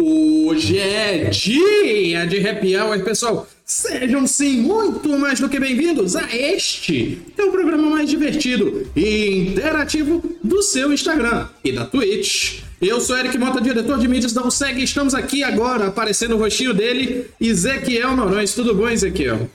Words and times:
Hoje 0.00 0.78
é 0.78 1.24
dia 1.24 2.26
de 2.26 2.48
happy 2.48 2.76
hour, 2.76 3.02
pessoal. 3.02 3.48
Sejam 3.64 4.24
sim 4.28 4.60
muito 4.60 5.08
mais 5.18 5.40
do 5.40 5.48
que 5.48 5.58
bem-vindos 5.58 6.14
a 6.14 6.32
este, 6.32 7.20
é 7.36 7.42
o 7.42 7.50
programa 7.50 7.90
mais 7.90 8.08
divertido 8.08 8.88
e 8.94 9.48
interativo 9.48 10.22
do 10.44 10.62
seu 10.62 10.92
Instagram 10.92 11.48
e 11.64 11.72
da 11.72 11.84
Twitch. 11.84 12.67
Eu 12.80 13.00
sou 13.00 13.18
Eric 13.18 13.36
Mota, 13.36 13.60
diretor 13.60 13.98
de 13.98 14.06
mídias 14.06 14.32
da 14.32 14.46
USEG, 14.46 14.84
estamos 14.84 15.12
aqui 15.12 15.42
agora 15.42 15.88
aparecendo 15.88 16.36
o 16.36 16.38
rostinho 16.38 16.72
dele, 16.72 17.26
Ezequiel 17.40 18.14
Norões. 18.14 18.54
Tudo 18.54 18.72
bom, 18.72 18.88
Ezequiel? 18.88 19.50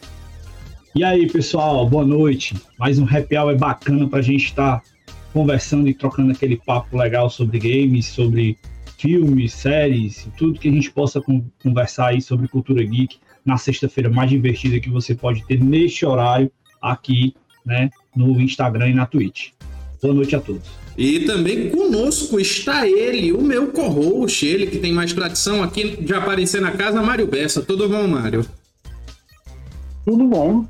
E 0.94 1.06
aí, 1.06 1.26
pessoal, 1.32 1.88
boa 1.90 2.06
noite. 2.06 2.54
Mais 2.78 3.00
um 3.00 3.06
happy 3.06 3.38
hour 3.38 3.58
bacana 3.58 4.10
pra 4.10 4.22
gente 4.22 4.44
estar 4.44 4.82
tá 4.82 4.84
conversando 5.32 5.88
e 5.88 5.94
trocando 5.94 6.34
aquele 6.34 6.58
papo 6.58 6.98
legal 6.98 7.30
sobre 7.30 7.60
games, 7.60 8.08
sobre 8.08 8.58
filmes, 8.98 9.54
séries, 9.54 10.28
tudo 10.38 10.60
que 10.60 10.68
a 10.68 10.72
gente 10.72 10.92
possa 10.92 11.22
conversar 11.62 12.08
aí 12.08 12.22
sobre 12.22 12.50
cultura 12.50 12.84
geek 12.84 13.20
na 13.46 13.56
sexta-feira 13.56 14.10
mais 14.10 14.30
divertida 14.30 14.82
que 14.82 14.90
você 14.90 15.16
pode 15.16 15.46
ter 15.46 15.64
neste 15.64 16.06
horário 16.06 16.52
aqui, 16.82 17.34
né, 17.66 17.90
no 18.14 18.42
Instagram 18.42 18.90
e 18.90 18.94
na 18.94 19.06
Twitch. 19.06 19.52
Boa 20.04 20.14
noite 20.14 20.36
a 20.36 20.40
todos. 20.40 20.62
E 20.96 21.22
também 21.22 21.72
conosco 21.72 22.40
está 22.40 22.86
ele, 22.88 23.32
o 23.32 23.42
meu 23.42 23.72
co-host, 23.72 24.46
ele 24.46 24.68
que 24.68 24.78
tem 24.78 24.94
mais 24.94 25.12
tradição 25.14 25.64
aqui 25.64 26.00
de 26.04 26.14
aparecer 26.14 26.62
na 26.62 26.72
casa, 26.72 27.02
Mário 27.02 27.26
Bessa. 27.26 27.64
Tudo 27.64 27.90
bom, 27.90 28.08
Mário? 28.08 28.46
Tudo 30.06 30.28
bom. 30.28 30.66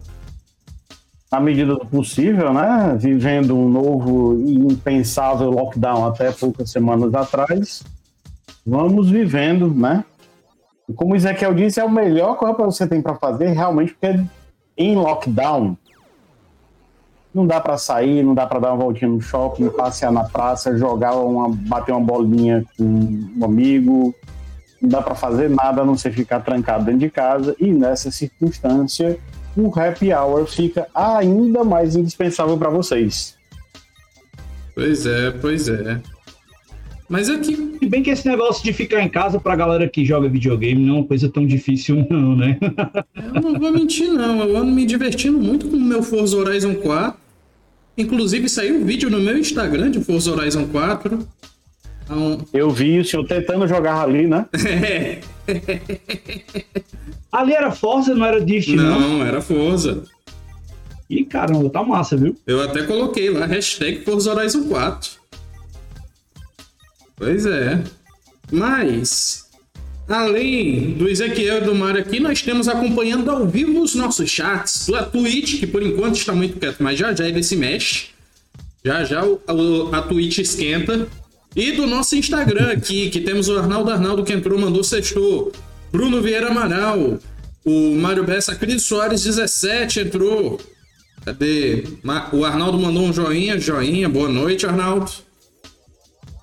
Na 1.30 1.41
medida 1.41 1.73
do 1.73 1.85
possível, 1.85 2.53
né? 2.53 2.95
Vivendo 2.97 3.57
um 3.57 3.67
novo 3.67 4.39
e 4.45 4.53
impensável 4.53 5.50
lockdown 5.50 6.05
até 6.05 6.31
poucas 6.31 6.72
semanas 6.72 7.13
atrás 7.13 7.83
vamos 8.66 9.09
vivendo, 9.09 9.73
né? 9.73 10.03
E 10.88 10.94
como 10.94 11.13
o 11.13 11.16
Ezequiel 11.16 11.53
disse, 11.53 11.79
é 11.79 11.83
o 11.83 11.89
melhor 11.89 12.38
coisa 12.38 12.55
que 12.55 12.61
você 12.61 12.88
tem 12.88 13.02
para 13.02 13.16
fazer 13.16 13.50
realmente, 13.50 13.94
porque 13.94 14.23
em 14.77 14.95
lockdown 14.95 15.77
não 17.33 17.47
dá 17.47 17.59
para 17.59 17.77
sair, 17.77 18.23
não 18.23 18.35
dá 18.35 18.45
para 18.45 18.59
dar 18.59 18.73
uma 18.73 18.83
voltinha 18.83 19.09
no 19.09 19.19
shopping, 19.19 19.69
passear 19.69 20.11
na 20.11 20.23
praça, 20.23 20.77
jogar 20.77 21.15
uma, 21.15 21.49
bater 21.49 21.91
uma 21.91 22.01
bolinha 22.01 22.63
com 22.77 22.83
um 22.83 23.43
amigo, 23.43 24.13
não 24.81 24.89
dá 24.89 25.01
para 25.01 25.15
fazer 25.15 25.49
nada 25.49 25.81
a 25.81 25.85
não 25.85 25.97
ser 25.97 26.11
ficar 26.11 26.41
trancado 26.41 26.85
dentro 26.85 26.99
de 26.99 27.09
casa. 27.09 27.55
E 27.59 27.71
nessa 27.71 28.11
circunstância, 28.11 29.17
o 29.55 29.67
happy 29.77 30.13
hour 30.13 30.45
fica 30.45 30.87
ainda 30.93 31.63
mais 31.63 31.95
indispensável 31.95 32.57
para 32.57 32.69
vocês. 32.69 33.35
Pois 34.75 35.05
é, 35.05 35.31
pois 35.31 35.69
é. 35.69 36.01
Mas 37.09 37.29
aqui. 37.29 37.55
Se 37.55 37.85
bem 37.89 38.01
que 38.01 38.09
esse 38.09 38.27
negócio 38.27 38.63
de 38.63 38.73
ficar 38.73 39.01
em 39.01 39.09
casa 39.09 39.39
pra 39.39 39.55
galera 39.55 39.87
que 39.87 40.05
joga 40.05 40.29
videogame 40.29 40.83
não 40.83 40.95
é 40.95 40.97
uma 40.99 41.07
coisa 41.07 41.29
tão 41.29 41.45
difícil, 41.45 42.07
não, 42.09 42.35
né? 42.35 42.57
eu 43.35 43.41
não 43.41 43.59
vou 43.59 43.71
mentir, 43.71 44.11
não. 44.11 44.41
Eu 44.43 44.57
ando 44.57 44.71
me 44.71 44.85
divertindo 44.85 45.37
muito 45.37 45.67
com 45.67 45.75
o 45.75 45.81
meu 45.81 46.01
Forza 46.01 46.35
Horizon 46.37 46.75
4. 46.75 47.22
Inclusive, 47.97 48.49
saiu 48.49 48.77
um 48.77 48.86
vídeo 48.86 49.09
no 49.09 49.19
meu 49.19 49.38
Instagram 49.38 49.91
de 49.91 50.03
Forza 50.03 50.31
Horizon 50.31 50.67
4. 50.67 51.27
Então... 52.03 52.45
Eu 52.53 52.69
vi 52.69 53.00
o 53.00 53.05
senhor 53.05 53.25
tentando 53.25 53.67
jogar 53.67 54.02
ali, 54.02 54.27
né? 54.27 54.45
É. 54.66 55.19
ali 57.31 57.53
era 57.53 57.72
Forza, 57.72 58.13
não 58.13 58.25
era 58.25 58.44
Dift, 58.44 58.75
não? 58.75 59.00
Não, 59.00 59.25
era 59.25 59.41
Forza. 59.41 60.03
Ih, 61.09 61.25
caramba, 61.25 61.69
tá 61.69 61.83
massa, 61.83 62.17
viu? 62.17 62.35
Eu 62.45 62.62
até 62.62 62.84
coloquei 62.84 63.29
lá, 63.29 63.45
hashtag 63.45 64.03
Forza 64.03 64.34
Horizon 64.34 64.63
4. 64.67 65.12
Pois 67.16 67.46
é. 67.46 67.84
Mas, 68.51 69.42
além 70.08 70.91
do 70.91 71.09
Ezequiel 71.09 71.59
e 71.59 71.62
do 71.62 71.75
Mário 71.75 72.02
aqui, 72.02 72.19
nós 72.19 72.41
temos 72.41 72.68
acompanhando 72.68 73.30
ao 73.30 73.47
vivo 73.47 73.81
os 73.81 73.96
nossos 73.96 74.30
chats 74.30 74.88
do 74.88 75.06
Twitch, 75.06 75.59
que 75.59 75.68
por 75.68 75.81
enquanto 75.81 76.16
está 76.16 76.34
muito 76.34 76.59
quieto, 76.59 76.81
mas 76.81 77.00
já 77.00 77.14
já 77.14 77.28
ele 77.28 77.44
se 77.44 77.56
mexe. 77.56 78.08
Já 78.84 79.03
já 79.06 79.24
o, 79.24 79.41
a, 79.91 79.97
a 79.97 80.02
Twitch 80.02 80.40
esquenta. 80.40 81.08
E 81.56 81.72
do 81.72 81.86
nosso 81.86 82.16
Instagram 82.16 82.72
aqui, 82.72 83.09
que 83.09 83.22
temos 83.22 83.47
o 83.47 83.58
Arnaldo 83.58 83.91
Arnaldo 83.91 84.24
que 84.24 84.34
entrou, 84.34 84.59
mandou 84.59 84.84
sextou. 84.84 85.52
Bruno 85.91 86.22
Vieira 86.22 86.47
Amaral. 86.50 87.20
O 87.64 87.96
Mário 87.96 88.25
Bessa, 88.25 88.56
Cris 88.56 88.84
Soares 88.84 89.24
17 89.24 90.02
entrou. 90.02 90.59
Cadê? 91.24 91.85
O 92.34 92.44
Arnaldo 92.44 92.78
mandou 92.78 93.03
um 93.03 93.14
joinha, 93.14 93.58
joinha. 93.58 94.09
Boa 94.09 94.28
noite, 94.28 94.66
Arnaldo. 94.66 95.12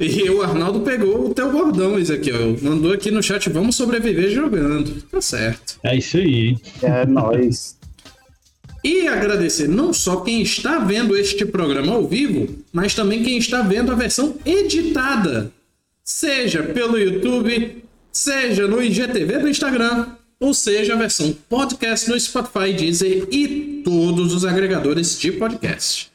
E 0.00 0.30
o 0.30 0.40
Arnaldo 0.40 0.80
pegou 0.80 1.28
o 1.28 1.34
teu 1.34 1.52
bordão, 1.52 1.98
isso 1.98 2.12
aqui, 2.12 2.32
ó. 2.32 2.64
Mandou 2.64 2.90
aqui 2.90 3.10
no 3.10 3.22
chat, 3.22 3.50
vamos 3.50 3.76
sobreviver 3.76 4.30
jogando. 4.30 5.02
Tá 5.02 5.20
certo. 5.20 5.78
É 5.84 5.94
isso 5.94 6.16
aí. 6.16 6.56
É 6.82 7.04
nóis. 7.04 7.78
E 8.82 9.06
agradecer 9.06 9.68
não 9.68 9.92
só 9.92 10.22
quem 10.22 10.40
está 10.40 10.78
vendo 10.78 11.14
este 11.14 11.44
programa 11.44 11.92
ao 11.92 12.08
vivo, 12.08 12.48
mas 12.72 12.94
também 12.94 13.22
quem 13.22 13.36
está 13.36 13.60
vendo 13.60 13.92
a 13.92 13.94
versão 13.94 14.36
editada. 14.46 15.52
Seja 16.02 16.62
pelo 16.62 16.98
YouTube, 16.98 17.84
seja 18.10 18.66
no 18.66 18.82
IGTV 18.82 19.38
do 19.38 19.48
Instagram, 19.48 20.06
ou 20.40 20.54
seja 20.54 20.94
a 20.94 20.96
versão 20.96 21.36
podcast 21.46 22.08
no 22.08 22.18
Spotify, 22.18 22.72
Deezer 22.72 23.28
e 23.30 23.82
todos 23.84 24.32
os 24.32 24.46
agregadores 24.46 25.18
de 25.20 25.30
podcast. 25.32 26.09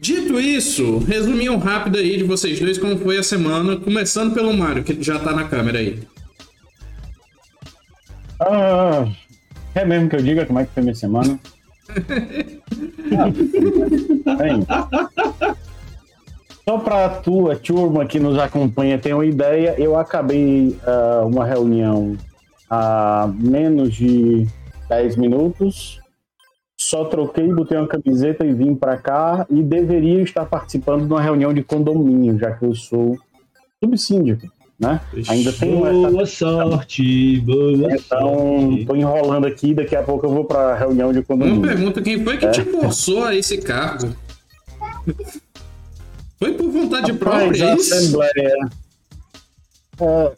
Dito 0.00 0.40
isso, 0.40 0.96
resuminho 1.00 1.58
rápido 1.58 1.98
aí 1.98 2.16
de 2.16 2.24
vocês 2.24 2.58
dois 2.58 2.78
como 2.78 2.96
foi 2.96 3.18
a 3.18 3.22
semana, 3.22 3.76
começando 3.76 4.32
pelo 4.32 4.56
Mário, 4.56 4.82
que 4.82 5.02
já 5.02 5.18
tá 5.18 5.32
na 5.32 5.44
câmera 5.44 5.78
aí. 5.78 5.98
Ah, 8.40 9.06
é 9.74 9.84
mesmo 9.84 10.08
que 10.08 10.16
eu 10.16 10.22
diga 10.22 10.46
como 10.46 10.58
é 10.58 10.64
que 10.64 10.72
foi 10.72 10.82
minha 10.82 10.94
semana? 10.94 11.38
ah, 14.26 15.56
Só 16.66 16.78
para 16.78 17.04
a 17.04 17.08
tua 17.10 17.56
turma 17.56 18.06
que 18.06 18.18
nos 18.18 18.38
acompanha 18.38 18.98
ter 18.98 19.12
uma 19.12 19.26
ideia, 19.26 19.74
eu 19.76 19.98
acabei 19.98 20.78
uh, 20.86 21.26
uma 21.26 21.44
reunião 21.44 22.16
há 22.70 23.30
menos 23.38 23.94
de 23.94 24.46
10 24.88 25.16
minutos 25.16 26.00
só 26.80 27.04
troquei, 27.04 27.46
botei 27.52 27.76
uma 27.76 27.86
camiseta 27.86 28.44
e 28.46 28.54
vim 28.54 28.74
para 28.74 28.96
cá 28.96 29.46
e 29.50 29.62
deveria 29.62 30.22
estar 30.22 30.46
participando 30.46 31.06
de 31.06 31.12
uma 31.12 31.20
reunião 31.20 31.52
de 31.52 31.62
condomínio, 31.62 32.38
já 32.38 32.52
que 32.52 32.64
eu 32.64 32.74
sou 32.74 33.18
subsíndico, 33.84 34.50
né? 34.78 34.98
Ainda 35.28 35.52
tem 35.52 35.76
boa 35.76 36.24
sorte, 36.24 37.38
boa 37.40 37.94
Então, 37.94 37.98
sorte. 37.98 38.86
tô 38.86 38.96
enrolando 38.96 39.46
aqui, 39.46 39.74
daqui 39.74 39.94
a 39.94 40.02
pouco 40.02 40.24
eu 40.24 40.30
vou 40.30 40.46
para 40.46 40.74
reunião 40.74 41.12
de 41.12 41.22
condomínio. 41.22 41.58
Uma 41.58 41.68
pergunta, 41.68 42.00
quem 42.00 42.24
foi 42.24 42.38
que 42.38 42.46
é. 42.46 42.50
te 42.50 42.62
forçou 42.62 43.24
a 43.24 43.36
esse 43.36 43.58
cargo? 43.58 44.16
Foi 46.38 46.54
por 46.54 46.70
vontade 46.70 47.12
Rapaz, 47.12 47.18
própria, 47.18 47.64
é 47.64 47.74
isso? 47.74 47.94
Assembleia. 47.94 48.70
É, 50.00 50.32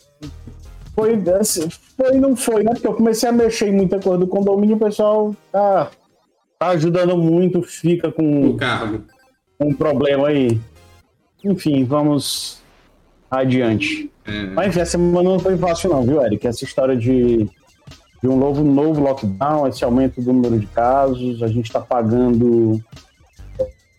foi, 0.93 1.23
assim, 1.39 1.69
foi 1.97 2.19
não 2.19 2.35
foi, 2.35 2.65
né? 2.65 2.73
Porque 2.73 2.89
eu 2.89 2.95
comecei 2.95 3.29
a 3.29 3.33
mexer 3.33 3.69
em 3.69 3.77
muita 3.77 4.01
coisa 4.01 4.19
do 4.19 4.27
condomínio, 4.27 4.75
o 4.75 4.81
pessoal, 4.81 5.37
ah, 5.55 5.87
tá 5.89 6.02
ajudando 6.71 7.17
muito, 7.17 7.63
fica 7.63 8.11
com 8.11 8.51
o 8.51 8.57
cargo. 8.57 9.05
um 9.61 9.75
problema 9.75 10.29
aí. 10.29 10.61
Enfim, 11.45 11.85
vamos 11.85 12.63
adiante. 13.31 14.11
É. 14.25 14.43
Mas 14.47 14.69
enfim, 14.69 14.81
essa 14.81 14.93
semana 14.93 15.31
não 15.31 15.39
foi 15.39 15.57
fácil 15.57 15.91
não, 15.91 16.03
viu, 16.05 16.23
Eric? 16.23 16.47
Essa 16.47 16.65
história 16.65 16.97
de, 16.97 17.49
de 18.23 18.29
um 18.29 18.37
novo, 18.37 18.63
novo 18.63 19.01
lockdown, 19.01 19.67
esse 19.67 19.85
aumento 19.85 20.21
do 20.21 20.33
número 20.33 20.59
de 20.59 20.67
casos, 20.67 21.43
a 21.43 21.49
gente 21.49 21.67
está 21.67 21.81
pagando 21.81 22.83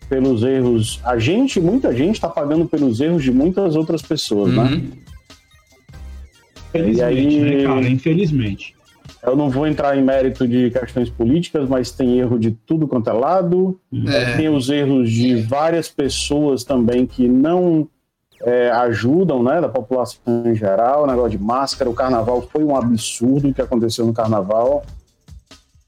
pelos 0.08 0.42
erros. 0.42 1.00
A 1.04 1.18
gente, 1.18 1.60
muita 1.60 1.94
gente 1.94 2.14
está 2.14 2.28
pagando 2.28 2.66
pelos 2.66 3.00
erros 3.00 3.22
de 3.22 3.30
muitas 3.30 3.76
outras 3.76 4.02
pessoas, 4.02 4.52
né? 4.52 4.62
uhum. 4.62 4.70
né? 4.70 4.82
Infelizmente, 6.74 7.02
aí, 7.02 7.40
né, 7.40 7.64
cara? 7.64 7.88
Infelizmente. 7.88 8.73
Eu 9.26 9.34
não 9.34 9.48
vou 9.48 9.66
entrar 9.66 9.96
em 9.96 10.02
mérito 10.02 10.46
de 10.46 10.70
questões 10.70 11.08
políticas, 11.08 11.66
mas 11.66 11.90
tem 11.90 12.18
erro 12.18 12.38
de 12.38 12.50
tudo 12.50 12.86
quanto 12.86 13.08
é 13.08 13.12
lado. 13.12 13.80
É. 14.06 14.36
Tem 14.36 14.48
os 14.50 14.68
erros 14.68 15.10
de 15.10 15.36
várias 15.36 15.88
pessoas 15.88 16.62
também 16.62 17.06
que 17.06 17.26
não 17.26 17.88
é, 18.42 18.70
ajudam, 18.70 19.42
né, 19.42 19.62
da 19.62 19.68
população 19.68 20.20
em 20.44 20.54
geral. 20.54 21.04
O 21.04 21.06
negócio 21.06 21.30
de 21.30 21.42
máscara, 21.42 21.88
o 21.88 21.94
carnaval 21.94 22.42
foi 22.42 22.62
um 22.62 22.76
absurdo 22.76 23.48
o 23.48 23.54
que 23.54 23.62
aconteceu 23.62 24.04
no 24.04 24.12
carnaval. 24.12 24.84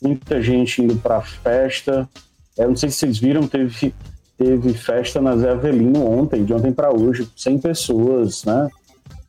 Muita 0.02 0.40
gente 0.40 0.82
indo 0.82 0.96
para 0.96 1.20
festa. 1.20 2.08
Eu 2.56 2.68
não 2.68 2.76
sei 2.76 2.88
se 2.88 2.96
vocês 2.96 3.18
viram, 3.18 3.46
teve, 3.46 3.94
teve 4.38 4.72
festa 4.72 5.20
na 5.20 5.36
Zé 5.36 5.50
Avelino 5.50 6.06
ontem, 6.06 6.42
de 6.42 6.54
ontem 6.54 6.72
para 6.72 6.90
hoje, 6.90 7.28
100 7.36 7.58
pessoas, 7.58 8.44
né? 8.44 8.66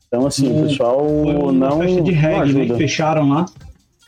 Então, 0.08 0.26
assim, 0.26 0.58
o 0.58 0.64
pessoal 0.64 1.06
não. 1.52 1.80
festa 1.80 2.02
de 2.02 2.12
reggae, 2.12 2.54
né? 2.54 2.66
Que 2.68 2.76
fecharam 2.76 3.28
lá. 3.28 3.46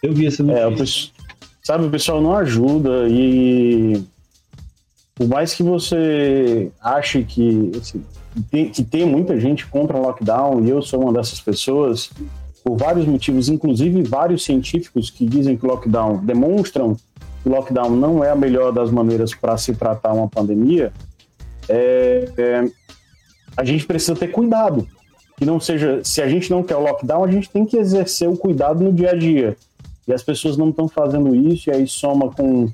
Eu 0.02 0.14
vi 0.14 0.28
essa 0.28 0.44
notícia. 0.44 0.64
É, 0.64 0.68
o 0.68 0.76
pessoal, 0.76 1.14
sabe, 1.62 1.86
o 1.86 1.90
pessoal 1.90 2.22
não 2.22 2.36
ajuda 2.36 3.08
e. 3.10 4.04
Por 5.16 5.28
mais 5.28 5.54
que 5.54 5.62
você 5.62 6.72
ache 6.82 7.24
que, 7.24 7.72
assim, 7.76 8.02
tem, 8.50 8.70
que 8.70 8.84
tem 8.84 9.06
muita 9.06 9.38
gente 9.38 9.68
contra 9.68 9.98
o 9.98 10.02
lockdown, 10.02 10.64
e 10.64 10.70
eu 10.70 10.82
sou 10.82 11.02
uma 11.02 11.12
dessas 11.12 11.42
pessoas, 11.42 12.10
por 12.64 12.78
vários 12.78 13.06
motivos, 13.06 13.50
inclusive 13.50 14.02
vários 14.04 14.46
científicos 14.46 15.10
que 15.10 15.26
dizem 15.26 15.58
que 15.58 15.66
o 15.66 15.70
lockdown 15.70 16.24
demonstram 16.24 16.96
que 17.42 17.50
o 17.50 17.52
lockdown 17.52 17.90
não 17.90 18.24
é 18.24 18.32
a 18.32 18.36
melhor 18.36 18.72
das 18.72 18.92
maneiras 18.92 19.34
para 19.34 19.58
se 19.58 19.74
tratar 19.74 20.14
uma 20.14 20.28
pandemia, 20.28 20.92
é, 21.68 22.30
é, 22.38 22.72
a 23.56 23.64
gente 23.64 23.86
precisa 23.86 24.16
ter 24.16 24.28
cuidado. 24.28 24.88
Que 25.38 25.46
não 25.46 25.60
seja, 25.60 26.02
se 26.04 26.22
a 26.22 26.28
gente 26.28 26.52
não 26.52 26.62
quer 26.62 26.76
o 26.76 26.82
lockdown, 26.82 27.24
a 27.24 27.32
gente 27.32 27.50
tem 27.50 27.66
que 27.66 27.78
exercer 27.78 28.28
o 28.28 28.36
cuidado 28.36 28.84
no 28.84 28.92
dia 28.92 29.12
a 29.12 29.16
dia. 29.16 29.56
E 30.10 30.14
as 30.14 30.24
pessoas 30.24 30.58
não 30.58 30.70
estão 30.70 30.88
fazendo 30.88 31.36
isso, 31.36 31.70
e 31.70 31.74
aí 31.74 31.88
soma 31.88 32.32
com 32.32 32.68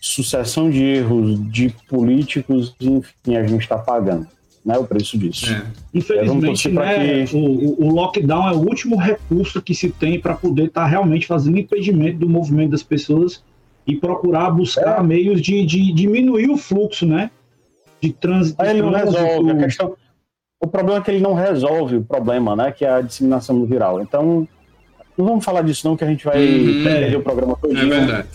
sucessão 0.00 0.70
de 0.70 0.80
erros 0.82 1.50
de 1.50 1.74
políticos, 1.88 2.74
enfim, 2.80 3.36
a 3.36 3.44
gente 3.44 3.62
está 3.62 3.76
pagando 3.76 4.28
né, 4.64 4.78
o 4.78 4.84
preço 4.84 5.18
disso. 5.18 5.50
É. 5.50 5.66
Infelizmente, 5.92 6.68
né, 6.68 7.26
que... 7.26 7.36
o, 7.36 7.84
o, 7.84 7.90
lockdown 7.90 8.48
é 8.48 8.52
o 8.52 8.58
último 8.58 8.96
recurso 8.96 9.60
que 9.60 9.74
se 9.74 9.90
tem 9.90 10.20
para 10.20 10.34
poder 10.34 10.66
estar 10.66 10.82
tá 10.82 10.86
realmente 10.86 11.26
fazendo 11.26 11.58
impedimento 11.58 12.18
do 12.18 12.28
movimento 12.28 12.70
das 12.70 12.82
pessoas 12.82 13.42
e 13.86 13.96
procurar 13.96 14.50
buscar 14.50 15.00
é. 15.00 15.02
meios 15.02 15.40
de, 15.40 15.64
de, 15.64 15.92
diminuir 15.92 16.50
o 16.50 16.56
fluxo, 16.56 17.06
né? 17.06 17.30
De 18.00 18.12
trânsito. 18.12 18.62
Ele 18.62 18.82
não 18.82 18.92
resolve. 18.92 19.50
A 19.50 19.56
questão, 19.56 19.96
o 20.60 20.66
problema 20.66 21.00
é 21.00 21.02
que 21.02 21.10
ele 21.10 21.20
não 21.20 21.34
resolve 21.34 21.96
o 21.96 22.04
problema, 22.04 22.54
né? 22.54 22.70
Que 22.70 22.84
é 22.84 22.90
a 22.90 23.00
disseminação 23.00 23.64
viral. 23.64 24.00
Então, 24.00 24.46
não 25.18 25.26
vamos 25.26 25.44
falar 25.44 25.62
disso 25.62 25.86
não, 25.86 25.96
que 25.96 26.04
a 26.04 26.06
gente 26.06 26.24
vai 26.24 26.38
uhum. 26.38 26.84
perder 26.84 27.16
o 27.16 27.22
programa 27.22 27.58
todo. 27.60 27.76
É 27.76 27.84
verdade 27.84 28.28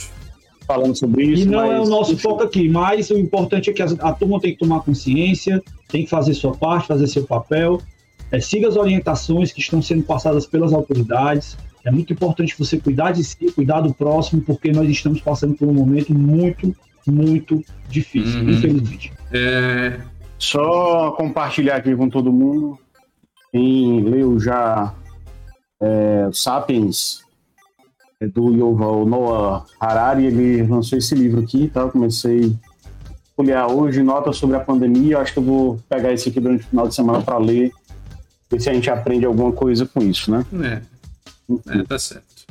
falando 0.66 0.98
sobre 0.98 1.26
isso. 1.26 1.44
E 1.44 1.46
não 1.46 1.72
é 1.72 1.80
o 1.80 1.86
nosso 1.86 2.18
foco 2.18 2.44
aqui, 2.44 2.68
mas 2.70 3.10
o 3.10 3.18
importante 3.18 3.70
é 3.70 3.74
que 3.74 3.82
a, 3.82 3.88
a, 4.00 4.14
turma 4.14 4.40
tem 4.40 4.54
que 4.54 4.60
tomar 4.60 4.82
consciência, 4.82 5.62
tem 5.90 6.04
que 6.04 6.10
fazer 6.10 6.34
sua 6.34 6.56
parte, 6.56 6.88
fazer 6.88 7.08
seu 7.08 7.24
papel, 7.24 7.82
é, 8.32 8.40
siga 8.40 8.68
as 8.68 8.76
orientações 8.76 9.52
que 9.52 9.62
estão 9.62 9.82
sendo 9.82 10.04
passadas 10.04 10.46
pelas 10.46 10.74
autoridades. 10.74 11.58
É 11.86 11.92
muito 11.92 12.14
importante 12.14 12.56
você 12.58 12.80
cuidar 12.80 13.12
de 13.12 13.24
si, 13.24 13.52
cuidar 13.54 13.82
do 13.82 13.94
próximo, 13.94 14.42
porque 14.42 14.72
nós 14.72 14.90
estamos 14.90 15.22
passando 15.22 15.54
por 15.54 15.68
um 15.68 15.74
momento 15.74 16.14
muito, 16.14 16.76
muito 17.06 17.64
difícil, 17.90 18.42
uhum. 18.42 18.50
infelizmente. 18.50 19.14
É... 19.32 20.00
Só 20.40 21.12
compartilhar 21.12 21.78
aqui 21.78 21.96
com 21.96 22.10
todo 22.10 22.32
mundo. 22.32 22.78
Quem 23.52 24.02
leu 24.02 24.40
já 24.40 24.94
é, 25.84 26.30
Sapiens, 26.32 27.22
é 28.22 28.28
do 28.28 28.54
Yuval 28.54 29.06
Noah 29.06 29.66
Harari, 29.80 30.26
ele 30.26 30.64
lançou 30.64 30.98
esse 30.98 31.14
livro 31.14 31.42
aqui, 31.42 31.68
tá? 31.68 31.82
Eu 31.82 31.90
comecei 31.90 32.56
a 33.38 33.42
olhar 33.42 33.68
hoje, 33.68 34.02
nota 34.02 34.32
sobre 34.32 34.56
a 34.56 34.62
pandemia, 34.62 35.16
eu 35.16 35.20
acho 35.20 35.34
que 35.34 35.40
eu 35.40 35.44
vou 35.44 35.80
pegar 35.90 36.14
esse 36.14 36.30
aqui 36.30 36.40
durante 36.40 36.64
o 36.66 36.70
final 36.70 36.88
de 36.88 36.96
semana 36.96 37.22
para 37.22 37.38
ler, 37.38 37.72
ver 38.50 38.62
se 38.62 38.70
a 38.70 38.74
gente 38.74 38.90
aprende 38.90 39.26
alguma 39.26 39.52
coisa 39.52 39.86
com 39.86 40.00
isso, 40.02 40.32
né? 40.32 40.46
É, 40.64 41.80
é 41.80 41.84
tá 41.84 42.00
certo. 42.00 42.46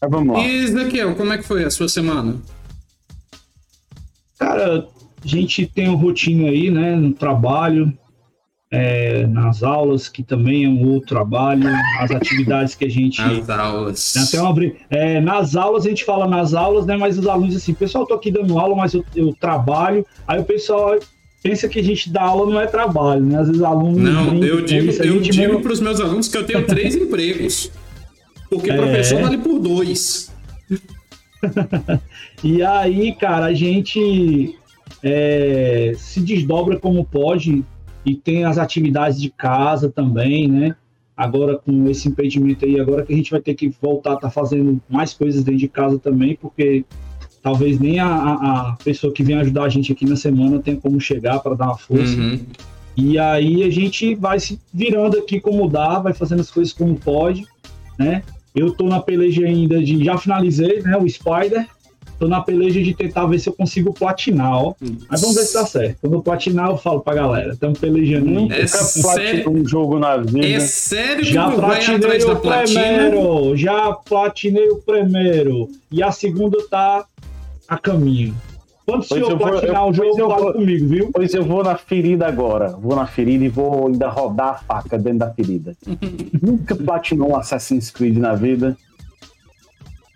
Mas 0.00 0.10
vamos 0.10 0.36
lá. 0.36 0.44
E, 0.44 0.64
Ezequiel, 0.64 1.14
como 1.14 1.32
é 1.32 1.38
que 1.38 1.44
foi 1.44 1.64
a 1.64 1.70
sua 1.70 1.88
semana? 1.88 2.36
Cara, 4.38 4.86
a 5.24 5.26
gente 5.26 5.66
tem 5.66 5.88
uma 5.88 5.98
rotina 5.98 6.50
aí, 6.50 6.70
né, 6.70 6.94
no 6.96 7.14
trabalho, 7.14 7.96
é, 8.70 9.26
nas 9.26 9.62
aulas, 9.62 10.08
que 10.08 10.22
também 10.22 10.64
é 10.64 10.68
um 10.68 10.92
outro 10.92 11.08
trabalho, 11.08 11.68
as 12.00 12.10
atividades 12.10 12.74
que 12.74 12.84
a 12.84 12.90
gente. 12.90 13.20
Nas 13.20 13.48
aulas. 13.48 14.16
Até 14.16 14.40
uma, 14.40 14.72
é, 14.90 15.20
nas 15.20 15.54
aulas, 15.54 15.86
a 15.86 15.88
gente 15.88 16.04
fala 16.04 16.26
nas 16.26 16.54
aulas, 16.54 16.86
né? 16.86 16.96
Mas 16.96 17.18
os 17.18 17.26
alunos, 17.26 17.54
assim, 17.54 17.72
pessoal, 17.72 18.06
tô 18.06 18.14
aqui 18.14 18.30
dando 18.30 18.58
aula, 18.58 18.74
mas 18.74 18.94
eu, 18.94 19.04
eu 19.14 19.34
trabalho. 19.34 20.04
Aí 20.26 20.40
o 20.40 20.44
pessoal 20.44 20.98
pensa 21.42 21.68
que 21.68 21.78
a 21.78 21.84
gente 21.84 22.10
dá 22.10 22.22
aula 22.22 22.50
não 22.50 22.60
é 22.60 22.66
trabalho, 22.66 23.24
né? 23.24 23.38
Às 23.38 23.48
vezes 23.48 23.62
alunos. 23.62 24.00
Não, 24.00 24.34
eu 24.42 24.64
digo, 24.64 24.88
isso, 24.88 25.02
eu 25.02 25.20
digo 25.20 25.60
para 25.60 25.72
os 25.72 25.80
meus 25.80 26.00
alunos 26.00 26.26
que 26.26 26.36
eu 26.36 26.44
tenho 26.44 26.66
três 26.66 26.96
empregos. 26.96 27.70
Porque 28.48 28.70
é... 28.70 28.76
professor 28.76 29.22
vale 29.22 29.38
por 29.38 29.60
dois. 29.60 30.32
e 32.42 32.62
aí, 32.62 33.14
cara, 33.14 33.46
a 33.46 33.54
gente 33.54 34.56
é, 35.02 35.92
se 35.96 36.20
desdobra 36.20 36.78
como 36.80 37.04
pode 37.04 37.62
e 38.04 38.14
tem 38.14 38.44
as 38.44 38.58
atividades 38.58 39.20
de 39.20 39.30
casa 39.30 39.90
também, 39.90 40.48
né? 40.48 40.76
Agora 41.16 41.56
com 41.56 41.88
esse 41.88 42.08
impedimento 42.08 42.64
aí, 42.64 42.78
agora 42.78 43.04
que 43.04 43.12
a 43.12 43.16
gente 43.16 43.30
vai 43.30 43.40
ter 43.40 43.54
que 43.54 43.72
voltar 43.80 44.10
a 44.10 44.14
estar 44.14 44.28
tá 44.28 44.30
fazendo 44.30 44.80
mais 44.88 45.14
coisas 45.14 45.44
dentro 45.44 45.60
de 45.60 45.68
casa 45.68 45.98
também, 45.98 46.36
porque 46.40 46.84
talvez 47.40 47.78
nem 47.78 48.00
a, 48.00 48.08
a, 48.08 48.76
pessoa 48.82 49.12
que 49.12 49.22
vem 49.22 49.36
ajudar 49.36 49.64
a 49.64 49.68
gente 49.68 49.92
aqui 49.92 50.06
na 50.06 50.16
semana 50.16 50.58
tenha 50.58 50.76
como 50.76 51.00
chegar 51.00 51.38
para 51.40 51.54
dar 51.54 51.66
uma 51.66 51.78
força. 51.78 52.16
Uhum. 52.16 52.40
E 52.96 53.18
aí 53.18 53.62
a 53.62 53.70
gente 53.70 54.14
vai 54.14 54.40
se 54.40 54.58
virando 54.72 55.18
aqui 55.18 55.40
como 55.40 55.68
dá, 55.68 55.98
vai 55.98 56.12
fazendo 56.12 56.40
as 56.40 56.50
coisas 56.50 56.72
como 56.72 56.96
pode, 56.96 57.46
né? 57.98 58.22
Eu 58.54 58.72
tô 58.72 58.84
na 58.88 59.00
peleja 59.00 59.44
ainda 59.44 59.82
de 59.82 60.04
já 60.04 60.16
finalizei, 60.16 60.80
né, 60.80 60.96
o 60.96 61.08
Spider, 61.08 61.66
Tô 62.24 62.28
na 62.28 62.40
peleja 62.40 62.82
de 62.82 62.94
tentar 62.94 63.26
ver 63.26 63.38
se 63.38 63.50
eu 63.50 63.52
consigo 63.52 63.92
platinar, 63.92 64.64
ó. 64.64 64.74
Mas 65.10 65.20
vamos 65.20 65.36
ver 65.36 65.42
se 65.42 65.52
dá 65.52 65.66
certo. 65.66 65.98
Quando 66.00 66.14
eu 66.14 66.22
platinar, 66.22 66.70
eu 66.70 66.78
falo 66.78 67.00
pra 67.00 67.12
galera. 67.12 67.52
Estamos 67.52 67.78
pelejando. 67.78 68.24
Nunca 68.24 68.56
é 68.56 68.66
sério... 68.66 69.50
um 69.50 69.68
jogo 69.68 69.98
na 69.98 70.16
vida. 70.16 70.46
É 70.46 70.58
sério 70.60 71.22
que 71.22 71.34
já 71.34 71.50
tu 71.50 71.60
platinei 71.60 72.24
o 72.24 72.36
primeiro. 72.40 73.56
Já 73.58 73.92
platinei 73.92 74.68
o 74.70 74.76
primeiro. 74.76 75.68
E 75.92 76.02
a 76.02 76.10
segunda 76.10 76.56
tá 76.70 77.04
a 77.68 77.76
caminho. 77.76 78.34
Quando 78.86 79.02
o 79.02 79.04
senhor 79.04 79.36
platinar 79.36 79.82
vou, 79.82 79.90
o 79.90 79.92
jogo, 79.92 80.18
eu 80.18 80.30
fala 80.30 80.52
comigo, 80.54 80.88
viu? 80.88 81.10
Pois 81.12 81.34
eu 81.34 81.44
vou 81.44 81.62
na 81.62 81.76
ferida 81.76 82.26
agora. 82.26 82.70
Vou 82.70 82.96
na 82.96 83.06
ferida 83.06 83.44
e 83.44 83.50
vou 83.50 83.88
ainda 83.88 84.08
rodar 84.08 84.48
a 84.48 84.54
faca 84.54 84.96
dentro 84.96 85.18
da 85.18 85.30
ferida. 85.30 85.76
Nunca 86.40 86.74
platinou 86.74 87.32
um 87.32 87.36
Assassin's 87.36 87.90
Creed 87.90 88.16
na 88.16 88.34
vida. 88.34 88.74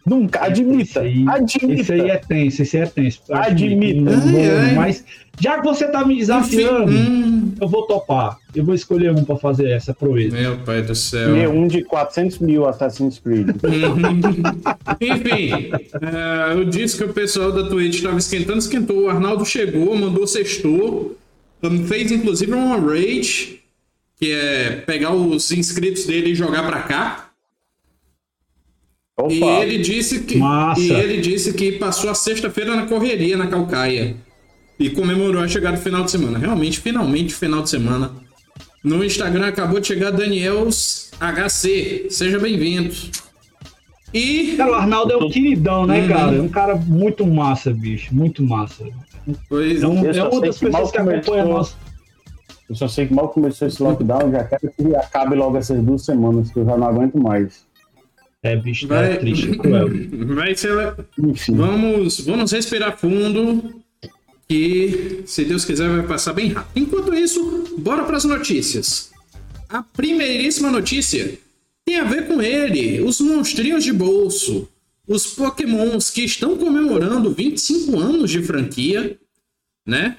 Nunca, 0.08 0.44
admita. 0.44 0.82
Esse 0.82 0.98
aí, 0.98 1.24
admita. 1.28 1.80
Esse 1.80 1.92
aí 1.92 2.10
é 2.10 2.16
tenso, 2.16 2.62
esse 2.62 2.76
aí 2.76 2.82
é 2.82 2.86
tenso. 2.86 3.20
Admita. 3.30 4.10
Ai, 4.10 4.50
ai. 4.50 4.74
Mas 4.74 5.04
já 5.40 5.58
que 5.58 5.64
você 5.64 5.86
tá 5.86 6.04
me 6.04 6.16
desafiando, 6.16 6.90
hum. 6.92 7.54
eu 7.60 7.68
vou 7.68 7.86
topar. 7.86 8.38
Eu 8.54 8.64
vou 8.64 8.74
escolher 8.74 9.12
um 9.12 9.24
pra 9.24 9.36
fazer 9.36 9.70
essa 9.70 9.94
proeza. 9.94 10.36
Meu 10.36 10.58
pai 10.58 10.82
do 10.82 10.94
céu. 10.94 11.36
E 11.36 11.46
um 11.46 11.68
de 11.68 11.84
400 11.84 12.38
mil 12.40 12.66
Assassin's 12.66 13.18
Creed. 13.18 13.50
Enfim, 15.00 15.70
é, 16.02 16.52
eu 16.54 16.64
disse 16.64 16.96
que 16.96 17.04
o 17.04 17.12
pessoal 17.12 17.52
da 17.52 17.68
Twitch 17.68 17.96
estava 17.96 18.18
esquentando, 18.18 18.58
esquentou. 18.58 19.04
O 19.04 19.08
Arnaldo 19.08 19.44
chegou, 19.44 19.94
mandou 19.96 20.26
sextou. 20.26 21.16
Fez 21.86 22.10
inclusive 22.10 22.52
uma 22.52 22.76
raid, 22.76 23.60
que 24.16 24.32
é 24.32 24.76
pegar 24.86 25.12
os 25.12 25.50
inscritos 25.52 26.04
dele 26.06 26.30
e 26.30 26.34
jogar 26.34 26.66
pra 26.66 26.82
cá. 26.82 27.27
Opa. 29.18 29.34
E 29.34 29.42
ele 29.42 29.78
disse 29.78 30.20
que 30.20 30.38
Massa. 30.38 30.80
e 30.80 30.92
ele 30.92 31.20
disse 31.20 31.52
que 31.52 31.72
passou 31.72 32.08
a 32.08 32.14
sexta-feira 32.14 32.76
na 32.76 32.86
correria 32.86 33.36
na 33.36 33.48
Calcaia 33.48 34.16
e 34.78 34.90
comemorou 34.90 35.42
a 35.42 35.48
chegada 35.48 35.76
do 35.76 35.82
final 35.82 36.04
de 36.04 36.10
semana. 36.12 36.38
Realmente, 36.38 36.78
finalmente, 36.78 37.34
final 37.34 37.62
de 37.62 37.70
semana. 37.70 38.12
No 38.82 39.04
Instagram 39.04 39.48
acabou 39.48 39.80
de 39.80 39.88
chegar 39.88 40.12
Daniels 40.12 41.10
HC. 41.18 42.06
Seja 42.10 42.38
bem-vindo. 42.38 42.94
E. 44.14 44.54
Cara, 44.56 44.70
o 44.70 44.74
Arnaldo 44.74 45.12
é 45.12 45.16
um 45.16 45.28
queridão, 45.28 45.84
né, 45.84 46.02
uhum. 46.02 46.08
cara? 46.08 46.36
É 46.36 46.40
um 46.40 46.48
cara 46.48 46.76
muito 46.76 47.26
massa, 47.26 47.74
bicho. 47.74 48.14
Muito 48.14 48.42
massa. 48.44 48.84
Pois 49.48 49.82
é, 49.82 49.86
um, 49.86 50.06
é 50.06 50.22
uma 50.22 50.40
das 50.40 50.58
pessoas 50.58 50.90
que 50.92 50.98
acompanha. 50.98 51.44
Eu 52.70 52.74
só 52.74 52.86
sei 52.86 53.06
que 53.06 53.14
mal 53.14 53.30
começou 53.30 53.66
esse 53.66 53.82
lockdown, 53.82 54.30
já 54.30 54.44
quero 54.44 54.72
que 54.76 54.94
acabe 54.94 55.34
logo 55.34 55.56
essas 55.56 55.82
duas 55.82 56.04
semanas, 56.04 56.50
que 56.50 56.58
eu 56.58 56.66
já 56.66 56.76
não 56.76 56.86
aguento 56.86 57.18
mais. 57.18 57.66
É, 58.48 58.56
bicho, 58.56 58.88
tá 58.88 58.94
vai, 58.96 59.12
é 59.12 59.16
triste, 59.16 59.56
cruel. 59.56 59.88
Vai 60.34 60.56
ser... 60.56 60.94
Vamos, 61.48 62.20
vamos 62.20 62.52
respirar 62.52 62.96
fundo, 62.96 63.82
que, 64.48 65.22
se 65.26 65.44
Deus 65.44 65.64
quiser, 65.64 65.88
vai 65.88 66.06
passar 66.06 66.32
bem 66.32 66.48
rápido. 66.48 66.82
Enquanto 66.82 67.14
isso, 67.14 67.76
bora 67.78 68.04
para 68.04 68.16
as 68.16 68.24
notícias. 68.24 69.10
A 69.68 69.82
primeiríssima 69.82 70.70
notícia 70.70 71.38
tem 71.84 72.00
a 72.00 72.04
ver 72.04 72.26
com 72.26 72.40
ele, 72.40 73.02
os 73.02 73.20
monstrinhos 73.20 73.84
de 73.84 73.92
bolso, 73.92 74.66
os 75.06 75.26
pokémons 75.26 76.10
que 76.10 76.22
estão 76.22 76.56
comemorando 76.56 77.32
25 77.32 77.98
anos 77.98 78.30
de 78.30 78.42
franquia, 78.42 79.18
né? 79.86 80.16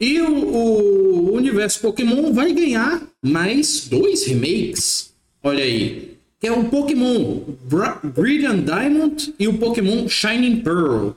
E 0.00 0.20
o, 0.20 0.28
o 0.28 1.34
universo 1.34 1.80
Pokémon 1.80 2.32
vai 2.32 2.52
ganhar 2.52 3.02
mais 3.24 3.86
dois 3.88 4.26
remakes. 4.26 5.14
Olha 5.42 5.64
aí, 5.64 6.15
é 6.42 6.50
o 6.52 6.64
Pokémon 6.64 7.40
Brilliant 8.14 8.64
Diamond 8.64 9.34
e 9.38 9.48
o 9.48 9.58
Pokémon 9.58 10.08
Shining 10.08 10.60
Pearl. 10.60 11.10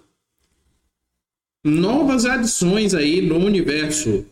Novas 1.64 2.26
adições 2.26 2.94
aí 2.94 3.22
no 3.22 3.38
universo 3.38 4.26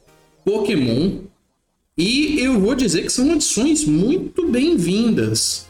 Pokémon. 0.45 1.19
E 1.97 2.39
eu 2.39 2.59
vou 2.59 2.73
dizer 2.73 3.03
que 3.03 3.09
são 3.09 3.31
adições 3.33 3.83
muito 3.83 4.47
bem-vindas. 4.47 5.67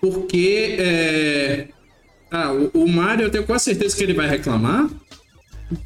Porque 0.00 0.76
é... 0.78 1.68
ah, 2.30 2.52
o, 2.52 2.84
o 2.84 2.88
Mario 2.88 3.26
eu 3.26 3.30
tenho 3.30 3.44
quase 3.44 3.66
certeza 3.66 3.96
que 3.96 4.02
ele 4.02 4.14
vai 4.14 4.28
reclamar. 4.28 4.90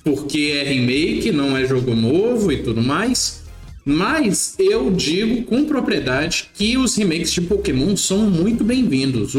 Porque 0.04 0.54
é 0.56 0.62
remake, 0.62 1.32
não 1.32 1.56
é 1.56 1.66
jogo 1.66 1.94
novo 1.94 2.50
e 2.52 2.62
tudo 2.62 2.80
mais. 2.80 3.41
Mas 3.84 4.54
eu 4.60 4.90
digo 4.90 5.44
com 5.44 5.64
propriedade 5.64 6.50
que 6.54 6.76
os 6.78 6.96
remakes 6.96 7.32
de 7.32 7.40
Pokémon 7.40 7.96
são 7.96 8.18
muito 8.30 8.62
bem-vindos. 8.62 9.34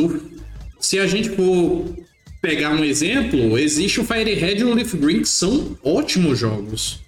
Se 0.79 0.99
a 0.99 1.07
gente 1.07 1.29
for 1.29 1.85
pegar 2.41 2.71
um 2.71 2.83
exemplo, 2.83 3.57
existe 3.57 4.01
o 4.01 4.03
Fire 4.03 4.33
Red 4.33 4.57
e 4.57 4.63
o 4.65 4.73
Leaf 4.73 4.95
Green, 4.95 5.21
que 5.21 5.29
são 5.29 5.77
ótimos 5.81 6.37
jogos. 6.37 7.01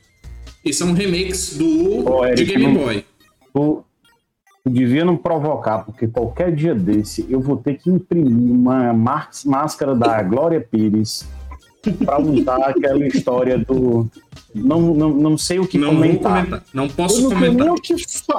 E 0.63 0.73
são 0.73 0.93
remakes 0.93 1.57
do 1.57 2.09
oh, 2.09 2.25
Eric, 2.25 2.45
de 2.45 2.53
Game 2.53 2.73
Boy. 2.73 3.05
Tu, 3.53 3.83
tu 4.63 4.69
devia 4.69 5.03
não 5.03 5.17
provocar, 5.17 5.79
porque 5.79 6.07
qualquer 6.07 6.55
dia 6.55 6.73
desse 6.73 7.25
eu 7.29 7.41
vou 7.41 7.57
ter 7.57 7.77
que 7.77 7.89
imprimir 7.89 8.53
uma 8.53 8.93
máscara 8.93 9.93
da 9.93 10.23
Glória 10.23 10.61
Pires 10.61 11.27
para 11.93 12.19
montar 12.19 12.57
aquela 12.57 13.05
história 13.05 13.57
do. 13.57 14.07
Não, 14.53 14.79
não, 14.93 15.09
não 15.09 15.37
sei 15.37 15.59
o 15.59 15.67
que 15.67 15.77
não 15.77 15.89
comentar. 15.89 16.45
comentar. 16.45 16.63
Não 16.73 16.87
posso 16.87 17.21
não 17.23 17.29
comentar. 17.29 17.73
Que... 17.81 17.95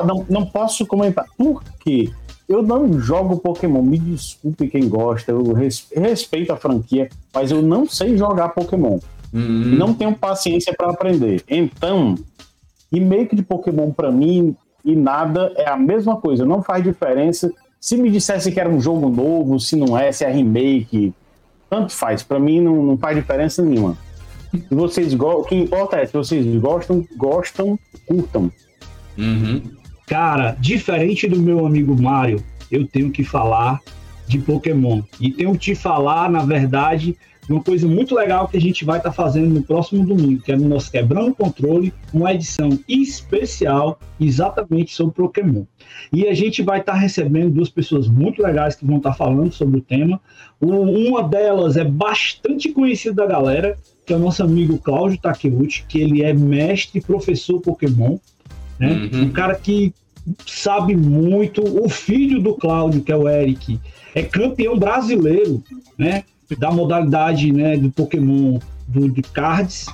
Não, 0.06 0.26
não 0.28 0.46
posso 0.46 0.86
comentar. 0.86 1.26
Por 1.36 1.62
quê? 1.80 2.10
Eu 2.48 2.62
não 2.62 3.00
jogo 3.00 3.38
Pokémon, 3.38 3.82
me 3.82 3.98
desculpe 3.98 4.68
quem 4.68 4.88
gosta, 4.88 5.32
eu 5.32 5.52
respeito 5.52 6.52
a 6.52 6.56
franquia, 6.56 7.08
mas 7.34 7.50
eu 7.50 7.60
não 7.60 7.88
sei 7.88 8.16
jogar 8.16 8.50
Pokémon. 8.50 9.00
Uhum. 9.32 9.76
Não 9.76 9.92
tenho 9.92 10.14
paciência 10.14 10.72
para 10.72 10.90
aprender. 10.90 11.42
Então, 11.48 12.14
remake 12.92 13.34
de 13.34 13.42
Pokémon 13.42 13.90
para 13.90 14.12
mim 14.12 14.54
e 14.84 14.94
nada 14.94 15.52
é 15.56 15.68
a 15.68 15.76
mesma 15.76 16.16
coisa, 16.16 16.44
não 16.44 16.62
faz 16.62 16.84
diferença. 16.84 17.52
Se 17.80 17.96
me 17.96 18.10
dissesse 18.10 18.52
que 18.52 18.60
era 18.60 18.70
um 18.70 18.80
jogo 18.80 19.08
novo, 19.08 19.58
se 19.58 19.74
não 19.74 19.98
é, 19.98 20.12
se 20.12 20.24
é 20.24 20.30
remake, 20.30 21.12
tanto 21.68 21.92
faz. 21.92 22.22
Para 22.22 22.38
mim 22.38 22.60
não, 22.60 22.82
não, 22.82 22.98
faz 22.98 23.16
diferença 23.16 23.62
nenhuma. 23.62 23.96
Se 24.52 24.74
vocês 24.74 25.14
o 25.14 25.42
que 25.42 25.54
importa 25.54 25.96
é 25.96 26.06
se 26.06 26.12
vocês 26.12 26.44
gostam, 26.60 27.06
gostam, 27.16 27.78
curtam. 28.06 28.50
Uhum. 29.18 29.62
Cara, 30.06 30.56
diferente 30.60 31.26
do 31.26 31.38
meu 31.38 31.66
amigo 31.66 32.00
Mario, 32.00 32.42
eu 32.70 32.86
tenho 32.86 33.10
que 33.10 33.24
falar 33.24 33.80
de 34.26 34.38
Pokémon. 34.38 35.02
E 35.20 35.30
tenho 35.30 35.52
que 35.52 35.58
te 35.58 35.74
falar, 35.74 36.30
na 36.30 36.44
verdade, 36.44 37.16
uma 37.48 37.62
coisa 37.62 37.86
muito 37.86 38.14
legal 38.14 38.48
que 38.48 38.56
a 38.56 38.60
gente 38.60 38.84
vai 38.84 38.98
estar 38.98 39.10
tá 39.10 39.14
fazendo 39.14 39.54
no 39.54 39.62
próximo 39.62 40.04
domingo, 40.04 40.42
que 40.42 40.52
é 40.52 40.56
no 40.56 40.68
nosso 40.68 40.90
Quebrando 40.90 41.30
o 41.30 41.34
Controle, 41.34 41.92
uma 42.12 42.32
edição 42.32 42.70
especial 42.88 43.98
exatamente 44.20 44.94
sobre 44.94 45.14
Pokémon. 45.14 45.64
E 46.12 46.26
a 46.26 46.34
gente 46.34 46.62
vai 46.62 46.80
estar 46.80 46.92
tá 46.92 46.98
recebendo 46.98 47.50
duas 47.50 47.68
pessoas 47.68 48.08
muito 48.08 48.42
legais 48.42 48.74
que 48.74 48.84
vão 48.84 48.96
estar 48.98 49.10
tá 49.10 49.16
falando 49.16 49.52
sobre 49.52 49.78
o 49.78 49.82
tema. 49.82 50.20
Uma 50.60 51.22
delas 51.22 51.76
é 51.76 51.84
bastante 51.84 52.70
conhecida 52.70 53.14
da 53.14 53.26
galera, 53.26 53.76
que 54.04 54.12
é 54.12 54.16
o 54.16 54.20
nosso 54.20 54.42
amigo 54.42 54.78
Cláudio 54.78 55.20
Takeuchi, 55.20 55.84
que 55.88 56.00
ele 56.00 56.22
é 56.22 56.32
mestre 56.32 56.98
e 56.98 57.02
professor 57.02 57.60
Pokémon 57.60 58.18
né? 58.78 59.08
Uhum. 59.12 59.22
Um 59.22 59.32
cara 59.32 59.54
que 59.54 59.92
sabe 60.46 60.96
muito. 60.96 61.62
O 61.62 61.88
filho 61.88 62.40
do 62.40 62.54
Cláudio, 62.54 63.02
que 63.02 63.12
é 63.12 63.16
o 63.16 63.28
Eric, 63.28 63.80
é 64.14 64.22
campeão 64.22 64.78
brasileiro, 64.78 65.62
né? 65.96 66.24
Da 66.58 66.70
modalidade 66.70 67.52
né, 67.52 67.76
do 67.76 67.90
Pokémon 67.90 68.58
do, 68.86 69.08
de 69.08 69.22
cards. 69.22 69.86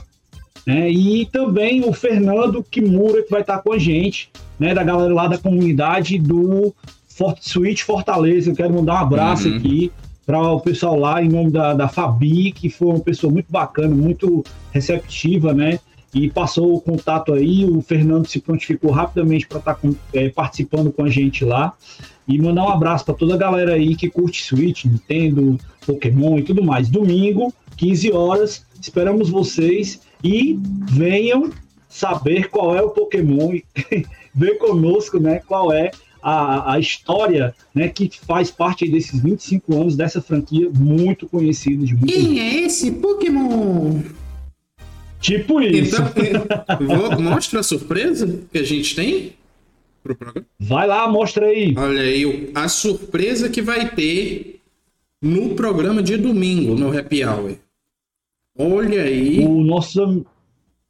Né? 0.67 0.91
E 0.91 1.27
também 1.27 1.85
o 1.85 1.93
Fernando 1.93 2.63
Kimura, 2.63 3.23
que 3.23 3.31
vai 3.31 3.41
estar 3.41 3.59
com 3.59 3.73
a 3.73 3.79
gente, 3.79 4.31
né? 4.59 4.75
Da 4.75 4.85
galera 4.85 5.13
lá 5.13 5.27
da 5.27 5.39
comunidade 5.39 6.19
do 6.19 6.73
Fort 7.09 7.39
Switch 7.41 7.83
Fortaleza. 7.83 8.51
Eu 8.51 8.55
quero 8.55 8.73
mandar 8.73 8.95
um 8.95 8.99
abraço 8.99 9.49
uhum. 9.49 9.57
aqui 9.57 9.93
para 10.25 10.41
o 10.41 10.61
pessoal 10.61 10.97
lá, 10.97 11.23
em 11.23 11.29
nome 11.29 11.51
da, 11.51 11.75
da 11.75 11.89
Fabi, 11.89 12.53
que 12.53 12.71
foi 12.71 12.89
uma 12.89 13.01
pessoa 13.01 13.33
muito 13.33 13.51
bacana, 13.51 13.93
muito 13.93 14.45
receptiva, 14.73 15.53
né? 15.53 15.81
e 16.15 16.31
passou 16.31 16.75
o 16.75 16.81
contato 16.81 17.33
aí. 17.33 17.65
O 17.65 17.81
Fernando 17.81 18.27
se 18.27 18.41
prontificou 18.41 18.91
rapidamente 18.91 19.47
para 19.47 19.59
estar 19.59 19.75
tá 19.75 19.89
é, 20.13 20.29
participando 20.29 20.93
com 20.93 21.05
a 21.05 21.11
gente 21.11 21.45
lá. 21.45 21.73
E 22.27 22.39
mandar 22.41 22.65
um 22.65 22.69
abraço 22.69 23.05
para 23.05 23.15
toda 23.15 23.35
a 23.35 23.39
galera 23.39 23.75
aí 23.75 23.97
que 23.97 24.09
curte 24.09 24.43
Switch, 24.43 24.85
Nintendo, 24.85 25.59
Pokémon 25.87 26.39
e 26.39 26.43
tudo 26.43 26.63
mais. 26.63 26.89
Domingo, 26.89 27.53
15 27.77 28.13
horas, 28.13 28.65
esperamos 28.81 29.29
vocês 29.29 30.01
e 30.23 30.59
venham 30.91 31.51
saber 31.89 32.49
qual 32.49 32.77
é 32.77 32.83
o 32.83 32.91
Pokémon 32.91 33.53
e 33.55 33.65
ver 34.35 34.59
conosco, 34.59 35.19
né, 35.19 35.41
qual 35.47 35.73
é 35.73 35.91
a, 36.23 36.75
a 36.75 36.79
história, 36.79 37.55
né, 37.75 37.89
que 37.89 38.11
faz 38.25 38.51
parte 38.51 38.89
desses 38.89 39.21
25 39.21 39.75
anos 39.75 39.97
dessa 39.97 40.23
franquia 40.23 40.71
muito 40.71 41.29
conhecida 41.29 41.85
de 41.85 41.97
Quem 41.97 42.21
gente. 42.21 42.41
é 42.41 42.61
esse 42.61 42.93
Pokémon? 42.93 44.01
Tipo 45.21 45.61
isso. 45.61 45.97
Então, 45.97 46.87
vou, 46.87 47.21
mostra 47.21 47.61
a 47.61 47.63
surpresa 47.63 48.41
que 48.51 48.59
a 48.59 48.65
gente 48.65 48.95
tem 48.95 49.35
pro 50.03 50.15
programa. 50.15 50.47
Vai 50.59 50.87
lá, 50.87 51.09
mostra 51.09 51.47
aí. 51.47 51.75
Olha 51.77 52.03
aí, 52.03 52.51
a 52.55 52.69
surpresa 52.69 53.49
que 53.49 53.63
vai 53.63 53.91
ter 53.91 54.61
no 55.21 55.55
programa 55.55 56.03
de 56.03 56.17
domingo, 56.17 56.75
no 56.75 56.97
Happy 56.97 57.25
Hour. 57.25 57.57
Olha 58.59 59.03
aí. 59.03 59.39
O 59.47 59.63
nosso, 59.63 60.27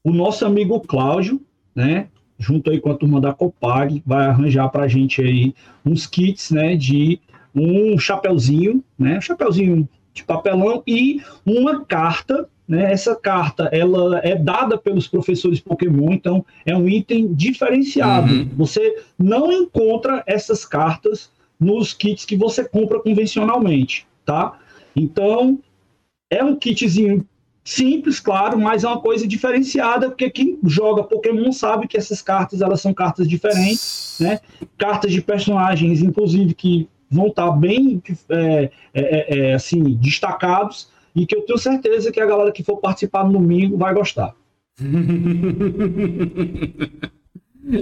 o 0.03 0.13
nosso 0.13 0.45
amigo 0.45 0.81
Cláudio, 0.81 1.41
né? 1.75 2.09
Junto 2.39 2.71
aí 2.71 2.81
com 2.81 2.91
a 2.91 2.97
turma 2.97 3.21
da 3.21 3.33
Copag, 3.33 4.03
vai 4.05 4.27
arranjar 4.27 4.69
pra 4.69 4.89
gente 4.89 5.21
aí 5.21 5.55
uns 5.85 6.07
kits, 6.07 6.51
né? 6.51 6.75
De 6.75 7.21
um 7.55 7.99
chapeuzinho, 7.99 8.83
né? 8.99 9.19
Um 9.19 9.21
chapeuzinho 9.21 9.89
de 10.13 10.25
papelão 10.25 10.83
e 10.87 11.21
uma 11.45 11.85
carta 11.85 12.49
né? 12.73 12.91
Essa 12.91 13.15
carta 13.15 13.69
ela 13.71 14.19
é 14.25 14.35
dada 14.35 14.79
pelos 14.79 15.07
professores 15.07 15.61
Pokémon, 15.61 16.11
então 16.11 16.43
é 16.65 16.75
um 16.75 16.89
item 16.89 17.35
diferenciado. 17.35 18.33
Uhum. 18.33 18.49
Você 18.57 19.03
não 19.19 19.53
encontra 19.53 20.23
essas 20.27 20.65
cartas 20.65 21.31
nos 21.61 21.93
kits 21.93 22.25
que 22.25 22.35
você 22.35 22.65
compra 22.65 22.99
convencionalmente, 22.99 24.07
tá? 24.25 24.59
Então 24.97 25.59
é 26.31 26.43
um 26.43 26.57
kitzinho 26.57 27.27
simples, 27.63 28.19
claro, 28.19 28.59
mas 28.59 28.85
é 28.85 28.89
uma 28.89 29.03
coisa 29.03 29.29
diferenciada, 29.29 30.09
porque 30.09 30.31
quem 30.31 30.59
joga 30.65 31.05
Pokémon 31.05 31.53
sabe 31.53 31.87
que 31.87 31.99
essas 31.99 32.23
cartas 32.23 32.63
elas 32.63 32.81
são 32.81 32.95
cartas 32.95 33.29
diferentes, 33.29 34.17
né? 34.19 34.41
Cartas 34.79 35.13
de 35.13 35.21
personagens, 35.21 36.01
inclusive, 36.01 36.55
que 36.55 36.89
vão 37.11 37.27
estar 37.27 37.51
bem 37.51 38.03
é, 38.31 38.71
é, 38.95 39.51
é, 39.51 39.53
assim 39.53 39.83
destacados 39.97 40.91
e 41.15 41.27
que 41.27 41.37
eu 41.37 41.43
tenho 41.43 41.59
certeza 41.59 42.11
que 42.11 42.21
a 42.21 42.27
galera 42.27 42.53
que 42.53 42.65
for 42.65 42.79
participar 42.79 43.25
no 43.25 43.33
domingo 43.33 43.77
vai 43.77 43.95
gostar. 43.95 44.35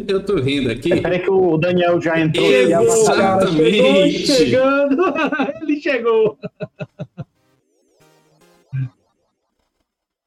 Eu 0.09 0.23
tô 0.25 0.37
rindo 0.37 0.71
aqui. 0.71 1.01
Peraí 1.01 1.21
que 1.21 1.31
o 1.31 1.57
Daniel 1.57 1.99
já 2.01 2.21
entrou. 2.21 2.47
Chegou, 2.47 2.83
Exatamente. 2.83 4.27
Chegou, 4.27 4.37
chegando. 4.37 5.03
Ele 5.63 5.81
chegou. 5.81 6.39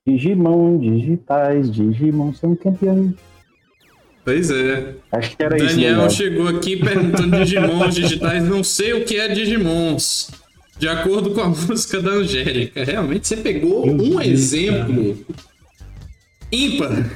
Digimon 0.05 0.79
digitais, 0.79 1.71
Digimon 1.71 2.33
são 2.33 2.55
campeões. 2.55 3.13
Pois 4.25 4.51
é. 4.51 4.95
Acho 5.11 5.37
que 5.37 5.43
era 5.43 5.55
Daniel 5.55 5.67
isso. 5.67 5.79
Daniel 5.79 6.09
chegou 6.09 6.47
aqui 6.47 6.77
perguntando 6.77 7.37
Digimons 7.37 7.95
digitais. 7.95 8.43
Não 8.43 8.63
sei 8.63 8.93
o 8.93 9.05
que 9.05 9.17
é 9.17 9.27
Digimons. 9.29 10.31
De 10.83 10.89
acordo 10.89 11.31
com 11.31 11.39
a 11.39 11.47
música 11.47 12.01
da 12.01 12.11
Angélica. 12.11 12.83
Realmente 12.83 13.25
você 13.25 13.37
pegou 13.37 13.87
um 13.87 14.19
exemplo 14.19 15.15
ímpar. 16.51 17.09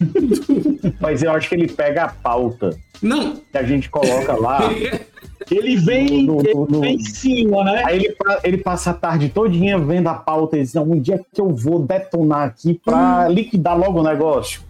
Mas 0.98 1.22
eu 1.22 1.30
acho 1.32 1.50
que 1.50 1.54
ele 1.54 1.68
pega 1.68 2.04
a 2.04 2.08
pauta. 2.08 2.74
Não. 3.02 3.36
Que 3.52 3.58
a 3.58 3.62
gente 3.62 3.90
coloca 3.90 4.32
lá. 4.32 4.70
ele 5.50 5.76
vem, 5.76 6.24
no, 6.24 6.42
no, 6.42 6.66
no, 6.66 6.80
vem 6.80 6.94
em 6.94 7.04
cima, 7.04 7.62
né? 7.62 7.82
Aí 7.84 7.96
ele, 7.96 8.16
ele 8.42 8.56
passa 8.56 8.92
a 8.92 8.94
tarde 8.94 9.28
todinha 9.28 9.78
vendo 9.78 10.08
a 10.08 10.14
pauta 10.14 10.56
e 10.56 10.62
diz: 10.62 10.74
um 10.76 10.98
dia 10.98 11.20
que 11.30 11.42
eu 11.42 11.54
vou 11.54 11.80
detonar 11.80 12.48
aqui 12.48 12.80
pra 12.82 13.26
hum. 13.28 13.32
liquidar 13.34 13.78
logo 13.78 14.00
o 14.00 14.02
negócio. 14.02 14.62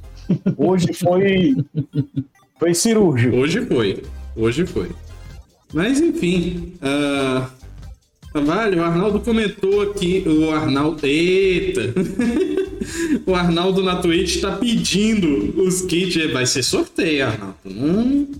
Hoje 0.56 0.92
foi. 0.92 1.56
Foi 2.58 2.74
cirúrgico. 2.74 3.36
Hoje 3.36 3.64
foi. 3.64 4.02
Hoje 4.34 4.66
foi. 4.66 4.90
Mas 5.72 6.00
enfim. 6.00 6.74
Uh... 6.82 7.58
Vale, 8.34 8.78
o 8.78 8.84
Arnaldo 8.84 9.20
comentou 9.20 9.82
aqui. 9.82 10.24
O 10.26 10.50
Arnaldo. 10.50 11.04
Eita! 11.06 11.94
o 13.26 13.34
Arnaldo 13.34 13.82
na 13.82 13.96
Twitch 13.96 14.40
tá 14.40 14.52
pedindo 14.52 15.60
os 15.60 15.82
kits. 15.82 16.30
Vai 16.32 16.46
ser 16.46 16.62
sorteio, 16.62 17.26
Arnaldo. 17.26 17.56
Hum. 17.66 18.30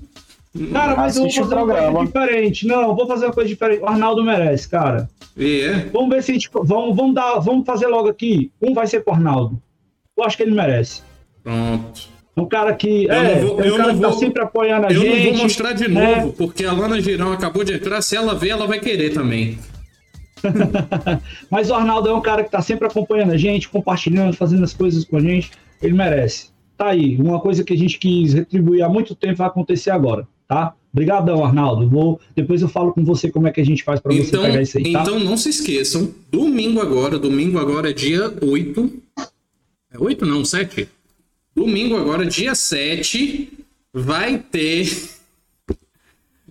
Cara, 0.73 0.97
mas 0.97 1.17
eu 1.17 1.23
vou 1.23 1.33
fazer 1.33 1.55
uma 1.55 1.67
coisa 1.67 2.07
diferente. 2.07 2.67
Não, 2.67 2.97
vou 2.97 3.07
fazer 3.07 3.27
uma 3.27 3.33
coisa 3.33 3.49
diferente. 3.49 3.83
O 3.83 3.87
Arnaldo 3.87 4.25
merece, 4.25 4.69
cara. 4.69 5.09
É. 5.37 5.87
Vamos 5.93 6.11
ver 6.11 6.23
se 6.23 6.33
a 6.33 6.35
gente. 6.35 6.51
Vamos, 6.53 6.97
vamos, 6.97 7.15
dar, 7.15 7.39
vamos 7.39 7.65
fazer 7.65 7.87
logo 7.87 8.09
aqui. 8.09 8.51
Um 8.61 8.75
vai 8.75 8.87
ser 8.87 9.01
pro 9.01 9.15
Arnaldo. 9.15 9.61
Eu 10.17 10.25
acho 10.25 10.37
que 10.37 10.43
ele 10.43 10.55
merece. 10.55 11.03
Pronto. 11.43 12.09
É 12.39 12.41
um 12.41 12.47
cara 12.47 12.73
que. 12.75 13.05
Eu 13.05 13.13
é, 13.13 13.41
vou- 13.41 13.61
é 13.61 13.65
um 13.65 13.67
eu 13.67 13.77
cara 13.77 13.95
que 13.95 14.01
tá 14.01 14.09
vou- 14.09 14.19
sempre 14.19 14.43
apoiando 14.43 14.87
a 14.87 14.91
Eu 14.91 15.01
gente. 15.01 15.25
não 15.27 15.33
vou 15.35 15.43
mostrar 15.43 15.73
de 15.73 15.89
né? 15.89 16.17
novo, 16.17 16.33
porque 16.35 16.65
a 16.65 16.73
Lana 16.73 17.01
Girão 17.01 17.33
acabou 17.33 17.65
de 17.65 17.75
entrar. 17.75 18.01
Se 18.01 18.17
ela 18.17 18.35
ver, 18.35 18.51
ela 18.51 18.67
vai 18.67 18.79
querer 18.79 19.11
também. 19.13 19.59
Mas 21.51 21.71
o 21.71 21.75
Arnaldo 21.75 22.09
é 22.09 22.15
um 22.15 22.21
cara 22.21 22.45
que 22.45 22.51
tá 22.51 22.63
sempre 22.63 22.87
acompanhando 22.87 23.33
a 23.33 23.37
gente, 23.37 23.69
compartilhando, 23.69 24.35
fazendo 24.35 24.65
as 24.65 24.73
coisas 24.73 25.05
com 25.05 25.17
a 25.17 25.21
gente. 25.21 25.51
Ele 25.83 25.95
merece. 25.95 26.51
Tá 26.77 26.89
aí, 26.91 27.17
uma 27.17 27.41
coisa 27.41 27.65
que 27.65 27.73
a 27.73 27.77
gente 27.77 27.99
quis 27.99 28.35
retribuir 28.35 28.85
há 28.85 28.89
muito 28.89 29.15
tempo 29.15 29.39
vai 29.39 29.49
acontecer 29.49 29.91
agora, 29.91 30.27
tá? 30.47 30.75
Obrigadão, 30.93 31.45
Arnaldo. 31.45 31.89
Vou, 31.89 32.21
depois 32.37 32.63
eu 32.63 32.69
falo 32.69 32.93
com 32.93 33.05
você 33.05 33.31
como 33.31 33.49
é 33.49 33.53
que 33.53 33.61
a 33.61 33.65
gente 33.65 33.83
faz 33.83 33.99
para 33.99 34.13
você 34.15 34.21
Então, 34.29 34.43
pegar 34.43 34.63
isso 34.63 34.79
aí, 34.79 34.93
tá? 34.93 35.03
então 35.03 35.19
não 35.19 35.37
se 35.37 35.49
esqueçam, 35.51 36.09
domingo 36.31 36.81
agora, 36.81 37.19
domingo 37.19 37.59
agora 37.59 37.91
é 37.91 37.93
dia 37.93 38.33
8. 38.41 38.93
É 39.93 39.99
8 39.99 40.25
não, 40.25 40.45
7. 40.45 40.89
Domingo 41.59 41.97
agora, 41.97 42.25
dia 42.25 42.55
7, 42.55 43.49
vai 43.93 44.39
ter 44.39 44.97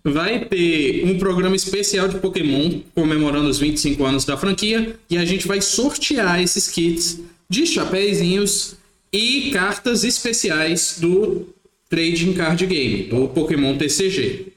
vai 0.04 0.44
ter 0.44 1.06
um 1.06 1.18
programa 1.18 1.56
especial 1.56 2.10
de 2.10 2.20
Pokémon 2.20 2.82
comemorando 2.94 3.48
os 3.48 3.58
25 3.58 4.04
anos 4.04 4.26
da 4.26 4.36
franquia 4.36 5.00
e 5.10 5.18
a 5.18 5.24
gente 5.24 5.48
vai 5.48 5.62
sortear 5.62 6.42
esses 6.42 6.68
kits 6.68 7.22
de 7.50 7.66
chapéuzinhos 7.66 8.76
e 9.12 9.50
cartas 9.52 10.04
especiais 10.04 10.98
do 11.00 11.54
Trading 11.90 12.34
Card 12.34 12.66
Game, 12.66 13.04
do 13.04 13.30
Pokémon 13.30 13.78
TCG. 13.78 14.52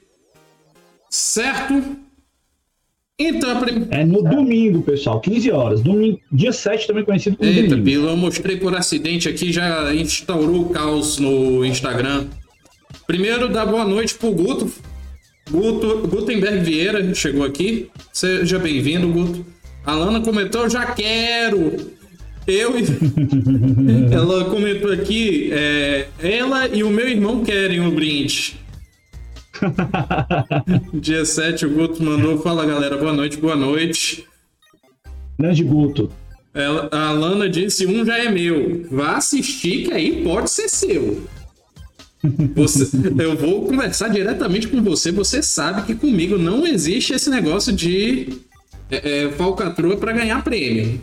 Certo? 1.09 1.95
Então, 3.27 3.59
prim... 3.59 3.87
É 3.91 4.03
no 4.03 4.23
domingo, 4.23 4.81
pessoal, 4.81 5.19
15 5.19 5.51
horas. 5.51 5.81
Domingo, 5.81 6.19
dia 6.31 6.51
7, 6.51 6.87
também 6.87 7.05
conhecido 7.05 7.37
como 7.37 7.49
Eita, 7.49 7.69
domingo. 7.69 7.83
Pila, 7.83 8.11
eu 8.11 8.17
mostrei 8.17 8.57
por 8.57 8.75
acidente 8.75 9.29
aqui, 9.29 9.51
já 9.51 9.93
instaurou 9.93 10.61
o 10.61 10.69
caos 10.69 11.19
no 11.19 11.63
Instagram. 11.63 12.25
Primeiro, 13.05 13.49
dá 13.49 13.65
boa 13.65 13.85
noite 13.85 14.15
pro 14.15 14.31
Guto. 14.31 14.71
Guto 15.49 16.07
Gutenberg 16.07 16.63
Vieira 16.63 17.13
chegou 17.13 17.43
aqui. 17.43 17.89
Seja 18.11 18.57
bem-vindo, 18.57 19.07
Guto. 19.09 19.45
A 19.85 19.93
Lana 19.93 20.21
comentou, 20.21 20.69
já 20.69 20.85
quero. 20.85 21.91
Eu 22.47 22.79
e... 22.79 22.83
Ela 24.13 24.45
comentou 24.45 24.91
aqui, 24.91 25.51
é, 25.51 26.07
ela 26.21 26.67
e 26.67 26.83
o 26.83 26.89
meu 26.89 27.07
irmão 27.07 27.43
querem 27.43 27.79
um 27.79 27.91
brinde. 27.91 28.55
Dia 30.93 31.25
7, 31.25 31.65
o 31.65 31.69
Guto 31.69 32.03
mandou, 32.03 32.37
fala 32.39 32.65
galera, 32.65 32.97
boa 32.97 33.13
noite, 33.13 33.37
boa 33.37 33.55
noite. 33.55 34.25
Grande 35.39 35.63
Guto. 35.63 36.11
Ela- 36.53 36.89
a 36.91 37.11
Lana 37.11 37.49
disse: 37.49 37.85
um 37.85 38.05
já 38.05 38.17
é 38.17 38.29
meu. 38.29 38.85
Vá 38.91 39.17
assistir, 39.17 39.85
que 39.85 39.93
aí 39.93 40.23
pode 40.23 40.49
ser 40.49 40.67
seu. 40.69 41.23
Você- 42.55 42.89
eu 43.23 43.35
vou 43.37 43.65
conversar 43.65 44.09
diretamente 44.09 44.67
com 44.67 44.81
você. 44.83 45.11
Você 45.11 45.41
sabe 45.41 45.83
que 45.83 45.95
comigo 45.95 46.37
não 46.37 46.65
existe 46.67 47.13
esse 47.13 47.29
negócio 47.29 47.71
de 47.73 48.39
é, 48.89 49.23
é, 49.25 49.29
falcatrua 49.31 49.97
para 49.97 50.11
ganhar 50.13 50.43
prêmio. 50.43 51.01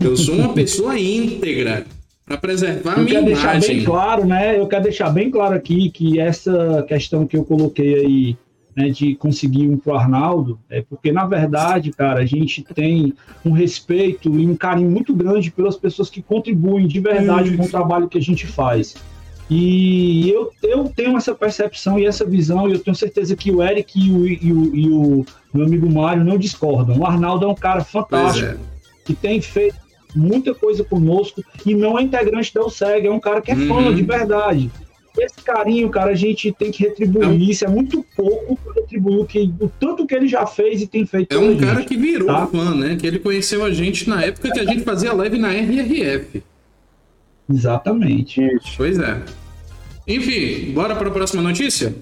Eu 0.00 0.16
sou 0.16 0.34
uma 0.34 0.52
pessoa 0.54 0.98
íntegra 0.98 1.86
para 2.24 2.36
preservar 2.36 2.94
a 2.94 2.96
Eu 2.98 3.04
minha 3.04 3.14
quero 3.14 3.26
deixar 3.26 3.52
bem 3.52 3.70
imagem. 3.70 3.84
claro, 3.84 4.24
né? 4.26 4.58
Eu 4.58 4.66
quero 4.66 4.82
deixar 4.84 5.10
bem 5.10 5.30
claro 5.30 5.54
aqui 5.54 5.90
que 5.90 6.20
essa 6.20 6.84
questão 6.88 7.26
que 7.26 7.36
eu 7.36 7.44
coloquei 7.44 7.94
aí, 7.94 8.36
né, 8.76 8.88
de 8.88 9.14
conseguir 9.16 9.68
um 9.68 9.76
pro 9.76 9.94
Arnaldo, 9.94 10.58
é 10.70 10.82
porque, 10.82 11.12
na 11.12 11.26
verdade, 11.26 11.90
cara, 11.90 12.20
a 12.20 12.26
gente 12.26 12.62
tem 12.74 13.12
um 13.44 13.50
respeito 13.52 14.38
e 14.38 14.46
um 14.46 14.56
carinho 14.56 14.90
muito 14.90 15.14
grande 15.14 15.50
pelas 15.50 15.76
pessoas 15.76 16.08
que 16.08 16.22
contribuem 16.22 16.86
de 16.86 17.00
verdade 17.00 17.56
com 17.56 17.64
o 17.64 17.68
trabalho 17.68 18.08
que 18.08 18.18
a 18.18 18.22
gente 18.22 18.46
faz. 18.46 18.94
E 19.50 20.30
eu, 20.30 20.50
eu 20.62 20.84
tenho 20.88 21.14
essa 21.16 21.34
percepção 21.34 21.98
e 21.98 22.06
essa 22.06 22.24
visão, 22.24 22.66
e 22.68 22.72
eu 22.72 22.78
tenho 22.78 22.94
certeza 22.94 23.36
que 23.36 23.50
o 23.50 23.62
Eric 23.62 23.98
e 23.98 24.10
o, 24.10 24.26
e 24.26 24.52
o, 24.52 24.74
e 24.74 24.88
o 24.88 25.26
meu 25.52 25.66
amigo 25.66 25.90
Mário 25.92 26.24
não 26.24 26.38
discordam. 26.38 26.96
O 26.98 27.04
Arnaldo 27.04 27.44
é 27.44 27.48
um 27.48 27.54
cara 27.54 27.84
Pois 27.84 27.88
fantástico 27.90 28.52
é. 28.52 28.56
que 29.04 29.14
tem 29.14 29.42
feito 29.42 29.76
muita 30.14 30.54
coisa 30.54 30.82
conosco 30.84 31.42
e 31.66 31.74
não 31.74 31.98
é 31.98 32.02
integrante 32.02 32.52
da 32.54 32.64
USEG, 32.64 33.06
é 33.06 33.10
um 33.10 33.20
cara 33.20 33.40
que 33.40 33.50
é 33.50 33.56
fã 33.56 33.74
Uhum. 33.74 33.94
de 33.94 34.02
verdade. 34.02 34.70
Esse 35.18 35.42
carinho, 35.42 35.90
cara, 35.90 36.12
a 36.12 36.14
gente 36.14 36.50
tem 36.52 36.70
que 36.70 36.82
retribuir. 36.84 37.24
É 37.24 37.28
um- 37.28 37.36
Isso 37.38 37.64
é 37.66 37.68
muito 37.68 38.02
pouco 38.16 38.56
para 38.56 38.72
retribuir 38.80 39.18
o, 39.20 39.26
que, 39.26 39.52
o 39.60 39.68
tanto 39.68 40.06
que 40.06 40.14
ele 40.14 40.26
já 40.26 40.46
fez 40.46 40.80
e 40.80 40.86
tem 40.86 41.04
feito 41.04 41.34
É 41.34 41.38
um 41.38 41.54
cara 41.58 41.80
gente. 41.80 41.88
que 41.88 41.96
virou 41.98 42.28
Tá. 42.28 42.46
fã, 42.46 42.74
né? 42.74 42.96
Que 42.96 43.06
ele 43.06 43.18
conheceu 43.18 43.62
a 43.62 43.70
gente 43.70 44.08
na 44.08 44.22
época 44.24 44.50
que 44.50 44.58
a 44.60 44.64
gente 44.64 44.82
fazia 44.82 45.12
live 45.12 45.36
na 45.38 45.52
RRF. 45.52 46.42
Exatamente. 47.52 48.40
Isso. 48.42 48.72
Pois 48.76 48.98
é. 48.98 49.22
Enfim, 50.08 50.72
bora 50.72 50.96
para 50.96 51.08
a 51.08 51.12
próxima 51.12 51.42
notícia? 51.42 51.94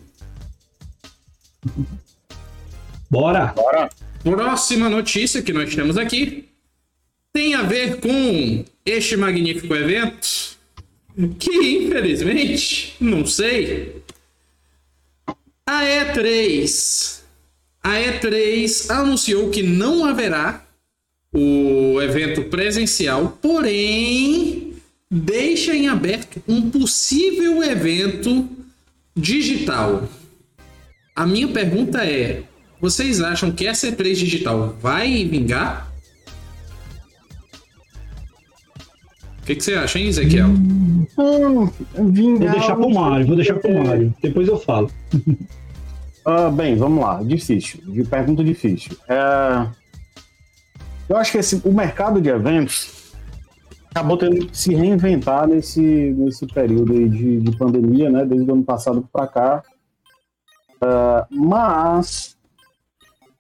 Bora! 3.11 3.53
Bora. 3.57 3.91
Próxima 4.23 4.89
notícia 4.89 5.43
que 5.43 5.53
nós 5.53 5.75
temos 5.75 5.97
aqui 5.99 6.50
tem 7.33 7.55
a 7.55 7.63
ver 7.63 7.99
com 8.01 8.65
este 8.85 9.17
magnífico 9.17 9.75
evento 9.75 10.59
que, 11.39 11.51
infelizmente, 11.51 12.95
não 13.01 13.27
sei. 13.27 14.03
A 15.67 15.85
E3. 15.85 17.21
A 17.83 17.95
E3 17.95 18.91
anunciou 18.91 19.51
que 19.51 19.63
não 19.63 20.05
haverá 20.05 20.67
o 21.33 22.01
evento 22.03 22.45
presencial, 22.45 23.39
porém 23.41 24.75
deixa 25.11 25.75
em 25.75 25.89
aberto 25.89 26.43
um 26.47 26.71
possível 26.71 27.63
evento 27.63 28.49
digital. 29.17 30.09
A 31.15 31.27
minha 31.27 31.49
pergunta 31.49 32.05
é: 32.05 32.43
vocês 32.81 33.21
acham 33.21 33.53
que 33.53 33.67
essa 33.67 33.91
E3 33.91 34.15
digital 34.15 34.77
vai 34.81 35.25
vingar? 35.25 35.90
O 39.41 39.47
que, 39.47 39.55
que 39.57 39.65
você 39.65 39.75
acha, 39.75 39.99
hein, 39.99 40.07
Ezequiel? 40.09 40.49
Hum, 40.49 41.07
Vou 41.95 42.11
deixar 42.39 42.77
pro 42.77 42.91
Mário, 42.91 43.27
vou 43.27 43.37
deixar 43.37 43.55
pro 43.55 43.73
Mário. 43.85 44.15
Depois 44.23 44.49
eu 44.49 44.59
falo. 44.59 44.91
Ah, 46.23 46.51
bem, 46.51 46.77
vamos 46.77 47.03
lá. 47.03 47.23
Difícil. 47.23 47.81
De 47.83 48.05
pergunta 48.05 48.45
difícil. 48.45 48.95
É, 49.09 49.67
Eu 51.09 51.17
acho 51.17 51.33
que 51.33 51.39
esse- 51.39 51.63
o 51.65 51.73
mercado 51.73 52.21
de 52.21 52.29
eventos 52.29 53.15
acabou 53.91 54.19
tendo 54.19 54.47
que 54.47 54.57
se 54.57 54.75
reinventar 54.75 55.49
nesse, 55.49 55.81
nesse 55.81 56.47
período 56.47 56.93
aí 56.93 57.09
de, 57.09 57.41
de 57.41 57.57
pandemia, 57.57 58.11
né? 58.11 58.27
Desde 58.27 58.49
o 58.51 58.53
ano 58.55 58.63
passado 58.63 59.09
para 59.11 59.27
cá. 59.27 59.63
Ah, 60.83 61.27
mas 61.31 62.37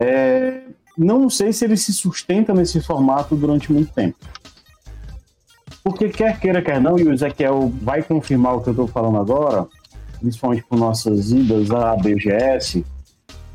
é, 0.00 0.62
não 0.96 1.28
sei 1.28 1.52
se 1.52 1.66
ele 1.66 1.76
se 1.76 1.92
sustenta 1.92 2.54
nesse 2.54 2.80
formato 2.80 3.36
durante 3.36 3.70
muito 3.70 3.92
tempo. 3.92 4.16
Porque 5.82 6.08
quer 6.08 6.38
queira, 6.38 6.60
quer 6.62 6.80
não, 6.80 6.98
e 6.98 7.04
o 7.04 7.12
Ezequiel 7.12 7.72
vai 7.82 8.02
confirmar 8.02 8.56
o 8.56 8.60
que 8.60 8.68
eu 8.68 8.72
estou 8.72 8.86
falando 8.86 9.18
agora, 9.18 9.66
principalmente 10.20 10.62
por 10.64 10.78
nossas 10.78 11.30
idas 11.30 11.70
à 11.70 11.96
BGS, 11.96 12.84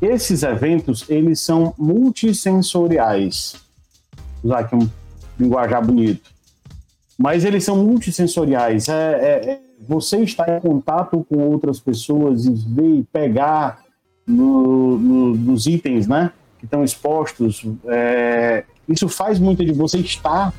esses 0.02 0.42
eventos, 0.42 1.04
eles 1.08 1.40
são 1.40 1.72
multissensoriais. 1.78 3.54
Vou 4.42 4.52
usar 4.52 4.60
aqui 4.60 4.74
um 4.76 4.88
linguajar 5.38 5.84
bonito. 5.84 6.30
Mas 7.18 7.44
eles 7.44 7.64
são 7.64 7.76
multissensoriais. 7.82 8.88
É, 8.88 8.92
é- 9.12 9.50
é 9.52 9.60
você 9.88 10.18
estar 10.18 10.48
em 10.56 10.60
contato 10.60 11.24
com 11.28 11.38
outras 11.48 11.78
pessoas 11.80 12.44
e 12.44 12.52
ver 12.52 12.96
e 12.98 13.02
pegar 13.04 13.80
no- 14.26 14.98
no- 14.98 15.34
nos 15.34 15.66
itens, 15.66 16.06
né? 16.06 16.32
Que 16.58 16.64
estão 16.64 16.82
expostos. 16.84 17.64
é, 17.86 18.64
isso 18.88 19.08
faz 19.08 19.38
muito 19.38 19.64
de 19.64 19.72
você 19.72 19.98
estar 19.98 20.52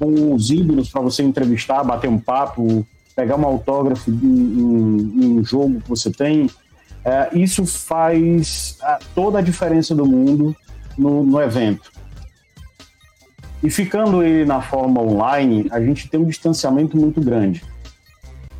com 0.00 0.34
os 0.34 0.50
ídolos 0.50 0.88
para 0.88 1.02
você 1.02 1.22
entrevistar, 1.22 1.84
bater 1.84 2.08
um 2.10 2.18
papo, 2.18 2.84
pegar 3.14 3.36
um 3.36 3.44
autógrafo 3.44 4.10
em, 4.10 4.14
em- 4.14 5.24
em 5.24 5.38
um 5.38 5.44
jogo 5.44 5.80
que 5.82 5.88
você 5.88 6.10
tem. 6.10 6.48
É, 7.04 7.28
isso 7.38 7.64
faz 7.66 8.78
ah, 8.82 8.98
toda 9.14 9.38
a 9.38 9.42
diferença 9.42 9.94
do 9.94 10.06
mundo 10.06 10.56
no, 10.98 11.22
no 11.22 11.40
evento. 11.40 11.92
E 13.62 13.68
ficando 13.70 14.22
ele 14.22 14.46
na 14.46 14.62
forma 14.62 15.02
online, 15.02 15.66
a 15.70 15.80
gente 15.80 16.08
tem 16.08 16.18
um 16.18 16.24
distanciamento 16.24 16.96
muito 16.96 17.20
grande. 17.20 17.62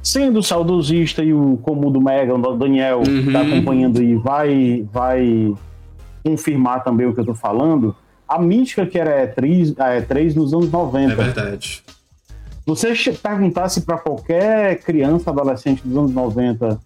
Sendo 0.03 0.43
saudosista 0.43 1.23
e 1.23 1.33
o 1.33 1.57
comum 1.59 1.91
do 1.91 2.01
Mega, 2.01 2.35
o 2.35 2.57
Daniel, 2.57 3.01
que 3.03 3.11
está 3.29 3.41
Uhum. 3.43 3.47
acompanhando 3.49 3.99
aí, 4.01 4.15
vai, 4.17 4.87
vai 4.93 5.55
confirmar 6.23 6.85
também 6.85 7.07
o 7.07 7.15
que 7.15 7.21
eu 7.21 7.23
estou 7.23 7.35
falando. 7.35 7.95
A 8.31 8.39
mística 8.39 8.87
que 8.87 8.99
era 8.99 9.23
a 9.25 9.27
E3, 9.27 9.75
a 9.79 10.01
E3 10.01 10.35
nos 10.35 10.53
anos 10.55 10.71
90. 10.71 11.13
É 11.13 11.17
verdade. 11.17 11.83
você 12.67 12.93
perguntasse 13.21 13.81
para 13.81 13.99
qualquer 13.99 14.79
criança, 14.81 15.31
adolescente 15.31 15.83
dos 15.87 15.97
anos 15.97 16.13
90, 16.13 16.79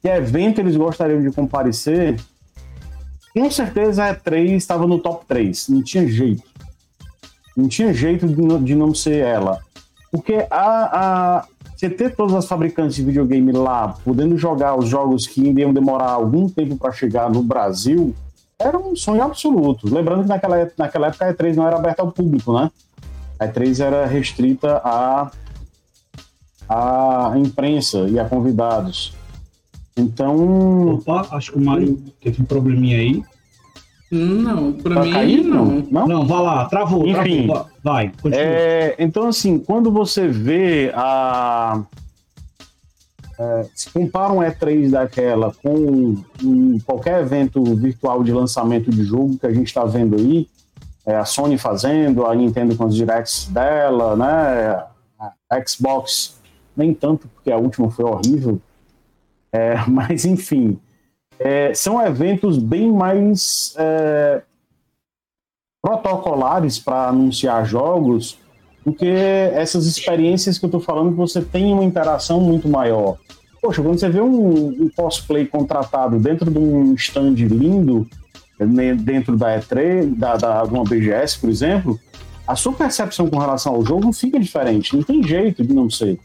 que 0.00 0.08
evento 0.08 0.60
eles 0.60 0.76
gostariam 0.76 1.20
de 1.20 1.30
comparecer, 1.32 2.20
com 3.34 3.50
certeza 3.50 4.04
a 4.04 4.14
E3 4.14 4.50
estava 4.56 4.86
no 4.86 4.98
top 4.98 5.24
3. 5.26 5.68
Não 5.68 5.82
tinha 5.82 6.06
jeito. 6.06 6.42
Não 7.56 7.66
tinha 7.68 7.92
jeito 7.92 8.26
de 8.28 8.40
não, 8.40 8.62
de 8.62 8.74
não 8.74 8.94
ser 8.94 9.24
ela. 9.24 9.58
Porque 10.10 10.46
a, 10.50 11.38
a- 11.40 11.46
você 11.76 11.90
ter 11.90 12.14
todas 12.14 12.34
as 12.36 12.46
fabricantes 12.46 12.94
de 12.94 13.02
videogame 13.02 13.50
lá, 13.50 13.96
podendo 14.04 14.38
jogar 14.38 14.76
os 14.78 14.88
jogos 14.88 15.26
que 15.26 15.44
ainda 15.48 15.62
iam 15.62 15.72
demorar 15.72 16.10
algum 16.10 16.48
tempo 16.48 16.76
para 16.76 16.92
chegar 16.92 17.28
no 17.28 17.42
Brasil, 17.42 18.14
era 18.62 18.78
um 18.78 18.94
sonho 18.96 19.22
absoluto. 19.22 19.92
Lembrando 19.92 20.22
que 20.22 20.28
naquela, 20.28 20.70
naquela 20.76 21.06
época 21.08 21.26
a 21.26 21.34
E3 21.34 21.54
não 21.54 21.66
era 21.66 21.76
aberta 21.76 22.02
ao 22.02 22.12
público, 22.12 22.58
né? 22.58 22.70
A 23.38 23.46
E3 23.46 23.84
era 23.84 24.06
restrita 24.06 24.80
a, 24.84 25.30
a 26.68 27.32
imprensa 27.36 28.08
e 28.08 28.18
a 28.18 28.24
convidados. 28.24 29.14
Então. 29.96 30.94
Opa, 30.94 31.26
acho 31.32 31.52
que 31.52 31.58
o 31.58 31.64
Mário 31.64 32.02
teve 32.20 32.42
um 32.42 32.44
probleminha 32.44 32.98
aí. 32.98 33.22
Não, 34.10 34.74
pra 34.74 34.96
tá 34.96 35.00
mim 35.04 35.10
cair, 35.10 35.42
não. 35.42 35.82
não. 35.90 36.06
Não, 36.06 36.26
vai 36.26 36.42
lá, 36.42 36.66
travou. 36.66 37.06
Enfim, 37.06 37.46
travou. 37.46 37.66
vai, 37.82 38.12
continua. 38.20 38.44
É, 38.44 38.94
então, 38.98 39.26
assim, 39.26 39.58
quando 39.58 39.90
você 39.90 40.28
vê 40.28 40.92
a. 40.94 41.82
É, 43.38 43.66
se 43.74 43.90
compara 43.90 44.32
um 44.32 44.40
E3 44.40 44.90
daquela 44.90 45.52
com 45.54 46.16
um, 46.42 46.78
qualquer 46.84 47.20
evento 47.20 47.62
virtual 47.76 48.22
de 48.22 48.32
lançamento 48.32 48.90
de 48.90 49.02
jogo 49.04 49.38
que 49.38 49.46
a 49.46 49.52
gente 49.52 49.68
está 49.68 49.84
vendo 49.84 50.16
aí, 50.16 50.48
é, 51.04 51.16
a 51.16 51.24
Sony 51.24 51.58
fazendo, 51.58 52.26
a 52.26 52.34
Nintendo 52.34 52.76
com 52.76 52.84
os 52.84 52.94
directs 52.94 53.48
dela, 53.48 54.16
né? 54.16 54.84
A 55.50 55.66
Xbox, 55.66 56.40
nem 56.76 56.94
tanto, 56.94 57.28
porque 57.28 57.50
a 57.50 57.56
última 57.56 57.90
foi 57.90 58.04
horrível. 58.04 58.60
É, 59.52 59.76
mas, 59.88 60.24
enfim, 60.24 60.78
é, 61.38 61.74
são 61.74 62.00
eventos 62.04 62.58
bem 62.58 62.92
mais 62.92 63.74
é, 63.78 64.42
protocolares 65.82 66.78
para 66.78 67.08
anunciar 67.08 67.64
jogos 67.66 68.38
do 68.84 68.92
que 68.92 69.06
essas 69.06 69.86
experiências 69.86 70.58
que 70.58 70.64
eu 70.64 70.68
estou 70.68 70.80
falando, 70.80 71.14
você 71.14 71.40
tem 71.40 71.72
uma 71.72 71.84
interação 71.84 72.40
muito 72.40 72.68
maior. 72.68 73.16
Poxa, 73.60 73.80
quando 73.80 73.98
você 73.98 74.08
vê 74.08 74.20
um, 74.20 74.66
um 74.66 74.90
cosplay 74.94 75.46
contratado 75.46 76.18
dentro 76.18 76.50
de 76.50 76.58
um 76.58 76.94
stand 76.94 77.34
lindo, 77.34 78.08
né, 78.58 78.94
dentro 78.94 79.36
da 79.36 79.58
E3, 79.58 80.16
da, 80.16 80.36
da, 80.36 80.64
de 80.64 80.74
uma 80.74 80.84
BGS, 80.84 81.38
por 81.38 81.48
exemplo, 81.48 81.98
a 82.46 82.56
sua 82.56 82.72
percepção 82.72 83.28
com 83.28 83.38
relação 83.38 83.74
ao 83.74 83.84
jogo 83.84 84.12
fica 84.12 84.38
diferente. 84.38 84.96
Não 84.96 85.02
tem 85.02 85.22
jeito 85.22 85.64
de 85.64 85.72
não 85.72 85.88
ser. 85.88 86.18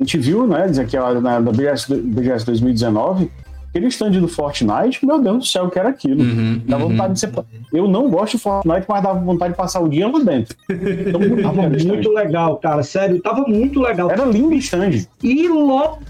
A 0.00 0.02
gente 0.02 0.18
viu, 0.18 0.46
né, 0.46 0.66
dizer 0.66 0.86
que 0.86 0.96
na, 0.96 1.40
na 1.40 1.52
BGS, 1.52 1.94
BGS 1.94 2.46
2019, 2.46 3.30
aquele 3.74 3.88
stand 3.88 4.12
do 4.12 4.28
Fortnite, 4.28 5.04
meu 5.04 5.20
Deus 5.20 5.38
do 5.38 5.44
céu, 5.44 5.64
o 5.64 5.70
que 5.70 5.78
era 5.78 5.88
aquilo. 5.88 6.22
Uhum, 6.22 6.62
dá 6.64 6.78
vontade 6.78 7.08
uhum. 7.08 7.12
de 7.12 7.20
ser. 7.20 7.32
Eu 7.72 7.88
não 7.88 8.08
gosto 8.08 8.36
de 8.36 8.42
Fortnite, 8.42 8.86
mas 8.88 9.02
dava 9.02 9.18
vontade 9.18 9.52
de 9.52 9.56
passar 9.56 9.80
o 9.80 9.88
dia 9.88 10.08
lá 10.08 10.18
dentro. 10.20 10.56
Então, 11.04 11.20
tava 11.42 11.68
muito 11.68 12.12
legal, 12.12 12.56
cara. 12.58 12.82
Sério, 12.82 13.20
tava 13.20 13.42
muito 13.42 13.80
legal. 13.80 14.10
Era 14.10 14.24
lindo 14.24 14.50
o 14.50 14.54
stand. 14.54 15.06
E 15.22 15.48
lotado. 15.48 16.04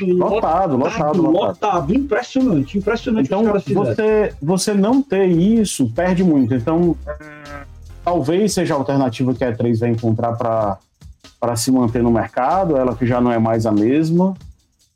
Lotado, 0.00 0.76
lotado, 0.76 1.22
lotado. 1.22 1.22
lotado. 1.22 1.94
Impressionante, 1.94 2.78
impressionante. 2.78 3.26
Então, 3.26 3.44
você, 3.44 4.34
você 4.40 4.74
não 4.74 5.02
ter 5.02 5.26
isso 5.26 5.90
perde 5.94 6.22
muito. 6.22 6.54
Então, 6.54 6.96
talvez 8.04 8.52
seja 8.52 8.74
a 8.74 8.76
alternativa 8.76 9.34
que 9.34 9.44
a 9.44 9.52
E3 9.52 9.78
vai 9.78 9.90
encontrar 9.90 10.32
para 10.32 10.78
para 11.40 11.56
se 11.56 11.72
manter 11.72 12.04
no 12.04 12.10
mercado, 12.12 12.76
ela 12.76 12.94
que 12.94 13.04
já 13.04 13.20
não 13.20 13.32
é 13.32 13.38
mais 13.38 13.66
a 13.66 13.72
mesma. 13.72 14.32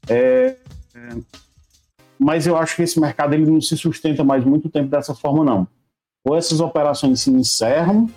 É, 0.09 0.55
é, 0.95 1.09
mas 2.19 2.47
eu 2.47 2.57
acho 2.57 2.77
que 2.77 2.83
esse 2.83 3.01
mercado 3.01 3.35
ele 3.35 3.51
não 3.51 3.61
se 3.61 3.77
sustenta 3.77 4.25
mais 4.25 4.45
muito 4.45 4.69
tempo 4.69 4.89
dessa 4.89 5.15
forma, 5.15 5.45
não. 5.45 5.67
Ou 6.25 6.37
essas 6.37 6.61
operações 6.61 7.21
se 7.21 7.31
encerram, 7.31 8.09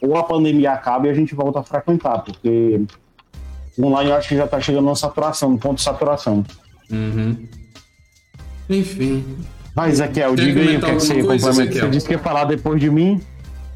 ou 0.00 0.16
a 0.16 0.24
pandemia 0.24 0.72
acaba 0.72 1.06
e 1.06 1.10
a 1.10 1.14
gente 1.14 1.34
volta 1.34 1.60
a 1.60 1.62
frequentar, 1.62 2.20
porque 2.20 2.82
online 3.78 4.10
eu 4.10 4.16
acho 4.16 4.28
que 4.28 4.36
já 4.36 4.44
está 4.44 4.60
chegando 4.60 4.86
na 4.86 4.94
saturação, 4.94 5.50
no 5.50 5.58
ponto 5.58 5.76
de 5.76 5.82
saturação. 5.82 6.44
Uhum. 6.90 7.48
Enfim. 8.68 9.24
Vai, 9.74 9.90
Ezequiel, 9.90 10.34
diga 10.34 10.60
aí 10.60 10.76
o 10.76 10.80
que, 10.80 10.86
é 10.86 10.88
que 10.88 10.94
você 10.94 11.22
complementa. 11.22 11.72
Você 11.72 11.90
disse 11.90 12.06
que 12.06 12.12
ia 12.12 12.18
falar 12.18 12.44
depois 12.44 12.80
de 12.80 12.90
mim. 12.90 13.20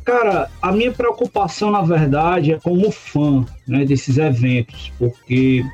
Cara, 0.04 0.48
a 0.62 0.70
minha 0.70 0.92
preocupação, 0.92 1.70
na 1.70 1.82
verdade, 1.82 2.52
é 2.52 2.60
como 2.60 2.90
fã 2.92 3.44
né, 3.66 3.84
desses 3.84 4.18
eventos, 4.18 4.92
porque 4.98 5.64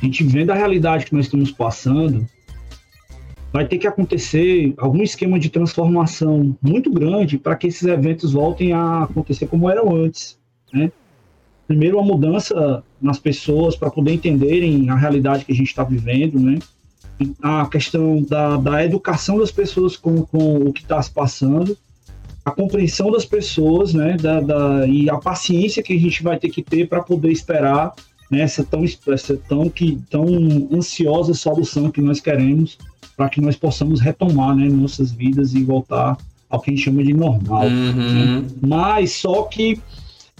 a 0.00 0.04
gente 0.04 0.24
vendo 0.24 0.50
a 0.50 0.54
realidade 0.54 1.06
que 1.06 1.14
nós 1.14 1.26
estamos 1.26 1.52
passando, 1.52 2.26
vai 3.52 3.66
ter 3.66 3.78
que 3.78 3.86
acontecer 3.86 4.72
algum 4.78 5.02
esquema 5.02 5.38
de 5.38 5.50
transformação 5.50 6.56
muito 6.62 6.90
grande 6.90 7.38
para 7.38 7.54
que 7.54 7.66
esses 7.66 7.82
eventos 7.82 8.32
voltem 8.32 8.72
a 8.72 9.02
acontecer 9.02 9.46
como 9.46 9.68
eram 9.68 9.94
antes. 9.94 10.38
Né? 10.72 10.90
Primeiro, 11.66 11.98
a 11.98 12.02
mudança 12.02 12.82
nas 13.00 13.18
pessoas 13.18 13.76
para 13.76 13.90
poder 13.90 14.12
entenderem 14.12 14.88
a 14.88 14.96
realidade 14.96 15.44
que 15.44 15.52
a 15.52 15.54
gente 15.54 15.68
está 15.68 15.84
vivendo, 15.84 16.40
né? 16.40 16.58
a 17.42 17.66
questão 17.66 18.22
da, 18.22 18.56
da 18.56 18.84
educação 18.84 19.38
das 19.38 19.52
pessoas 19.52 19.96
com, 19.96 20.22
com 20.22 20.56
o 20.68 20.72
que 20.72 20.82
está 20.82 21.00
se 21.00 21.10
passando 21.10 21.76
a 22.44 22.50
compreensão 22.50 23.10
das 23.10 23.24
pessoas, 23.24 23.94
né, 23.94 24.16
da, 24.16 24.40
da, 24.40 24.86
e 24.86 25.08
a 25.08 25.16
paciência 25.16 25.82
que 25.82 25.92
a 25.92 25.98
gente 25.98 26.22
vai 26.22 26.38
ter 26.38 26.50
que 26.50 26.62
ter 26.62 26.88
para 26.88 27.00
poder 27.00 27.30
esperar 27.30 27.94
né, 28.30 28.40
essa, 28.40 28.64
tão, 28.64 28.84
essa 28.84 29.36
tão, 29.48 29.68
que, 29.68 30.00
tão 30.10 30.26
ansiosa 30.72 31.34
solução 31.34 31.90
que 31.90 32.00
nós 32.00 32.20
queremos 32.20 32.78
para 33.22 33.28
que 33.28 33.40
nós 33.40 33.54
possamos 33.54 34.00
retomar 34.00 34.56
né, 34.56 34.68
nossas 34.68 35.12
vidas 35.12 35.54
e 35.54 35.62
voltar 35.62 36.18
ao 36.50 36.60
que 36.60 36.72
a 36.72 36.74
gente 36.74 36.84
chama 36.84 37.04
de 37.04 37.14
normal. 37.14 37.66
Uhum. 37.66 38.48
Mas 38.60 39.12
só 39.12 39.44
que 39.44 39.80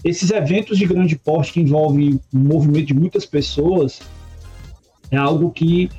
esses 0.03 0.29
eventos 0.31 0.77
de 0.77 0.85
grande 0.85 1.15
porte 1.15 1.53
que 1.53 1.61
envolvem 1.61 2.19
o 2.33 2.37
movimento 2.37 2.87
de 2.87 2.93
muitas 2.93 3.25
pessoas 3.25 4.01
é 5.09 5.15
algo 5.15 5.49
que 5.49 5.89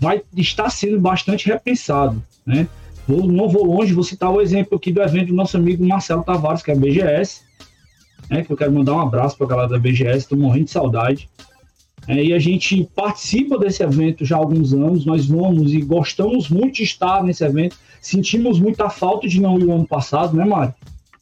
vai 0.00 0.22
estar 0.34 0.70
sendo 0.70 0.98
bastante 0.98 1.48
repensado, 1.48 2.22
né? 2.46 2.66
Vou, 3.06 3.26
não 3.26 3.46
vou 3.46 3.66
longe, 3.66 3.92
vou 3.92 4.02
citar 4.02 4.30
o 4.30 4.40
exemplo 4.40 4.78
aqui 4.78 4.90
do 4.90 5.02
evento 5.02 5.26
do 5.28 5.34
nosso 5.34 5.58
amigo 5.58 5.86
Marcelo 5.86 6.24
Tavares, 6.24 6.62
que 6.62 6.70
é 6.70 6.74
a 6.74 6.78
BGS, 6.78 7.42
né, 8.30 8.42
que 8.42 8.50
eu 8.50 8.56
quero 8.56 8.72
mandar 8.72 8.94
um 8.94 9.00
abraço 9.00 9.36
para 9.36 9.46
a 9.48 9.50
galera 9.50 9.68
da 9.68 9.78
BGS, 9.78 10.18
estou 10.20 10.38
morrendo 10.38 10.64
de 10.64 10.70
saudade. 10.70 11.28
É, 12.08 12.22
e 12.22 12.32
a 12.32 12.38
gente 12.38 12.88
participa 12.96 13.58
desse 13.58 13.82
evento 13.82 14.24
já 14.24 14.36
há 14.36 14.38
alguns 14.38 14.74
anos, 14.74 15.06
nós 15.06 15.26
vamos 15.26 15.72
e 15.72 15.80
gostamos 15.80 16.48
muito 16.48 16.76
de 16.76 16.82
estar 16.82 17.22
nesse 17.22 17.44
evento, 17.44 17.76
sentimos 18.00 18.58
muita 18.58 18.90
falta 18.90 19.28
de 19.28 19.40
não 19.40 19.58
ir 19.58 19.64
o 19.64 19.72
ano 19.72 19.86
passado, 19.86 20.36
né, 20.36 20.44
Mário? 20.44 20.74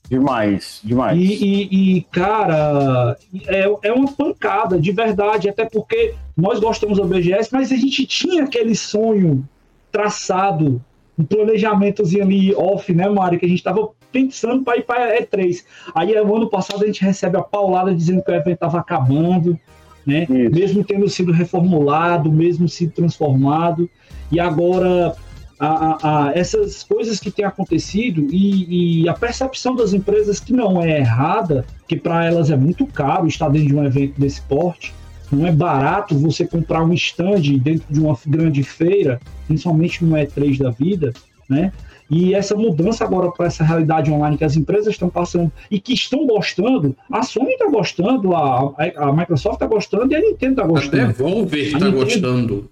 Demais, 0.08 0.80
demais. 0.82 1.16
E, 1.16 1.22
e, 1.22 1.98
e, 1.98 2.02
cara, 2.10 3.16
é, 3.46 3.70
é 3.84 3.92
uma 3.92 4.10
pancada, 4.10 4.80
de 4.80 4.90
verdade, 4.90 5.48
até 5.48 5.64
porque 5.66 6.14
nós 6.36 6.58
gostamos 6.58 6.98
da 6.98 7.04
BGS, 7.04 7.50
mas 7.52 7.70
a 7.70 7.76
gente 7.76 8.04
tinha 8.06 8.44
aquele 8.44 8.74
sonho 8.74 9.46
traçado 9.92 10.82
um 11.18 11.24
planejamentozinho 11.24 12.24
ali 12.24 12.54
off, 12.54 12.92
né, 12.92 13.08
Mário, 13.08 13.38
que 13.38 13.44
a 13.44 13.48
gente 13.48 13.58
estava 13.58 13.90
pensando 14.10 14.64
para 14.64 14.78
ir 14.78 14.82
para 14.82 15.20
E3. 15.20 15.64
Aí, 15.94 16.18
o 16.18 16.36
ano 16.36 16.48
passado, 16.48 16.82
a 16.82 16.86
gente 16.86 17.02
recebe 17.02 17.36
a 17.36 17.42
paulada 17.42 17.94
dizendo 17.94 18.24
que 18.24 18.30
o 18.30 18.34
evento 18.34 18.54
estava 18.54 18.80
acabando, 18.80 19.58
né? 20.06 20.26
Isso. 20.28 20.54
Mesmo 20.54 20.84
tendo 20.84 21.08
sido 21.08 21.32
reformulado, 21.32 22.32
mesmo 22.32 22.68
sido 22.68 22.92
transformado. 22.92 23.88
E 24.30 24.38
agora, 24.38 25.14
a, 25.58 25.66
a, 25.66 26.28
a, 26.28 26.32
essas 26.32 26.82
coisas 26.82 27.20
que 27.20 27.30
têm 27.30 27.44
acontecido 27.44 28.26
e, 28.30 29.02
e, 29.02 29.08
a 29.08 29.14
percepção 29.14 29.74
das 29.74 29.92
empresas 29.92 30.40
que 30.40 30.52
não 30.52 30.82
é 30.82 30.98
errada, 30.98 31.64
que 31.86 31.96
para 31.96 32.24
elas 32.24 32.50
é 32.50 32.56
muito 32.56 32.86
caro 32.86 33.26
estar 33.26 33.48
dentro 33.48 33.68
de 33.68 33.74
um 33.76 33.84
evento 33.84 34.20
desse 34.20 34.40
porte, 34.42 34.94
não 35.30 35.46
é 35.46 35.52
barato 35.52 36.18
você 36.18 36.46
comprar 36.46 36.82
um 36.82 36.92
stand 36.94 37.58
dentro 37.62 37.84
de 37.88 38.00
uma 38.00 38.16
grande 38.26 38.62
feira, 38.62 39.20
principalmente 39.46 40.04
no 40.04 40.16
E3 40.16 40.58
da 40.58 40.70
vida, 40.70 41.12
né? 41.48 41.72
E 42.11 42.35
essa 42.35 42.57
mudança 42.57 43.05
agora 43.05 43.31
para 43.31 43.46
essa 43.46 43.62
realidade 43.62 44.11
online 44.11 44.37
que 44.37 44.44
as 44.44 44.57
empresas 44.57 44.88
estão 44.88 45.09
passando 45.09 45.51
e 45.70 45.81
que 45.81 45.94
estão 45.94 46.27
gostando, 46.27 46.96
a 47.11 47.23
Sony 47.23 47.53
está 47.53 47.70
gostando, 47.70 48.35
a, 48.35 48.75
a 48.96 49.12
Microsoft 49.12 49.55
está 49.55 49.66
gostando 49.66 50.12
e 50.12 50.16
a 50.16 50.20
Nintendo 50.20 50.53
está 50.53 50.66
gostando. 50.66 51.03
A 51.03 51.07
Devolver 51.07 51.66
está 51.66 51.88
gostando. 51.88 52.70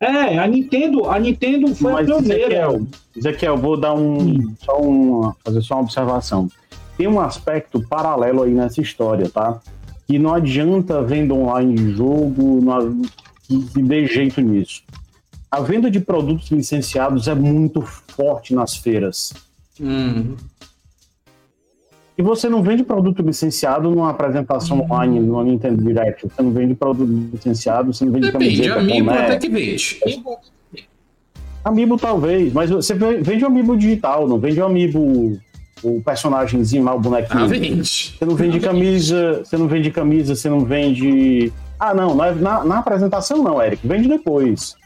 É, 0.00 0.38
a 0.38 0.46
Nintendo, 0.48 1.08
a 1.08 1.18
Nintendo 1.18 1.74
foi 1.74 1.92
Mas, 1.92 2.10
a 2.10 2.14
pioneira. 2.14 2.42
Ezequiel, 2.42 2.86
Ezequiel, 3.16 3.56
vou 3.56 3.76
dar 3.76 3.94
um, 3.94 4.18
hum. 4.18 4.54
só 4.58 4.80
um, 4.80 5.32
fazer 5.44 5.60
só 5.60 5.74
uma 5.74 5.82
observação. 5.82 6.48
Tem 6.96 7.06
um 7.06 7.20
aspecto 7.20 7.80
paralelo 7.88 8.42
aí 8.42 8.52
nessa 8.52 8.80
história, 8.80 9.28
tá? 9.28 9.60
que 10.12 10.18
não 10.18 10.34
adianta 10.34 11.02
venda 11.02 11.32
online 11.32 11.94
jogo, 11.94 12.60
não, 12.62 13.02
que 13.48 13.82
dê 13.82 14.06
jeito 14.06 14.40
nisso. 14.42 14.82
A 15.52 15.60
venda 15.60 15.90
de 15.90 16.00
produtos 16.00 16.50
licenciados 16.50 17.28
é 17.28 17.34
muito 17.34 17.82
forte 17.82 18.54
nas 18.54 18.74
feiras. 18.74 19.34
Hum. 19.78 20.34
E 22.16 22.22
você 22.22 22.48
não 22.48 22.62
vende 22.62 22.82
produto 22.82 23.20
licenciado 23.20 23.90
numa 23.90 24.08
apresentação 24.08 24.78
hum. 24.78 24.84
online 24.84 25.20
no 25.20 25.44
Nintendo 25.44 25.84
Direct. 25.84 26.26
Você 26.26 26.40
não 26.40 26.52
vende 26.52 26.74
produto 26.74 27.06
licenciado, 27.30 27.92
você 27.92 28.02
não 28.02 28.12
vende 28.12 28.32
Depende, 28.32 28.62
camiseta. 28.62 28.80
Amiibo 28.80 29.10
até 29.10 29.36
que 29.36 29.48
vende. 29.50 30.00
Amiibo 31.62 31.98
talvez, 31.98 32.50
mas 32.50 32.70
você 32.70 32.94
vende 32.94 33.44
um 33.44 33.48
amiibo 33.48 33.76
digital, 33.76 34.26
não 34.26 34.38
vende 34.38 34.58
um 34.58 34.64
amiibo 34.64 35.38
o 35.82 36.00
personagemzinho 36.00 36.82
lá, 36.82 36.94
o 36.94 36.98
bonequinho. 36.98 37.44
Ah, 37.44 37.46
vende. 37.46 38.14
Você 38.18 38.24
não 38.24 38.34
vende 38.34 38.58
camisa, 38.58 39.42
você 39.44 39.58
não 39.58 39.68
vende 39.68 39.90
camisa, 39.90 40.34
você 40.34 40.48
não 40.48 40.60
vende. 40.60 41.52
Ah, 41.78 41.92
não, 41.92 42.14
na, 42.14 42.32
na, 42.32 42.64
na 42.64 42.78
apresentação 42.78 43.42
não, 43.42 43.62
Eric. 43.62 43.86
Vende 43.86 44.08
depois. 44.08 44.80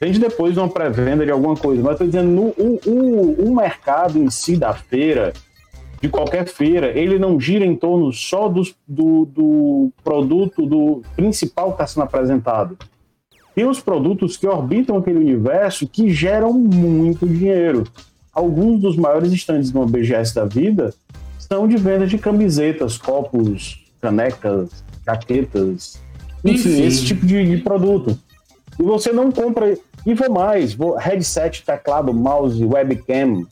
Vende 0.00 0.18
depois 0.18 0.54
de 0.54 0.60
uma 0.60 0.68
pré-venda 0.68 1.24
de 1.24 1.30
alguma 1.30 1.56
coisa. 1.56 1.82
Mas 1.82 1.98
tô 1.98 2.04
dizendo, 2.04 2.30
no, 2.30 2.42
o, 2.58 2.80
o, 2.86 3.48
o 3.48 3.54
mercado 3.54 4.18
em 4.18 4.30
si 4.30 4.56
da 4.56 4.74
feira, 4.74 5.32
de 6.00 6.08
qualquer 6.08 6.46
feira, 6.46 6.88
ele 6.88 7.18
não 7.18 7.40
gira 7.40 7.64
em 7.64 7.74
torno 7.74 8.12
só 8.12 8.48
dos, 8.48 8.74
do, 8.86 9.24
do 9.24 9.92
produto 10.02 10.66
do 10.66 11.02
principal 11.16 11.68
que 11.68 11.74
está 11.74 11.86
sendo 11.86 12.02
apresentado. 12.02 12.76
Tem 13.54 13.64
os 13.66 13.80
produtos 13.80 14.36
que 14.36 14.46
orbitam 14.46 14.98
aquele 14.98 15.18
universo 15.18 15.86
que 15.86 16.10
geram 16.10 16.52
muito 16.52 17.26
dinheiro. 17.26 17.84
Alguns 18.32 18.80
dos 18.80 18.96
maiores 18.96 19.32
estandes 19.32 19.70
de 19.70 19.76
uma 19.78 19.86
BGS 19.86 20.34
da 20.34 20.44
vida 20.44 20.92
são 21.38 21.68
de 21.68 21.76
venda 21.76 22.06
de 22.06 22.18
camisetas, 22.18 22.98
copos, 22.98 23.84
canecas, 24.00 24.84
jaquetas, 25.06 26.00
Enfim. 26.44 26.82
esse 26.82 27.06
tipo 27.06 27.24
de, 27.24 27.44
de 27.44 27.62
produto. 27.62 28.18
E 28.78 28.82
você 28.82 29.12
não 29.12 29.30
compra. 29.30 29.76
E 30.06 30.14
vou 30.14 30.30
mais: 30.30 30.74
vou, 30.74 30.96
headset, 30.96 31.64
teclado, 31.64 32.12
mouse, 32.12 32.64
webcam, 32.64 33.46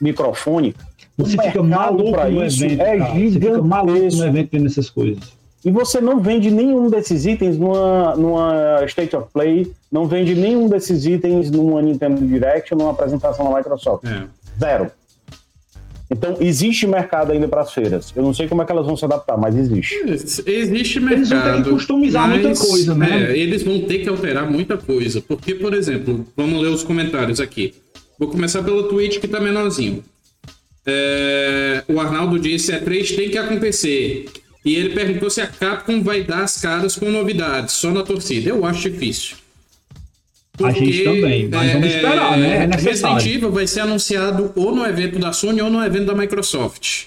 microfone. 0.00 0.74
Você 1.16 1.36
fica 1.36 1.62
maluco 1.62 2.12
pra 2.12 2.28
no 2.28 2.44
isso 2.44 2.64
evento, 2.64 2.80
é 2.80 2.98
cara. 2.98 3.14
Você 3.14 3.30
fica 3.30 3.62
maluco 3.62 4.16
no 4.16 4.26
evento 4.26 4.48
vendo 4.52 4.66
essas 4.66 4.88
coisas. 4.88 5.40
E 5.62 5.70
você 5.70 6.00
não 6.00 6.20
vende 6.20 6.50
nenhum 6.50 6.88
desses 6.88 7.26
itens 7.26 7.58
numa, 7.58 8.16
numa 8.16 8.82
State 8.86 9.14
of 9.14 9.28
Play, 9.30 9.70
não 9.92 10.06
vende 10.06 10.34
nenhum 10.34 10.68
desses 10.68 11.04
itens 11.04 11.50
numa 11.50 11.82
Nintendo 11.82 12.26
Direct 12.26 12.72
ou 12.72 12.80
numa 12.80 12.92
apresentação 12.92 13.50
da 13.50 13.58
Microsoft. 13.58 14.04
É. 14.06 14.24
Zero. 14.58 14.90
Então, 16.10 16.36
existe 16.40 16.88
mercado 16.88 17.30
ainda 17.30 17.46
para 17.46 17.60
as 17.62 17.72
feiras. 17.72 18.12
Eu 18.16 18.22
não 18.24 18.34
sei 18.34 18.48
como 18.48 18.62
é 18.62 18.64
que 18.64 18.72
elas 18.72 18.84
vão 18.84 18.96
se 18.96 19.04
adaptar, 19.04 19.36
mas 19.36 19.56
existe. 19.56 19.94
Existe 20.44 20.98
mercado. 20.98 21.18
Eles 21.18 21.28
vão 21.28 21.42
ter 21.42 21.62
que 21.62 21.70
customizar 21.70 22.28
muita 22.28 22.54
coisa, 22.54 22.94
né? 22.96 23.30
é, 23.30 23.38
eles 23.38 23.62
vão 23.62 23.80
ter 23.82 23.98
que 24.00 24.08
alterar 24.08 24.50
muita 24.50 24.76
coisa. 24.76 25.20
Porque, 25.20 25.54
por 25.54 25.72
exemplo, 25.72 26.26
vamos 26.36 26.60
ler 26.60 26.68
os 26.68 26.82
comentários 26.82 27.38
aqui. 27.38 27.74
Vou 28.18 28.28
começar 28.28 28.62
pelo 28.64 28.84
tweet 28.84 29.20
que 29.20 29.28
tá 29.28 29.40
menorzinho. 29.40 30.02
É, 30.84 31.84
o 31.88 32.00
Arnaldo 32.00 32.38
disse: 32.40 32.72
é 32.72 32.78
3 32.78 33.12
tem 33.12 33.30
que 33.30 33.38
acontecer. 33.38 34.26
E 34.64 34.74
ele 34.74 34.90
perguntou 34.90 35.30
se 35.30 35.40
a 35.40 35.46
Capcom 35.46 36.02
vai 36.02 36.24
dar 36.24 36.42
as 36.42 36.60
caras 36.60 36.96
com 36.96 37.08
novidades, 37.10 37.74
só 37.74 37.90
na 37.90 38.02
torcida. 38.02 38.50
Eu 38.50 38.64
acho 38.66 38.90
difícil. 38.90 39.36
A 40.64 40.70
gente 40.72 41.04
também, 41.04 41.48
mas 41.48 41.72
vamos 41.72 41.88
esperar, 41.88 42.38
né? 42.38 42.64
É 42.64 42.66
necessário. 42.66 43.14
Resident 43.16 43.36
Evil 43.36 43.52
vai 43.52 43.66
ser 43.66 43.80
anunciado 43.80 44.52
ou 44.54 44.74
no 44.74 44.84
evento 44.84 45.18
da 45.18 45.32
Sony 45.32 45.60
ou 45.60 45.70
no 45.70 45.82
evento 45.84 46.06
da 46.06 46.14
Microsoft. 46.14 47.06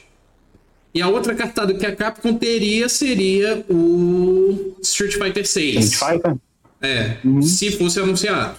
E 0.93 1.01
a 1.01 1.07
outra 1.07 1.33
cartada 1.33 1.73
que 1.73 1.85
a 1.85 1.95
Capcom 1.95 2.35
teria 2.35 2.87
seria 2.87 3.65
o 3.67 4.75
Street 4.81 5.13
Fighter 5.13 5.47
6. 5.47 5.85
Street 5.85 6.13
Fighter? 6.13 6.35
É, 6.81 7.17
se 7.41 7.71
fosse 7.71 7.99
anunciado. 7.99 8.57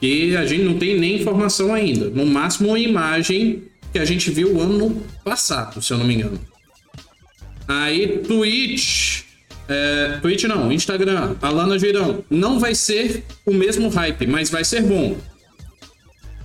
E 0.00 0.36
a 0.36 0.46
gente 0.46 0.62
não 0.62 0.78
tem 0.78 0.98
nem 0.98 1.16
informação 1.16 1.74
ainda. 1.74 2.08
No 2.08 2.24
máximo, 2.24 2.68
uma 2.68 2.78
imagem 2.78 3.64
que 3.92 3.98
a 3.98 4.04
gente 4.04 4.30
viu 4.30 4.60
ano 4.60 5.02
passado, 5.24 5.82
se 5.82 5.92
eu 5.92 5.98
não 5.98 6.06
me 6.06 6.14
engano. 6.14 6.40
Aí, 7.66 8.18
Twitch. 8.18 9.27
É, 9.68 10.18
Twitch 10.22 10.44
não, 10.44 10.72
Instagram, 10.72 11.36
Alana 11.42 11.78
Girão. 11.78 12.24
Não 12.30 12.58
vai 12.58 12.74
ser 12.74 13.22
o 13.44 13.52
mesmo 13.52 13.88
hype, 13.88 14.26
mas 14.26 14.48
vai 14.48 14.64
ser 14.64 14.82
bom. 14.82 15.16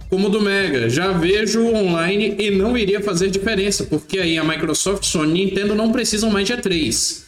Como 0.10 0.28
o 0.28 0.30
do 0.30 0.42
Mega, 0.42 0.90
já 0.90 1.12
vejo 1.12 1.66
online 1.66 2.36
e 2.38 2.52
não 2.52 2.78
iria 2.78 3.02
fazer 3.02 3.32
diferença, 3.32 3.86
porque 3.86 4.20
aí 4.20 4.38
a 4.38 4.44
Microsoft, 4.44 5.06
Sony 5.06 5.42
e 5.42 5.46
Nintendo 5.46 5.74
não 5.74 5.92
precisam 5.92 6.30
mais 6.30 6.46
de 6.46 6.54
E3. 6.54 7.24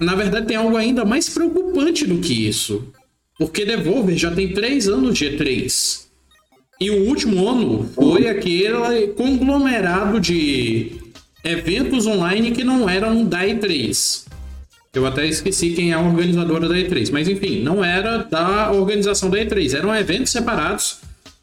Na 0.00 0.14
verdade, 0.14 0.46
tem 0.46 0.56
algo 0.56 0.76
ainda 0.76 1.04
mais 1.04 1.28
preocupante 1.28 2.06
do 2.06 2.18
que 2.18 2.48
isso. 2.48 2.88
Porque 3.38 3.64
Devolver 3.64 4.16
já 4.16 4.30
tem 4.30 4.52
três 4.52 4.88
anos 4.88 5.16
de 5.16 5.26
E3. 5.26 6.06
E 6.80 6.90
o 6.90 7.06
último 7.06 7.46
ano 7.46 7.88
foi 7.94 8.26
aquele 8.26 9.08
conglomerado 9.08 10.18
de 10.18 10.92
eventos 11.44 12.06
online 12.06 12.50
que 12.50 12.64
não 12.64 12.88
eram 12.88 13.24
da 13.24 13.44
E3. 13.46 14.29
Eu 14.92 15.06
até 15.06 15.26
esqueci 15.26 15.70
quem 15.70 15.92
é 15.92 15.94
a 15.94 16.00
organizadora 16.00 16.68
da 16.68 16.74
E3, 16.74 17.10
mas 17.12 17.28
enfim, 17.28 17.62
não 17.62 17.84
era 17.84 18.18
da 18.18 18.72
organização 18.72 19.30
da 19.30 19.38
E3, 19.38 19.76
eram 19.76 19.94
eventos 19.94 20.32
separados, 20.32 20.98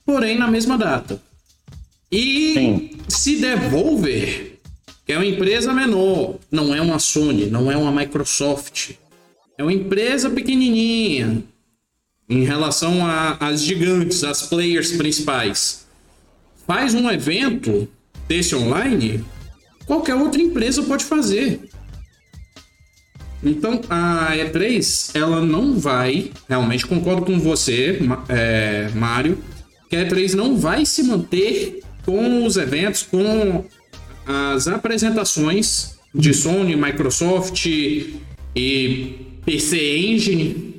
porém 0.06 0.38
na 0.38 0.52
mesma 0.52 0.78
data. 0.78 1.22
E 2.12 2.54
Sim. 2.54 2.90
se 3.08 3.38
Devolver, 3.38 4.60
que 5.06 5.14
é 5.14 5.18
uma 5.18 5.26
empresa 5.26 5.74
menor, 5.74 6.36
não 6.52 6.76
é 6.76 6.82
uma 6.82 7.00
Sony, 7.00 7.46
não 7.46 7.72
é 7.72 7.78
uma 7.78 7.92
Microsoft, 7.92 8.92
é 9.58 9.64
uma 9.64 9.74
empresa 9.74 10.30
pequenininha 10.30 11.42
em 12.30 12.44
relação 12.44 13.00
às 13.40 13.62
gigantes, 13.64 14.26
às 14.26 14.42
players 14.42 14.92
principais, 14.92 15.86
faz 16.68 16.94
um 16.94 17.10
evento 17.10 17.88
desse 18.28 18.54
online, 18.54 19.24
qualquer 19.86 20.16
outra 20.16 20.42
empresa 20.42 20.84
pode 20.84 21.06
fazer. 21.06 21.70
Então 23.44 23.82
a 23.90 24.32
E3 24.36 25.12
ela 25.14 25.42
não 25.42 25.78
vai, 25.78 26.32
realmente 26.50 26.86
concordo 26.86 27.26
com 27.26 27.40
você, 27.40 28.00
é, 28.30 28.90
Mário, 28.96 29.38
que 29.90 29.96
a 29.96 30.06
E3 30.06 30.34
não 30.34 30.58
vai 30.58 30.86
se 30.86 31.04
manter 31.04 31.82
com 32.06 32.46
os 32.46 32.58
eventos, 32.58 33.04
com 33.04 33.66
as 34.26 34.68
apresentações 34.68 35.98
de 36.14 36.34
Sony, 36.34 36.76
Microsoft 36.76 37.66
e 38.56 39.16
PC 39.46 39.98
Engine. 39.98 40.77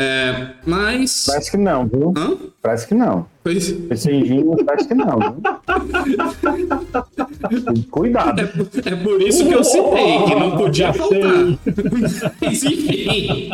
É, 0.00 0.50
mas. 0.64 1.24
Parece 1.26 1.50
que 1.50 1.56
não, 1.56 1.84
viu? 1.88 2.14
Hã? 2.16 2.36
Parece 2.62 2.86
que 2.86 2.94
não. 2.94 3.26
Pois- 3.42 3.74
Esse 3.90 4.12
engenho 4.12 4.56
parece 4.64 4.86
que 4.86 4.94
não. 4.94 5.18
Viu? 5.18 5.42
Cuidado. 7.90 8.40
É 8.40 8.46
por 8.96 9.20
isso 9.20 9.44
que 9.46 9.52
eu 9.52 9.64
citei, 9.64 10.22
que 10.26 10.34
não 10.36 10.56
podia 10.56 10.92
faltar. 10.92 11.58
Mas 12.40 12.62
enfim. 12.62 13.50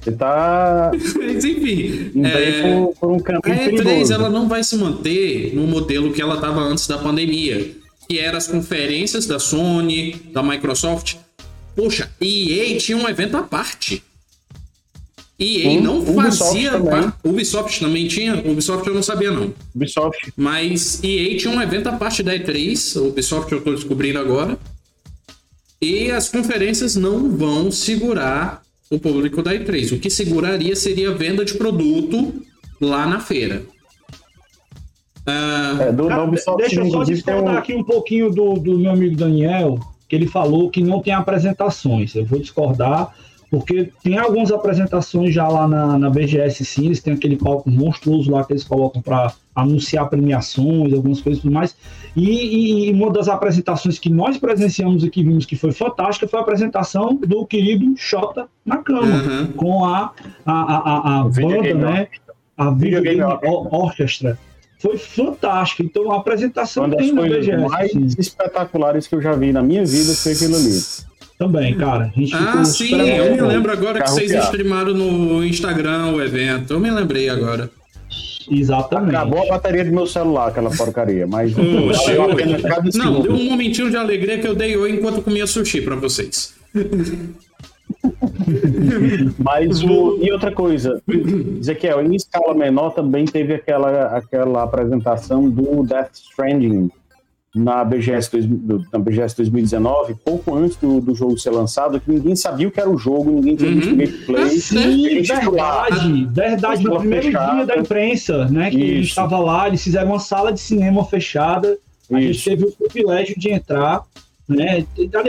Você 0.00 0.12
tá 0.12 0.92
Mas 0.94 1.44
enfim. 1.44 2.12
é, 2.24 2.62
por, 2.62 2.94
por 3.00 3.10
um 3.10 3.16
A 3.16 3.18
E3 3.18 3.42
perigoso. 3.76 4.12
ela 4.14 4.30
não 4.30 4.46
vai 4.48 4.62
se 4.62 4.76
manter 4.76 5.52
no 5.52 5.66
modelo 5.66 6.12
que 6.12 6.22
ela 6.22 6.36
estava 6.36 6.60
antes 6.60 6.86
da 6.86 6.96
pandemia, 6.96 7.72
que 8.08 8.20
eram 8.20 8.38
as 8.38 8.46
conferências 8.46 9.26
da 9.26 9.40
Sony, 9.40 10.12
da 10.32 10.44
Microsoft. 10.44 11.16
Poxa, 11.74 12.08
EA 12.20 12.78
tinha 12.78 12.96
um 12.96 13.08
evento 13.08 13.36
à 13.36 13.42
parte. 13.42 14.00
EA 15.38 15.70
Sim, 15.70 15.80
não 15.80 15.98
Ubisoft 15.98 16.38
fazia. 16.38 16.70
também. 16.72 16.90
par- 16.90 17.18
Ubisoft 17.24 17.80
também 17.80 18.08
tinha. 18.08 18.34
Ubisoft 18.36 18.86
eu 18.88 18.94
não 18.94 19.02
sabia, 19.02 19.30
não. 19.30 19.52
Ubisoft. 19.74 20.32
Mas 20.36 21.02
EA 21.04 21.36
tinha 21.36 21.52
um 21.54 21.60
evento 21.60 21.88
à 21.88 21.92
parte 21.92 22.22
da 22.22 22.34
E3, 22.34 22.96
o 23.00 23.08
Ubisoft 23.08 23.52
eu 23.52 23.60
tô 23.62 23.74
descobrindo 23.74 24.18
agora. 24.18 24.58
E 25.80 26.10
as 26.10 26.28
conferências 26.30 26.96
não 26.96 27.30
vão 27.36 27.70
segurar 27.70 28.62
o 28.90 28.98
público 28.98 29.42
da 29.42 29.52
E3. 29.54 29.94
O 29.96 29.98
que 30.00 30.08
seguraria 30.08 30.74
seria 30.74 31.10
a 31.10 31.14
venda 31.14 31.44
de 31.44 31.52
produto 31.54 32.32
lá 32.80 33.06
na 33.06 33.20
feira. 33.20 33.62
Ah, 35.26 35.76
É, 35.80 35.92
do, 35.92 36.06
Cara, 36.06 36.22
da 36.22 36.24
Ubisoft, 36.28 36.62
deixa 36.62 36.80
eu 36.80 36.90
só 36.90 37.02
discordar 37.04 37.54
um. 37.54 37.58
aqui 37.58 37.74
um 37.74 37.82
pouquinho 37.84 38.30
do, 38.30 38.54
do 38.54 38.78
meu 38.78 38.92
amigo 38.92 39.16
Daniel, 39.16 39.78
que 40.08 40.14
ele 40.14 40.26
falou 40.28 40.70
que 40.70 40.80
não 40.82 41.00
tem 41.02 41.12
apresentações. 41.12 42.14
Eu 42.14 42.24
vou 42.24 42.38
discordar, 42.38 43.12
porque 43.50 43.90
tem 44.02 44.18
algumas 44.18 44.50
apresentações 44.50 45.32
já 45.34 45.46
lá 45.48 45.68
na, 45.68 45.98
na 45.98 46.10
BGS, 46.10 46.64
sim. 46.64 46.86
Eles 46.86 47.00
têm 47.00 47.14
aquele 47.14 47.36
palco 47.36 47.70
monstruoso 47.70 48.30
lá 48.30 48.44
que 48.44 48.52
eles 48.52 48.64
colocam 48.64 49.00
para 49.00 49.32
anunciar 49.54 50.08
premiações, 50.08 50.92
algumas 50.92 51.20
coisas 51.20 51.38
e 51.38 51.42
tudo 51.42 51.54
mais. 51.54 51.74
E, 52.14 52.28
e- 52.30 52.88
e 52.88 52.92
uma 52.92 53.10
das 53.10 53.28
apresentações 53.28 53.98
que 53.98 54.10
nós 54.10 54.36
presenciamos 54.36 55.04
aqui, 55.04 55.22
vimos 55.22 55.46
que 55.46 55.56
foi 55.56 55.72
fantástica, 55.72 56.26
foi 56.28 56.38
a 56.38 56.42
apresentação 56.42 57.14
do 57.14 57.46
querido 57.46 57.94
Xota 57.96 58.46
na 58.64 58.78
cama, 58.78 59.14
Aham. 59.16 59.46
com 59.56 59.84
a, 59.84 60.12
a, 60.44 60.52
a, 60.52 60.78
a, 60.78 61.20
a 61.20 61.24
banda, 61.24 61.74
né? 61.74 62.08
A 62.58 62.70
Videogame 62.70 63.22
Or- 63.22 63.74
Orchestra. 63.74 64.38
Foi 64.78 64.98
fantástico. 64.98 65.82
Então 65.82 66.10
a 66.12 66.16
apresentação 66.16 66.84
Uma 66.84 66.96
das 66.96 67.06
tem 67.06 67.14
coisas 67.16 67.46
BGS. 67.46 67.68
mais 67.68 67.92
sim. 67.92 68.06
espetaculares 68.18 69.06
que 69.06 69.14
eu 69.14 69.22
já 69.22 69.32
vi 69.32 69.52
na 69.52 69.62
minha 69.62 69.84
vida 69.84 70.12
foi 70.14 70.32
aquilo 70.32 70.56
ali. 70.56 70.80
Também, 71.38 71.76
cara. 71.76 72.04
A 72.04 72.18
gente 72.18 72.34
Ah, 72.34 72.64
sim, 72.64 72.94
eu 72.94 73.34
me 73.34 73.40
lembro 73.42 73.70
agora 73.70 74.02
que 74.02 74.10
vocês 74.10 74.32
streamaram 74.32 74.94
no 74.94 75.44
Instagram 75.44 76.12
o 76.12 76.22
evento. 76.22 76.72
Eu 76.72 76.80
me 76.80 76.90
lembrei 76.90 77.28
agora. 77.28 77.70
Exatamente. 78.50 79.16
Acabou 79.16 79.42
a 79.42 79.48
bateria 79.48 79.84
do 79.84 79.92
meu 79.92 80.06
celular, 80.06 80.48
aquela 80.48 80.70
porcaria, 80.70 81.26
mas 81.26 81.52
pena 81.52 82.62
cada 82.62 82.88
Não, 82.94 83.20
deu 83.20 83.32
um 83.32 83.50
momentinho 83.50 83.90
de 83.90 83.96
alegria 83.96 84.38
que 84.38 84.46
eu 84.46 84.54
dei 84.54 84.76
oi 84.76 84.92
enquanto 84.92 85.20
comia 85.20 85.46
sushi 85.46 85.80
pra 85.80 85.96
vocês. 85.96 86.54
Mas 89.38 89.82
o, 89.82 90.18
e 90.22 90.30
outra 90.30 90.52
coisa, 90.52 91.02
Ezequiel, 91.60 92.02
em 92.02 92.14
escala 92.14 92.54
menor 92.54 92.90
também 92.90 93.24
teve 93.24 93.54
aquela, 93.54 94.16
aquela 94.16 94.62
apresentação 94.62 95.48
do 95.48 95.82
Death 95.84 96.14
Stranding 96.14 96.90
na 97.56 97.82
BGS, 97.84 98.30
na 98.92 98.98
BGS 98.98 99.36
2019, 99.36 100.14
pouco 100.24 100.54
antes 100.54 100.76
do, 100.76 101.00
do 101.00 101.14
jogo 101.14 101.38
ser 101.38 101.50
lançado, 101.50 101.98
que 101.98 102.10
ninguém 102.10 102.36
sabia 102.36 102.68
o 102.68 102.70
que 102.70 102.78
era 102.78 102.90
o 102.90 102.98
jogo, 102.98 103.30
ninguém 103.30 103.56
tinha 103.56 103.72
visto 103.72 103.90
uhum. 103.90 103.96
gameplay. 103.96 104.42
Ah, 104.42 104.48
sim, 104.48 105.22
verdade, 105.22 106.24
verdade. 106.32 106.84
No 106.84 106.98
primeiro 106.98 107.26
fechada. 107.26 107.54
dia 107.54 107.66
da 107.66 107.76
imprensa, 107.76 108.44
né, 108.46 108.70
que 108.70 108.76
Isso. 108.76 108.84
a 108.84 108.94
gente 108.96 109.08
estava 109.08 109.38
lá, 109.38 109.68
eles 109.68 109.82
fizeram 109.82 110.08
uma 110.08 110.20
sala 110.20 110.52
de 110.52 110.60
cinema 110.60 111.04
fechada, 111.04 111.78
a 112.12 112.20
Isso. 112.20 112.32
gente 112.32 112.44
teve 112.44 112.64
o 112.64 112.72
privilégio 112.72 113.38
de 113.38 113.50
entrar, 113.50 114.02
né, 114.48 114.84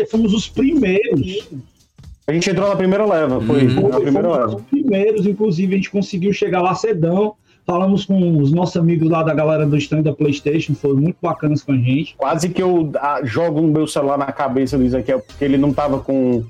fomos 0.10 0.34
os 0.34 0.48
primeiros 0.48 1.48
a 2.30 2.34
gente 2.34 2.50
entrou 2.50 2.68
na 2.68 2.76
primeira 2.76 3.06
leva, 3.06 3.40
foi, 3.40 3.68
uhum. 3.68 3.88
na 3.88 4.02
primeira 4.02 4.30
leva. 4.30 4.58
Os 4.58 4.64
primeiros, 4.64 5.26
inclusive, 5.26 5.74
a 5.74 5.78
gente 5.78 5.90
conseguiu 5.90 6.34
chegar 6.34 6.62
lá 6.62 6.76
cedão. 6.76 7.36
Falamos 7.68 8.06
com 8.06 8.38
os 8.38 8.54
nossos 8.54 8.78
amigos 8.78 9.10
lá 9.10 9.22
da 9.24 9.34
galera 9.34 9.66
do 9.66 9.76
stand 9.76 10.04
da 10.04 10.14
PlayStation, 10.14 10.74
foram 10.74 10.96
muito 10.96 11.18
bacanas 11.22 11.62
com 11.62 11.74
a 11.74 11.76
gente. 11.76 12.16
Quase 12.16 12.48
que 12.48 12.64
eu 12.64 12.90
ah, 12.96 13.20
jogo 13.26 13.60
o 13.60 13.68
meu 13.68 13.86
celular 13.86 14.18
na 14.18 14.32
cabeça 14.32 14.78
do 14.78 14.86
Ezequiel, 14.86 15.20
porque 15.20 15.44
ele 15.44 15.58
não 15.58 15.74
tava 15.74 16.00
com 16.00 16.46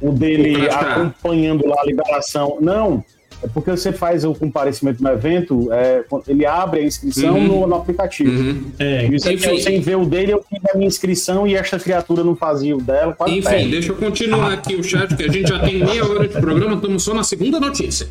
o 0.00 0.10
dele 0.10 0.66
acompanhando 0.70 1.66
lá 1.66 1.76
a 1.82 1.84
liberação. 1.84 2.56
Não, 2.62 3.04
é 3.42 3.46
porque 3.46 3.72
você 3.72 3.92
faz 3.92 4.24
o 4.24 4.34
comparecimento 4.34 5.02
no 5.02 5.10
evento, 5.10 5.70
é, 5.70 6.02
ele 6.26 6.46
abre 6.46 6.80
a 6.80 6.84
inscrição 6.84 7.34
uhum. 7.34 7.46
no, 7.46 7.66
no, 7.66 7.74
aplicativo. 7.74 8.30
Uhum. 8.30 8.72
É, 8.78 9.04
e 9.04 9.18
você 9.18 9.34
enfim, 9.34 9.60
sem 9.60 9.82
ver 9.82 9.98
o 9.98 10.06
dele, 10.06 10.32
eu 10.32 10.42
fiz 10.48 10.60
a 10.72 10.78
minha 10.78 10.88
inscrição 10.88 11.46
e 11.46 11.54
esta 11.54 11.78
criatura 11.78 12.24
não 12.24 12.34
fazia 12.34 12.74
o 12.74 12.80
dela. 12.80 13.14
Enfim, 13.26 13.42
perde. 13.42 13.70
deixa 13.70 13.92
eu 13.92 13.96
continuar 13.96 14.54
aqui 14.54 14.74
o 14.76 14.82
chat, 14.82 15.14
que 15.14 15.24
a 15.24 15.30
gente 15.30 15.46
já 15.46 15.58
tem 15.58 15.84
meia 15.84 16.06
hora 16.06 16.26
de 16.26 16.40
programa, 16.40 16.76
estamos 16.76 17.02
só 17.02 17.12
na 17.12 17.22
segunda 17.22 17.60
notícia. 17.60 18.08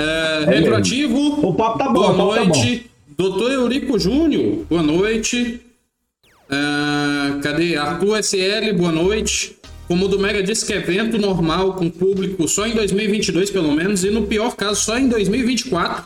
É, 0.00 0.44
é 0.44 0.58
retroativo. 0.58 1.46
O 1.46 1.54
papo 1.54 1.78
tá 1.78 1.88
bom. 1.88 1.92
Boa 1.92 2.12
noite. 2.44 2.78
Tá 2.78 2.90
Doutor 3.16 3.52
Eurico 3.52 3.98
Júnior, 3.98 4.64
boa 4.68 4.82
noite. 4.82 5.60
Uh, 6.50 7.38
cadê? 7.42 7.76
Arthur 7.76 8.18
SL, 8.22 8.72
boa 8.78 8.90
noite. 8.90 9.56
Como 9.86 10.06
o 10.06 10.08
do 10.08 10.18
Mega 10.18 10.42
disse 10.42 10.64
que 10.64 10.72
é 10.72 10.76
evento 10.76 11.18
normal 11.18 11.74
com 11.74 11.90
público 11.90 12.48
só 12.48 12.66
em 12.66 12.72
2022 12.72 13.50
pelo 13.50 13.72
menos, 13.72 14.04
e 14.04 14.10
no 14.10 14.22
pior 14.22 14.56
caso 14.56 14.80
só 14.80 14.98
em 14.98 15.06
2024. 15.06 16.04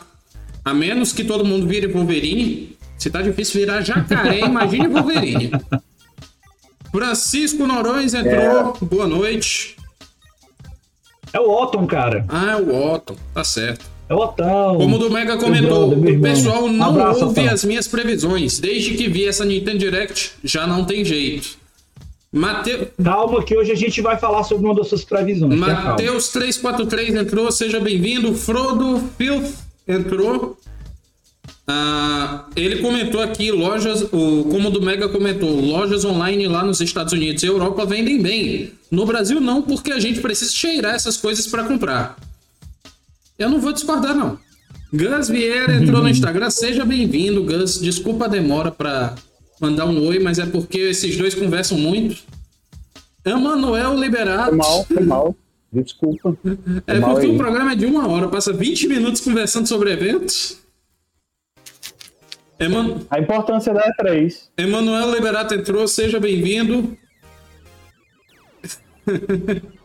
A 0.65 0.73
menos 0.73 1.13
que 1.13 1.23
todo 1.23 1.45
mundo 1.45 1.67
vire 1.67 1.87
Wolverine. 1.87 2.75
Se 2.97 3.09
tá 3.09 3.21
difícil 3.21 3.61
virar 3.61 3.81
jacaré, 3.81 4.39
imagine 4.43 4.87
Wolverine. 4.89 5.51
Francisco 6.91 7.65
Norões 7.65 8.13
entrou, 8.13 8.77
é. 8.81 8.85
boa 8.85 9.07
noite. 9.07 9.74
É 11.35 11.39
o 11.39 11.51
Otton, 11.51 11.85
cara. 11.85 12.23
Ah, 12.29 12.51
é 12.51 12.55
o 12.55 12.93
Otton, 12.93 13.17
tá 13.33 13.43
certo. 13.43 13.85
É 14.07 14.13
o 14.13 14.17
Otão. 14.19 14.77
Como 14.77 14.95
o 14.95 14.99
do 14.99 15.11
Mega 15.11 15.35
comentou, 15.35 15.91
o 15.91 16.21
pessoal 16.21 16.69
não 16.69 16.87
abraço, 16.87 17.25
ouve 17.25 17.41
Otão. 17.41 17.53
as 17.53 17.65
minhas 17.65 17.89
previsões. 17.89 18.57
Desde 18.57 18.93
que 18.93 19.09
vi 19.09 19.27
essa 19.27 19.43
Nintendo 19.43 19.79
Direct, 19.79 20.31
já 20.41 20.65
não 20.65 20.85
tem 20.85 21.03
jeito. 21.03 21.57
Mateu... 22.31 22.87
Calma 23.03 23.43
que 23.43 23.57
hoje 23.57 23.73
a 23.73 23.75
gente 23.75 24.01
vai 24.01 24.17
falar 24.17 24.45
sobre 24.45 24.65
uma 24.65 24.75
das 24.75 24.87
suas 24.87 25.03
previsões. 25.03 25.59
Matheus 25.59 26.29
343 26.29 27.15
entrou, 27.15 27.51
seja 27.51 27.81
bem-vindo. 27.81 28.33
Frodo 28.33 29.03
Filth 29.17 29.55
entrou. 29.85 30.57
Ah, 31.67 32.45
ele 32.55 32.77
comentou 32.77 33.21
aqui, 33.21 33.51
lojas, 33.51 34.03
o, 34.11 34.45
como 34.51 34.69
o 34.69 34.71
do 34.71 34.81
Mega 34.81 35.09
comentou, 35.09 35.59
lojas 35.59 36.05
online 36.05 36.47
lá 36.47 36.63
nos 36.63 36.79
Estados 36.79 37.11
Unidos 37.11 37.41
e 37.41 37.47
Europa 37.47 37.85
vendem 37.85 38.21
bem. 38.21 38.71
No 38.91 39.05
Brasil 39.05 39.41
não, 39.41 39.61
porque 39.61 39.91
a 39.91 39.99
gente 39.99 40.19
precisa 40.19 40.51
cheirar 40.51 40.93
essas 40.93 41.17
coisas 41.17 41.47
para 41.47 41.63
comprar. 41.63 42.15
Eu 43.37 43.49
não 43.49 43.59
vou 43.59 43.73
discordar, 43.73 44.15
não. 44.15 44.37
Gus 44.93 45.27
Vieira 45.27 45.75
entrou 45.75 46.01
no 46.01 46.07
Instagram. 46.09 46.49
Seja 46.49 46.85
bem-vindo, 46.85 47.43
Gus. 47.43 47.79
Desculpa 47.81 48.25
a 48.25 48.27
demora 48.29 48.71
para 48.71 49.15
mandar 49.59 49.85
um 49.85 50.05
oi, 50.07 50.19
mas 50.19 50.37
é 50.37 50.45
porque 50.45 50.77
esses 50.77 51.17
dois 51.17 51.33
conversam 51.33 51.77
muito. 51.77 52.17
Emanuel 53.25 53.99
Liberato. 53.99 54.49
Foi 54.49 54.57
mal, 54.57 54.85
foi 54.85 55.03
mal. 55.03 55.35
Desculpa. 55.73 56.37
É 56.85 56.99
porque 57.01 57.27
o 57.27 57.37
programa 57.37 57.73
é 57.73 57.75
de 57.75 57.85
uma 57.85 58.07
hora, 58.07 58.27
passa 58.27 58.53
20 58.53 58.87
minutos 58.87 59.19
conversando 59.19 59.67
sobre 59.67 59.91
eventos. 59.91 60.64
Eman... 62.59 63.01
A 63.09 63.19
importância 63.19 63.73
da 63.73 63.91
E3. 63.93 64.49
Emanuel 64.57 65.13
Liberato 65.13 65.53
entrou, 65.53 65.87
seja 65.87 66.19
bem-vindo. 66.19 66.97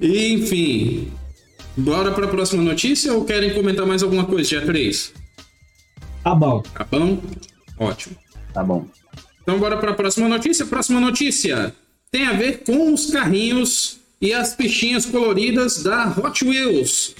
Enfim, 0.00 1.12
Bora 1.76 2.10
para 2.10 2.24
a 2.24 2.28
próxima 2.28 2.62
notícia 2.62 3.12
ou 3.12 3.26
querem 3.26 3.52
comentar 3.52 3.84
mais 3.84 4.02
alguma 4.02 4.24
coisa, 4.24 4.48
dia 4.48 4.64
3? 4.64 5.12
Tá 6.24 6.34
bom. 6.34 6.62
Tá 6.62 6.86
bom? 6.90 7.20
Ótimo. 7.78 8.16
Tá 8.54 8.64
bom. 8.64 8.86
Então 9.42 9.58
bora 9.58 9.76
para 9.76 9.90
a 9.90 9.94
próxima 9.94 10.26
notícia. 10.26 10.64
Próxima 10.64 10.98
notícia 10.98 11.74
tem 12.10 12.26
a 12.26 12.32
ver 12.32 12.64
com 12.64 12.94
os 12.94 13.10
carrinhos 13.10 13.98
e 14.22 14.32
as 14.32 14.54
pichinhas 14.54 15.04
coloridas 15.04 15.82
da 15.82 16.08
Hot 16.16 16.42
Wheels. 16.42 17.14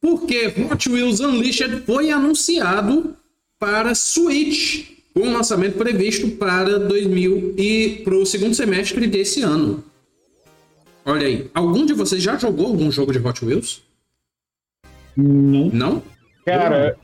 Porque 0.00 0.54
Hot 0.70 0.88
Wheels 0.88 1.18
Unleashed 1.18 1.82
foi 1.84 2.12
anunciado 2.12 3.16
para 3.58 3.94
Switch, 3.94 4.86
com 5.14 5.32
lançamento 5.32 5.76
previsto 5.76 6.28
para 6.30 6.78
2000 6.78 7.54
e 7.58 8.00
para 8.04 8.14
o 8.14 8.24
segundo 8.24 8.54
semestre 8.54 9.06
desse 9.06 9.42
ano. 9.42 9.82
Olha 11.04 11.26
aí, 11.26 11.50
algum 11.54 11.86
de 11.86 11.94
vocês 11.94 12.22
já 12.22 12.36
jogou 12.36 12.66
algum 12.66 12.90
jogo 12.92 13.12
de 13.12 13.18
Hot 13.18 13.44
Wheels? 13.44 13.82
Não. 15.16 15.70
Não? 15.72 16.02
Cara, 16.44 16.96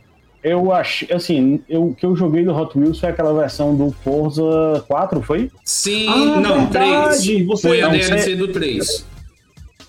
eu 0.42 0.70
acho, 0.72 1.12
assim, 1.12 1.62
eu, 1.68 1.88
o 1.88 1.94
que 1.94 2.04
eu 2.04 2.14
joguei 2.14 2.44
do 2.44 2.54
Hot 2.54 2.78
Wheels 2.78 3.00
foi 3.00 3.08
aquela 3.08 3.32
versão 3.32 3.74
do 3.74 3.90
Forza 3.90 4.84
4, 4.86 5.22
foi? 5.22 5.50
Sim, 5.64 6.06
ah, 6.08 6.40
não, 6.40 6.60
verdade. 6.68 7.34
3. 7.34 7.46
Você, 7.46 7.68
foi 7.68 7.82
a 7.82 7.88
DLC 7.88 8.18
você... 8.18 8.36
do 8.36 8.48
3. 8.52 9.06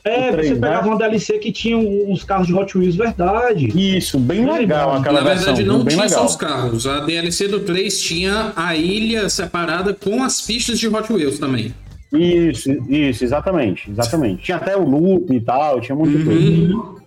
É, 0.05 0.31
3, 0.31 0.49
você 0.49 0.53
pegava 0.53 0.83
né? 0.83 0.87
uma 0.89 0.97
DLC 0.99 1.39
que 1.39 1.51
tinha 1.51 1.75
os 1.75 2.23
carros 2.23 2.45
de 2.45 2.53
Hot 2.53 2.77
Wheels, 2.77 2.95
verdade. 2.95 3.73
Isso, 3.75 4.19
bem 4.19 4.45
legal 4.45 4.93
aquela 4.93 5.21
Na 5.21 5.29
verdade, 5.33 5.63
versão, 5.63 5.79
não 5.79 5.83
tinha 5.83 6.03
legal. 6.03 6.19
só 6.19 6.25
os 6.27 6.35
carros. 6.35 6.85
A 6.85 6.99
DLC 6.99 7.47
do 7.47 7.61
3 7.61 8.01
tinha 8.03 8.53
a 8.55 8.75
ilha 8.75 9.27
separada 9.29 9.95
com 9.95 10.21
as 10.23 10.39
pistas 10.39 10.77
de 10.77 10.87
Hot 10.87 11.11
Wheels 11.11 11.39
também. 11.39 11.73
Isso, 12.13 12.71
isso, 12.87 13.23
exatamente, 13.23 13.89
exatamente. 13.89 14.43
Tinha 14.43 14.57
até 14.57 14.77
o 14.77 14.87
loop 14.87 15.33
e 15.33 15.41
tal, 15.41 15.81
tinha 15.81 15.95
muito 15.95 16.17
uhum. 16.19 16.25
coisa. 16.25 17.05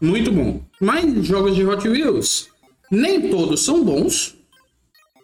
Muito 0.00 0.30
bom. 0.30 0.60
Mas 0.80 1.26
jogos 1.26 1.56
de 1.56 1.66
Hot 1.66 1.88
Wheels, 1.88 2.48
nem 2.92 3.28
todos 3.28 3.64
são 3.64 3.84
bons, 3.84 4.36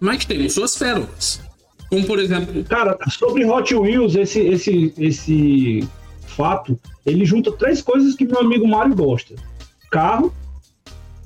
mas 0.01 0.25
temos 0.25 0.55
suas 0.55 0.77
pérolas. 0.77 1.41
Como 1.89 2.05
por 2.05 2.19
exemplo. 2.19 2.65
Cara, 2.65 2.99
sobre 3.09 3.45
Hot 3.45 3.73
Wheels, 3.73 4.17
esse, 4.17 4.41
esse, 4.41 4.93
esse 4.99 5.89
fato, 6.31 6.79
ele 7.05 7.25
junta 7.25 7.53
três 7.53 7.83
coisas 7.83 8.15
que 8.15 8.25
meu 8.25 8.41
amigo 8.41 8.67
Mário 8.67 8.95
gosta: 8.95 9.35
carro, 9.91 10.33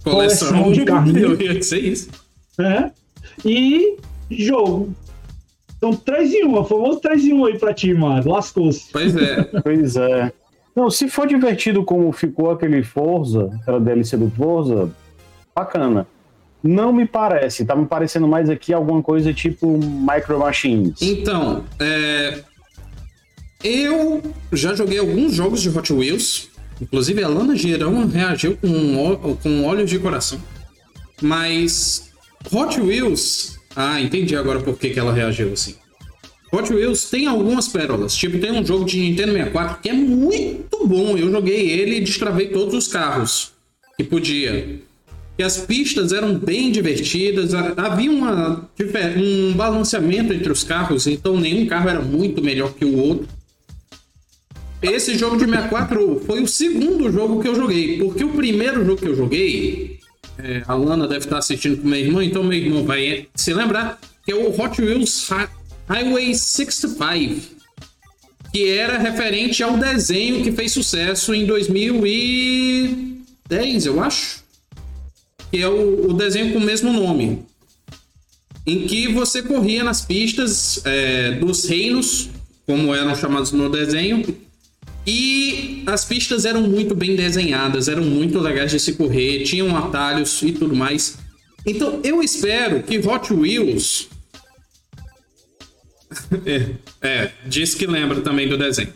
coleção, 0.03 0.49
coleção 0.49 0.73
de 0.73 0.85
carrinho. 0.85 1.19
Eu 1.19 1.41
ia 1.41 1.59
dizer 1.59 1.79
isso. 1.79 2.11
É, 2.59 2.91
e 3.45 3.97
jogo. 4.31 4.93
São 5.81 5.95
três 5.95 6.33
em 6.33 6.47
um, 6.47 6.65
famoso 6.65 7.01
três 7.01 7.25
em 7.25 7.35
um 7.35 7.45
aí 7.45 7.59
pra 7.59 7.75
ti, 7.75 7.93
mano. 7.93 8.31
Lascou-se. 8.31 8.91
Pois 8.91 9.15
é. 9.17 9.45
pois 9.63 9.97
é. 9.97 10.33
Não, 10.75 10.91
se 10.91 11.09
for 11.09 11.27
divertido 11.27 11.85
como 11.85 12.11
ficou 12.11 12.51
aquele 12.51 12.83
Forza, 12.83 13.51
aquela 13.61 13.79
DLC 13.79 14.17
do 14.17 14.31
Forza, 14.31 14.91
bacana. 15.55 16.07
Não 16.63 16.93
me 16.93 17.07
parece, 17.07 17.65
tá 17.67 17.77
me 17.77 17.85
parecendo 17.85 18.27
mais 18.27 18.49
aqui 18.49 18.73
alguma 18.73 19.03
coisa 19.03 19.35
tipo 19.35 19.79
Micro 19.79 20.39
Machines. 20.39 21.01
Então, 21.03 21.63
é... 21.79 22.43
eu 23.65 24.23
já 24.53 24.75
joguei 24.75 24.99
alguns 24.99 25.35
jogos 25.35 25.63
de 25.63 25.71
Hot 25.71 25.91
Wheels, 25.91 26.51
inclusive 26.81 27.25
a 27.25 27.29
Lana 27.29 27.57
Girão 27.57 28.07
reagiu 28.07 28.59
com, 28.59 29.37
com 29.43 29.65
olhos 29.65 29.89
de 29.89 29.99
coração. 29.99 30.39
Mas 31.23 32.13
Hot 32.53 32.79
Wheels. 32.79 33.59
Ah, 33.75 34.01
entendi 34.01 34.37
agora 34.37 34.61
por 34.61 34.79
que, 34.79 34.91
que 34.91 34.99
ela 34.99 35.13
reagiu 35.13 35.53
assim. 35.53 35.75
Hot 36.53 36.73
Wheels 36.73 37.09
tem 37.11 37.27
algumas 37.27 37.67
pérolas. 37.67 38.15
Tipo, 38.15 38.39
tem 38.39 38.53
um 38.53 38.65
jogo 38.65 38.85
de 38.85 39.01
Nintendo 39.01 39.33
64 39.33 39.79
que 39.83 39.89
é 39.89 39.93
muito 39.95 40.87
bom. 40.87 41.17
Eu 41.17 41.31
joguei 41.31 41.71
ele 41.71 41.97
e 41.97 42.01
destravei 42.01 42.49
todos 42.49 42.75
os 42.75 42.87
carros 42.87 43.53
que 43.97 44.05
podia. 44.05 44.79
E 45.37 45.43
as 45.43 45.59
pistas 45.59 46.13
eram 46.13 46.39
bem 46.39 46.71
divertidas. 46.71 47.53
Havia 47.55 48.11
uma, 48.11 48.69
um 49.17 49.53
balanceamento 49.55 50.33
entre 50.33 50.53
os 50.53 50.63
carros, 50.63 51.07
então 51.09 51.41
nenhum 51.41 51.67
carro 51.67 51.89
era 51.89 52.01
muito 52.01 52.41
melhor 52.43 52.73
que 52.75 52.85
o 52.85 52.99
outro. 52.99 53.27
Esse 54.85 55.17
jogo 55.17 55.39
de 55.39 55.47
64 55.47 56.21
foi 56.27 56.43
o 56.43 56.47
segundo 56.47 57.11
jogo 57.11 57.41
que 57.41 57.49
eu 57.49 57.55
joguei, 57.55 57.97
porque 57.99 58.23
o 58.23 58.35
primeiro 58.35 58.85
jogo 58.85 59.01
que 59.01 59.09
eu 59.09 59.17
joguei, 59.17 59.99
é, 60.39 60.63
a 60.69 60.75
Lana 60.75 61.09
deve 61.09 61.25
estar 61.25 61.39
assistindo 61.39 61.79
com 61.79 61.89
meu 61.89 61.99
irmão, 61.99 62.23
então 62.23 62.45
meu 62.45 62.59
irmão 62.59 62.85
vai 62.85 63.27
se 63.35 63.55
lembrar, 63.55 63.99
que 64.23 64.33
é 64.33 64.35
o 64.35 64.51
Hot 64.61 64.83
Wheels 64.83 65.31
Highway 65.89 66.35
65. 66.35 67.55
que 68.53 68.69
era 68.69 68.99
referente 68.99 69.63
ao 69.63 69.79
desenho 69.79 70.45
que 70.45 70.53
fez 70.53 70.73
sucesso 70.73 71.33
em 71.35 71.47
2010, 71.47 73.87
eu 73.87 74.03
acho. 74.03 74.45
Que 75.51 75.63
é 75.63 75.69
o, 75.69 76.11
o 76.11 76.13
desenho 76.13 76.53
com 76.53 76.59
o 76.59 76.63
mesmo 76.63 76.93
nome. 76.93 77.43
Em 78.67 78.87
que 78.87 79.09
você 79.09 79.43
corria 79.43 79.83
nas 79.83 80.05
pistas 80.05 80.83
é, 80.85 81.31
dos 81.33 81.65
reinos, 81.65 82.29
como 82.67 82.95
eram 82.95 83.17
chamados 83.17 83.51
no 83.51 83.71
desenho, 83.71 84.44
e 85.07 85.83
as 85.87 86.05
pistas 86.05 86.45
eram 86.45 86.63
muito 86.63 86.95
bem 86.95 87.15
desenhadas, 87.15 87.89
eram 87.89 88.05
muito 88.05 88.39
legais 88.39 88.71
de 88.71 88.81
se 88.81 88.95
correr, 88.95 89.45
tinham 89.45 89.77
atalhos 89.77 90.43
e 90.43 90.53
tudo 90.53 90.75
mais. 90.75 91.19
Então 91.67 92.01
eu 92.03 92.23
espero 92.23 92.83
que 92.83 92.99
Hot 92.99 93.33
Wheels. 93.33 94.09
é, 96.47 96.71
é, 97.03 97.31
diz 97.47 97.75
que 97.75 97.87
lembra 97.87 98.21
também 98.21 98.49
do 98.49 98.57
desenho. 98.57 98.93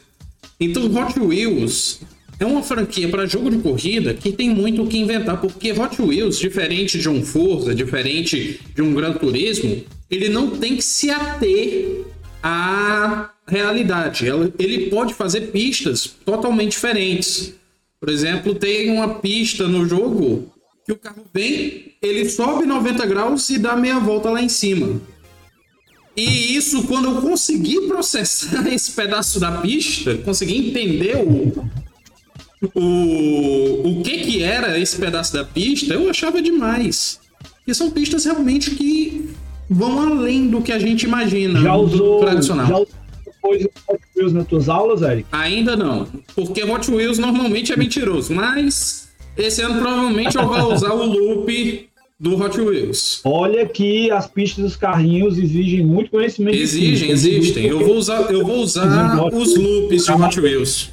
Então 0.59 0.85
Hot 0.95 1.19
Wheels 1.19 2.01
é 2.41 2.47
uma 2.47 2.63
franquia 2.63 3.09
para 3.09 3.27
jogo 3.27 3.51
de 3.51 3.59
corrida 3.59 4.15
que 4.15 4.33
tem 4.33 4.49
muito 4.49 4.83
o 4.83 4.87
que 4.87 4.97
inventar, 4.97 5.41
porque 5.41 5.73
Hot 5.73 6.01
Wheels, 6.01 6.39
diferente 6.39 6.99
de 6.99 7.09
um 7.09 7.25
Forza, 7.25 7.75
diferente 7.75 8.61
de 8.75 8.81
um 8.81 8.95
Gran 8.95 9.13
Turismo, 9.13 9.85
ele 10.11 10.29
não 10.29 10.51
tem 10.51 10.77
que 10.77 10.83
se 10.83 11.11
ater 11.11 12.05
à 12.43 13.31
realidade. 13.49 14.27
Ele 14.59 14.91
pode 14.91 15.15
fazer 15.15 15.53
pistas 15.53 16.07
totalmente 16.07 16.73
diferentes. 16.73 17.55
Por 18.01 18.09
exemplo, 18.09 18.55
tem 18.55 18.91
uma 18.91 19.15
pista 19.15 19.67
no 19.67 19.89
jogo 19.89 20.53
que 20.85 20.93
o 20.93 20.97
carro 20.97 21.25
vem, 21.35 21.93
ele 22.01 22.29
sobe 22.29 22.65
90 22.65 23.05
graus 23.07 23.51
e 23.51 23.59
dá 23.59 23.77
meia 23.77 23.99
volta 23.99 24.31
lá 24.31 24.41
em 24.41 24.49
cima. 24.49 25.01
E 26.17 26.57
isso, 26.57 26.85
quando 26.85 27.05
eu 27.07 27.21
consegui 27.21 27.83
processar 27.83 28.67
esse 28.73 28.93
pedaço 28.93 29.39
da 29.39 29.59
pista, 29.59 30.17
consegui 30.19 30.69
entender 30.69 31.17
o, 31.17 31.71
o, 32.75 33.89
o 33.91 34.03
que 34.03 34.19
que 34.19 34.43
era 34.43 34.79
esse 34.79 34.97
pedaço 34.97 35.33
da 35.35 35.45
pista, 35.45 35.95
eu 35.95 36.09
achava 36.09 36.41
demais. 36.41 37.21
Porque 37.59 37.75
são 37.75 37.91
pistas 37.91 38.25
realmente 38.25 38.71
que 38.71 39.29
vão 39.69 40.01
além 40.01 40.49
do 40.49 40.63
que 40.63 40.73
a 40.73 40.79
gente 40.79 41.05
imagina 41.05 41.61
já 41.61 41.77
usou, 41.77 42.21
tradicional. 42.21 42.67
Já 42.67 42.79
usou 43.45 43.71
Hot 43.89 44.01
Wheels 44.17 44.33
nas 44.33 44.47
tuas 44.47 44.69
aulas, 44.69 45.03
Eric? 45.03 45.27
Ainda 45.33 45.77
não, 45.77 46.07
porque 46.35 46.63
Hot 46.63 46.91
Wheels 46.91 47.19
normalmente 47.19 47.73
é 47.73 47.77
mentiroso, 47.77 48.35
mas 48.35 49.09
esse 49.37 49.63
ano 49.63 49.81
provavelmente 49.81 50.37
eu 50.37 50.47
vou 50.47 50.75
usar 50.75 50.93
o 50.93 51.05
loop 51.05 51.89
do 52.19 52.37
Hot 52.43 52.61
Wheels. 52.61 53.21
Olha 53.25 53.67
que 53.67 54.11
as 54.11 54.27
pistas 54.27 54.65
dos 54.65 54.77
carrinhos 54.77 55.39
exigem 55.39 55.85
muito 55.85 56.11
conhecimento. 56.11 56.57
Exigem, 56.57 57.11
existem. 57.11 57.67
Eu 57.67 57.79
vou 57.79 57.97
usar, 57.97 58.31
eu 58.33 58.45
vou 58.45 58.57
usar 58.57 59.25
os 59.33 59.57
loops 59.57 60.05
de 60.05 60.13
Hot 60.13 60.41
Wheels. 60.41 60.91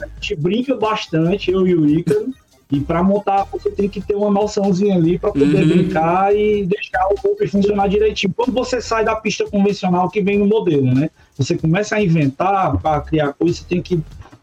A 0.00 0.06
gente 0.20 0.34
brinca 0.36 0.74
bastante, 0.74 1.50
eu 1.50 1.66
e 1.66 1.74
o 1.74 1.88
Ícaro. 1.88 2.32
E 2.72 2.80
para 2.80 3.02
montar, 3.02 3.46
você 3.52 3.70
tem 3.70 3.86
que 3.86 4.00
ter 4.00 4.14
uma 4.14 4.30
noçãozinha 4.30 4.94
ali 4.94 5.18
para 5.18 5.30
poder 5.30 5.62
uhum. 5.62 5.68
brincar 5.68 6.34
e 6.34 6.64
deixar 6.64 7.06
o 7.08 7.28
loop 7.28 7.46
funcionar 7.46 7.86
direitinho. 7.86 8.32
Quando 8.34 8.50
você 8.50 8.80
sai 8.80 9.04
da 9.04 9.14
pista 9.14 9.44
convencional 9.44 10.08
que 10.08 10.22
vem 10.22 10.38
no 10.38 10.46
modelo, 10.46 10.86
né? 10.94 11.10
Você 11.36 11.54
começa 11.54 11.96
a 11.96 12.02
inventar, 12.02 12.78
para 12.78 13.02
criar 13.02 13.34
coisas, 13.34 13.58
você 13.58 13.64
tem 13.68 13.82
que 13.82 14.00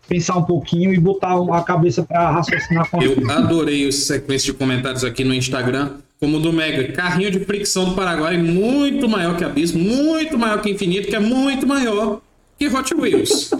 pensar 0.08 0.38
um 0.38 0.44
pouquinho 0.44 0.94
e 0.94 1.00
botar 1.00 1.36
a 1.54 1.64
cabeça 1.64 2.04
para 2.04 2.30
raciocinar 2.30 2.88
com 2.92 3.02
Eu 3.02 3.30
adorei 3.32 3.88
essa 3.88 4.14
sequência 4.14 4.52
de 4.52 4.58
comentários 4.60 5.04
aqui 5.04 5.24
no 5.24 5.34
Instagram, 5.34 5.94
como 6.20 6.38
o 6.38 6.40
do 6.40 6.54
Mega. 6.54 6.92
Carrinho 6.94 7.32
de 7.32 7.40
fricção 7.40 7.86
do 7.86 7.96
Paraguai, 7.96 8.38
muito 8.38 9.10
maior 9.10 9.36
que 9.38 9.44
Abismo, 9.44 9.80
muito 9.80 10.38
maior 10.38 10.62
que 10.62 10.70
Infinito, 10.70 11.08
que 11.08 11.16
é 11.16 11.20
muito 11.20 11.66
maior 11.66 12.22
que 12.60 12.68
Hot 12.68 12.94
Wheels. 12.94 13.52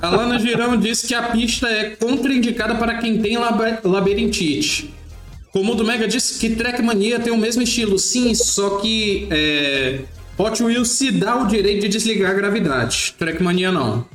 A 0.00 0.08
Lana 0.08 0.38
Girão 0.38 0.76
disse 0.76 1.06
que 1.06 1.14
a 1.14 1.22
pista 1.24 1.68
é 1.68 1.90
contraindicada 1.90 2.76
para 2.76 2.98
quem 2.98 3.20
tem 3.20 3.36
labirintite. 3.36 4.92
Como 5.52 5.72
o 5.72 5.74
do 5.74 5.84
Mega 5.84 6.08
disse 6.08 6.38
que 6.38 6.56
Trackmania 6.56 7.20
tem 7.20 7.32
o 7.32 7.36
mesmo 7.36 7.62
estilo, 7.62 7.98
sim, 7.98 8.34
só 8.34 8.78
que 8.78 9.28
é, 9.30 10.00
Hot 10.38 10.62
Wheels 10.62 10.88
se 10.88 11.10
dá 11.10 11.36
o 11.36 11.46
direito 11.46 11.82
de 11.82 11.88
desligar 11.88 12.30
a 12.30 12.34
gravidade. 12.34 13.14
Trackmania 13.18 13.70
não. 13.70 14.06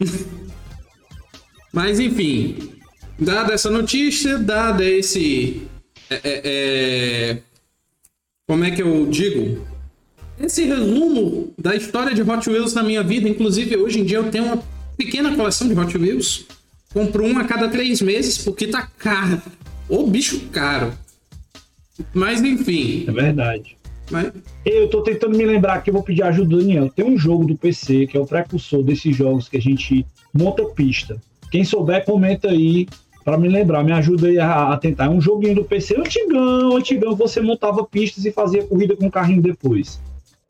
Mas 1.70 2.00
enfim, 2.00 2.72
dada 3.18 3.52
essa 3.52 3.70
notícia, 3.70 4.38
dada 4.38 4.82
esse. 4.82 5.62
É, 6.08 6.14
é, 6.14 6.40
é, 6.44 7.38
como 8.48 8.64
é 8.64 8.70
que 8.70 8.80
eu 8.80 9.06
digo? 9.06 9.66
Esse 10.40 10.64
resumo 10.64 11.52
da 11.58 11.76
história 11.76 12.14
de 12.14 12.22
Hot 12.22 12.48
Wheels 12.48 12.72
na 12.72 12.82
minha 12.82 13.02
vida. 13.02 13.28
Inclusive, 13.28 13.76
hoje 13.76 14.00
em 14.00 14.04
dia 14.04 14.16
eu 14.16 14.30
tenho 14.30 14.44
uma 14.44 14.62
pequena 15.00 15.34
coleção 15.34 15.66
de 15.66 15.78
Hot 15.78 15.96
Wheels. 15.96 16.46
Compro 16.92 17.24
um 17.24 17.38
a 17.38 17.44
cada 17.44 17.68
três 17.68 18.02
meses 18.02 18.36
porque 18.36 18.66
tá 18.66 18.86
caro. 18.98 19.40
Ô 19.88 20.06
bicho 20.06 20.40
caro. 20.52 20.92
Mas 22.12 22.42
enfim. 22.42 23.04
É 23.08 23.12
verdade. 23.12 23.76
Mas... 24.10 24.30
Eu 24.64 24.90
tô 24.90 25.02
tentando 25.02 25.38
me 25.38 25.46
lembrar 25.46 25.74
aqui, 25.74 25.88
eu 25.88 25.94
vou 25.94 26.02
pedir 26.02 26.22
ajuda 26.22 26.50
do 26.50 26.58
Daniel. 26.58 26.90
Tem 26.90 27.04
um 27.04 27.16
jogo 27.16 27.46
do 27.46 27.56
PC 27.56 28.06
que 28.06 28.16
é 28.16 28.20
o 28.20 28.26
precursor 28.26 28.82
desses 28.82 29.16
jogos 29.16 29.48
que 29.48 29.56
a 29.56 29.60
gente 29.60 30.04
monta 30.34 30.64
pista. 30.64 31.16
Quem 31.50 31.64
souber, 31.64 32.04
comenta 32.04 32.50
aí 32.50 32.86
para 33.24 33.38
me 33.38 33.48
lembrar, 33.48 33.82
me 33.82 33.92
ajuda 33.92 34.28
aí 34.28 34.38
a, 34.38 34.72
a, 34.72 34.76
tentar. 34.76 35.06
É 35.06 35.08
um 35.08 35.20
joguinho 35.20 35.54
do 35.54 35.64
PC 35.64 35.96
antigão, 35.96 36.76
antigão, 36.76 37.16
você 37.16 37.40
montava 37.40 37.84
pistas 37.84 38.24
e 38.24 38.32
fazia 38.32 38.64
corrida 38.64 38.96
com 38.96 39.06
o 39.06 39.10
carrinho 39.10 39.40
depois. 39.40 40.00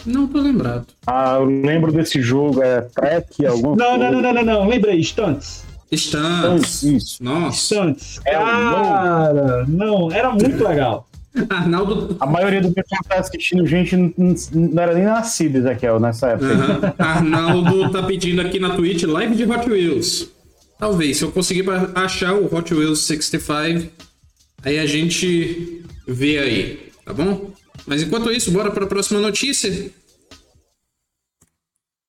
Não 0.07 0.27
tô 0.27 0.41
lembrado. 0.41 0.87
Ah, 1.07 1.37
eu 1.39 1.45
lembro 1.45 1.93
desse 1.93 2.21
jogo, 2.21 2.63
é 2.63 2.81
Trek, 2.83 3.45
algum. 3.47 3.75
Não, 3.77 3.99
não, 3.99 4.13
não, 4.13 4.23
não, 4.23 4.33
não, 4.33 4.45
não, 4.45 4.69
lembrei, 4.69 5.01
Stunts. 5.03 5.65
Stunts. 5.93 6.83
Isso. 6.83 7.23
Nossa. 7.23 7.57
Stunts. 7.57 8.21
É 8.25 8.33
Cara, 8.33 9.65
não, 9.67 10.11
era 10.13 10.31
muito 10.31 10.63
legal. 10.63 11.09
Arnaldo. 11.49 12.17
A 12.19 12.27
maioria 12.27 12.61
do 12.61 12.73
pessoal 12.73 13.03
que 13.03 13.09
tá 13.09 13.19
assistindo, 13.19 13.67
gente, 13.67 13.97
não, 13.97 14.35
não 14.53 14.83
era 14.83 14.95
nem 14.95 15.05
nascido, 15.05 15.59
Ezequiel, 15.59 16.01
nessa 16.01 16.29
época. 16.29 16.53
Uhum. 16.53 16.95
Arnaldo 16.99 17.91
tá 17.91 18.03
pedindo 18.03 18.41
aqui 18.41 18.59
na 18.59 18.75
Twitch 18.75 19.05
live 19.05 19.35
de 19.35 19.45
Hot 19.45 19.69
Wheels. 19.69 20.29
Talvez, 20.79 21.19
se 21.19 21.25
eu 21.25 21.31
conseguir 21.31 21.65
achar 21.95 22.35
o 22.35 22.53
Hot 22.55 22.73
Wheels 22.73 23.01
65, 23.01 23.91
aí 24.65 24.79
a 24.79 24.87
gente 24.87 25.85
vê 26.07 26.39
aí, 26.39 26.93
tá 27.05 27.13
bom? 27.13 27.50
Mas 27.87 28.03
enquanto 28.03 28.31
isso, 28.31 28.51
bora 28.51 28.71
para 28.71 28.85
a 28.85 28.89
próxima 28.89 29.21
notícia. 29.21 29.91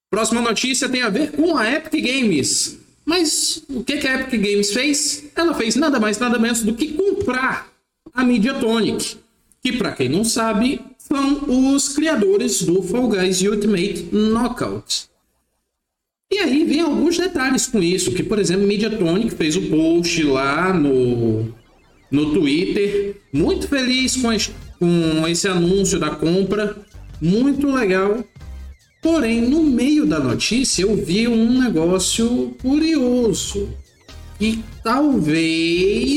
Próxima 0.10 0.42
notícia 0.42 0.90
tem 0.90 1.02
a 1.02 1.10
ver 1.10 1.32
com 1.32 1.56
a 1.58 1.72
Epic 1.72 2.04
Games. 2.04 2.78
Mas 3.06 3.64
o 3.70 3.84
que, 3.84 3.98
que 3.98 4.08
a 4.08 4.22
Epic 4.22 4.42
Games 4.42 4.74
fez? 4.74 5.24
Ela 5.36 5.54
fez 5.54 5.76
nada 5.76 6.00
mais, 6.00 6.20
nada 6.20 6.38
menos 6.38 6.64
do 6.64 6.76
que 6.76 6.94
comprar 6.94 7.72
a 8.14 8.24
Mediatonic, 8.24 9.18
que 9.62 9.74
para 9.74 9.94
quem 9.94 10.10
não 10.10 10.24
sabe, 10.24 10.82
são 10.98 11.74
os 11.76 11.90
criadores 11.90 12.62
do 12.64 12.82
Fall 12.84 13.08
Guys 13.08 13.42
Ultimate 13.42 14.10
Knockout. 14.12 15.10
E 16.32 16.38
aí 16.38 16.64
vem 16.64 16.80
alguns 16.80 17.18
detalhes 17.18 17.68
com 17.68 17.82
isso, 17.82 18.14
que 18.14 18.24
por 18.24 18.40
exemplo, 18.40 18.66
Mediatonic 18.66 19.36
fez 19.36 19.56
o 19.58 19.64
post 19.70 20.24
lá 20.24 20.74
no, 20.74 21.54
no 22.10 22.34
Twitter, 22.34 23.18
muito 23.34 23.68
feliz 23.68 24.16
com, 24.16 24.32
este, 24.32 24.54
com 24.82 25.28
esse 25.28 25.48
anúncio 25.48 26.00
da 26.00 26.10
compra, 26.10 26.76
muito 27.22 27.72
legal. 27.72 28.26
Porém, 29.00 29.42
no 29.42 29.62
meio 29.62 30.08
da 30.08 30.20
notícia 30.20 30.82
eu 30.82 30.96
vi 30.96 31.28
um 31.28 31.62
negócio 31.62 32.58
curioso. 32.60 33.70
E 34.40 34.60
talvez 34.84 36.10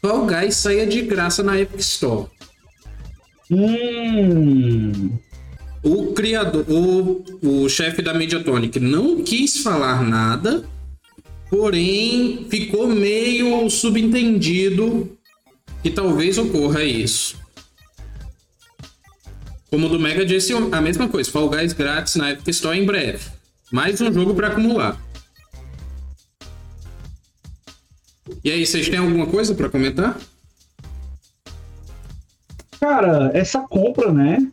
Fall 0.00 0.26
Guys 0.26 0.56
saia 0.56 0.84
de 0.84 1.02
graça 1.02 1.44
na 1.44 1.60
Epic 1.60 1.78
Store. 1.78 2.26
Hum 3.48 5.12
o 5.82 6.12
criador, 6.12 6.64
o, 6.68 7.24
o 7.42 7.68
chefe 7.68 8.02
da 8.02 8.14
Mediatonic 8.14 8.78
não 8.78 9.22
quis 9.22 9.58
falar 9.58 10.02
nada, 10.02 10.64
porém 11.50 12.46
ficou 12.48 12.86
meio 12.86 13.68
subentendido 13.68 15.10
que 15.82 15.90
talvez 15.90 16.38
ocorra 16.38 16.82
isso. 16.84 17.40
Como 19.70 19.86
o 19.86 19.88
do 19.88 19.98
Mega 19.98 20.24
disse 20.24 20.52
a 20.52 20.80
mesma 20.80 21.08
coisa, 21.08 21.30
Fall 21.30 21.48
Guys 21.48 21.72
grátis 21.72 22.16
na 22.16 22.30
Epic 22.30 22.48
Store 22.48 22.78
em 22.78 22.84
breve. 22.84 23.30
Mais 23.70 24.00
um 24.00 24.12
jogo 24.12 24.34
para 24.34 24.48
acumular. 24.48 25.00
E 28.44 28.50
aí, 28.50 28.66
vocês 28.66 28.88
têm 28.88 28.98
alguma 28.98 29.26
coisa 29.26 29.54
para 29.54 29.68
comentar? 29.68 30.18
Cara, 32.78 33.30
essa 33.34 33.60
compra, 33.60 34.12
né? 34.12 34.50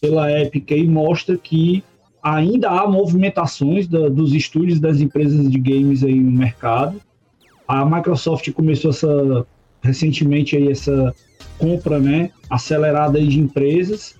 pela 0.00 0.32
Epic 0.40 0.70
e 0.70 0.86
mostra 0.86 1.36
que 1.36 1.84
ainda 2.22 2.70
há 2.70 2.88
movimentações 2.88 3.86
da, 3.86 4.08
dos 4.08 4.32
estúdios 4.32 4.80
das 4.80 5.00
empresas 5.00 5.48
de 5.48 5.58
games 5.58 6.02
aí 6.02 6.18
no 6.18 6.30
mercado. 6.32 7.00
A 7.68 7.84
Microsoft 7.84 8.50
começou 8.52 8.90
essa 8.90 9.46
recentemente 9.82 10.56
aí 10.56 10.70
essa 10.70 11.14
compra, 11.58 11.98
né, 11.98 12.30
acelerada 12.48 13.18
aí 13.18 13.26
de 13.28 13.38
empresas. 13.38 14.14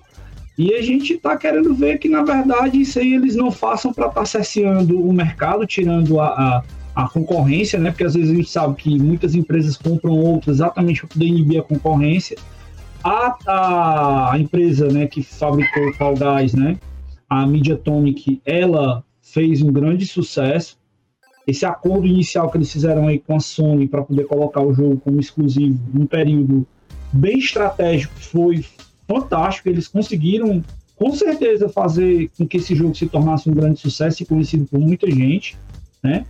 E 0.57 0.73
a 0.73 0.81
gente 0.81 1.13
está 1.13 1.35
querendo 1.37 1.73
ver 1.73 1.97
que, 1.97 2.07
na 2.07 2.23
verdade, 2.23 2.79
isso 2.79 2.99
aí 2.99 3.13
eles 3.13 3.35
não 3.35 3.51
façam 3.51 3.93
para 3.93 4.07
estar 4.07 4.21
tá 4.21 4.25
cerceando 4.25 5.01
o 5.01 5.11
mercado, 5.11 5.65
tirando 5.65 6.19
a, 6.19 6.27
a, 6.27 7.03
a, 7.03 7.09
concorrência, 7.09 7.79
né? 7.79 7.89
Porque 7.89 8.03
às 8.03 8.13
vezes 8.13 8.31
a 8.31 8.35
gente 8.35 8.49
sabe 8.49 8.75
que 8.75 8.99
muitas 8.99 9.33
empresas 9.33 9.77
compram 9.77 10.11
outras 10.11 10.57
exatamente 10.57 10.99
para 10.99 11.09
poder 11.09 11.25
inibir 11.25 11.61
a 11.61 11.63
concorrência. 11.63 12.37
A, 13.03 14.33
a 14.33 14.37
empresa 14.37 14.87
né, 14.89 15.07
que 15.07 15.23
fabricou 15.23 15.89
o 15.89 15.93
Fall 15.93 16.13
Guys, 16.15 16.53
né? 16.53 16.77
A 17.27 17.47
Mediatonic, 17.47 18.41
ela 18.45 19.03
fez 19.21 19.61
um 19.61 19.71
grande 19.71 20.05
sucesso. 20.05 20.77
Esse 21.51 21.65
acordo 21.65 22.07
inicial 22.07 22.49
que 22.49 22.57
eles 22.57 22.71
fizeram 22.71 23.09
aí 23.09 23.19
com 23.19 23.35
a 23.35 23.39
Sony 23.41 23.85
para 23.85 24.01
poder 24.01 24.23
colocar 24.23 24.61
o 24.61 24.73
jogo 24.73 24.97
como 25.03 25.19
exclusivo 25.19 25.77
num 25.93 26.05
período 26.05 26.65
bem 27.11 27.39
estratégico 27.39 28.13
foi 28.15 28.63
fantástico. 29.05 29.67
Eles 29.67 29.85
conseguiram, 29.85 30.63
com 30.95 31.11
certeza, 31.11 31.67
fazer 31.67 32.31
com 32.37 32.47
que 32.47 32.55
esse 32.55 32.73
jogo 32.73 32.95
se 32.95 33.05
tornasse 33.05 33.49
um 33.49 33.53
grande 33.53 33.81
sucesso 33.81 34.23
e 34.23 34.25
conhecido 34.25 34.65
por 34.65 34.79
muita 34.79 35.11
gente, 35.11 35.57
né? 36.01 36.25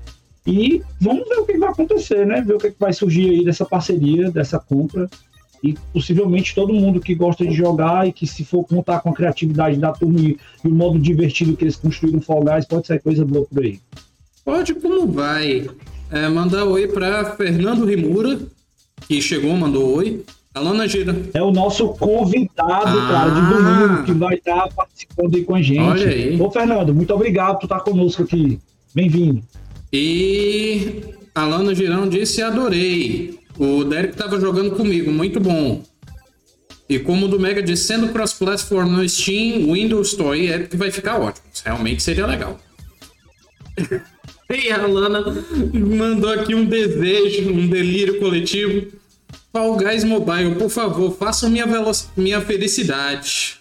E 0.46 0.82
vamos 1.00 1.30
ver 1.30 1.36
o 1.36 1.46
que 1.46 1.56
vai 1.56 1.70
acontecer, 1.70 2.26
né? 2.26 2.42
Ver 2.42 2.56
o 2.56 2.58
que 2.58 2.74
vai 2.80 2.92
surgir 2.92 3.30
aí 3.30 3.46
dessa 3.46 3.64
parceria, 3.64 4.32
dessa 4.32 4.58
compra. 4.58 5.08
E 5.64 5.76
possivelmente 5.94 6.56
todo 6.56 6.74
mundo 6.74 7.00
que 7.00 7.14
gosta 7.14 7.46
de 7.46 7.54
jogar 7.54 8.08
e 8.08 8.12
que 8.12 8.26
se 8.26 8.44
for 8.44 8.64
contar 8.64 9.02
com 9.02 9.12
a 9.12 9.14
criatividade 9.14 9.78
da 9.78 9.92
turma 9.92 10.20
e, 10.20 10.36
o 10.66 10.70
modo 10.72 10.98
divertido 10.98 11.56
que 11.56 11.64
eles 11.64 11.76
construíram 11.76 12.20
Fall 12.20 12.44
Guys, 12.44 12.66
pode 12.66 12.88
sair 12.88 13.00
coisa 13.00 13.24
boa 13.24 13.46
por 13.46 13.64
aí. 13.64 13.80
Pode, 14.44 14.74
como 14.76 15.08
vai? 15.08 15.70
É, 16.10 16.28
mandar 16.28 16.66
oi 16.66 16.88
para 16.88 17.36
Fernando 17.36 17.86
Rimura, 17.86 18.40
que 19.08 19.22
chegou, 19.22 19.56
mandou 19.56 19.96
oi. 19.98 20.24
Alana 20.54 20.88
Gira. 20.88 21.16
É 21.34 21.42
o 21.42 21.52
nosso 21.52 21.90
convidado, 21.90 23.00
ah. 23.00 23.08
cara, 23.10 23.30
de 23.30 23.42
domingo, 23.42 24.04
que 24.04 24.12
vai 24.12 24.36
estar 24.36 24.64
tá 24.64 24.70
participando 24.76 25.36
aí 25.36 25.46
com 25.46 25.56
a 25.56 25.62
gente. 25.62 25.80
Olha 25.80 26.10
aí. 26.10 26.42
Ô, 26.42 26.52
Fernando, 26.52 26.94
muito 26.94 27.14
obrigado 27.14 27.58
por 27.58 27.66
estar 27.66 27.80
conosco 27.80 28.24
aqui. 28.24 28.60
Bem-vindo. 28.94 29.42
E 29.94 31.04
Alana 31.34 31.74
Girão 31.74 32.10
disse: 32.10 32.42
adorei. 32.42 33.40
O 33.58 33.84
Derek 33.84 34.14
estava 34.14 34.40
jogando 34.40 34.72
comigo, 34.72 35.12
muito 35.12 35.40
bom. 35.40 35.84
E 36.90 37.00
como 37.00 37.26
o 37.26 37.30
do 37.30 37.40
Mega 37.40 37.62
disse, 37.62 37.84
sendo 37.84 38.10
cross-platform 38.10 38.90
no 38.90 39.08
Steam, 39.08 39.72
Windows 39.72 40.10
Store 40.10 40.38
e 40.38 40.52
Epic 40.52 40.74
vai 40.76 40.92
ficar 40.92 41.20
ótimo. 41.20 41.46
Realmente 41.64 42.04
seria 42.04 42.26
legal. 42.26 42.60
e 44.56 44.72
a 44.72 44.84
Alana 44.84 45.24
mandou 45.74 46.32
aqui 46.32 46.56
um 46.56 46.66
desejo, 46.66 47.52
um 47.52 47.68
delírio 47.68 48.20
coletivo. 48.20 48.88
Fall 49.52 49.76
Guys 49.78 50.04
Mobile, 50.04 50.56
por 50.56 50.70
favor, 50.70 51.12
façam 51.18 51.50
minha, 51.50 51.66
minha 52.16 52.42
felicidade. 52.42 53.58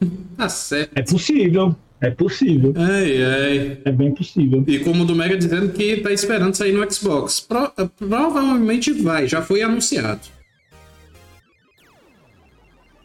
tá 0.36 0.48
certo. 0.48 0.92
É 0.94 1.02
possível. 1.02 1.76
É 2.00 2.10
possível. 2.10 2.72
Ai, 2.76 3.22
ai. 3.22 3.78
É 3.84 3.92
bem 3.92 4.14
possível. 4.14 4.62
E 4.66 4.78
como 4.80 5.02
o 5.02 5.06
do 5.06 5.14
Mega 5.14 5.36
dizendo 5.36 5.72
que 5.72 5.98
tá 5.98 6.12
esperando 6.12 6.54
sair 6.54 6.72
no 6.72 6.90
Xbox. 6.90 7.40
Pro, 7.40 7.72
provavelmente 7.98 8.92
vai, 8.92 9.26
já 9.26 9.42
foi 9.42 9.62
anunciado. 9.62 10.20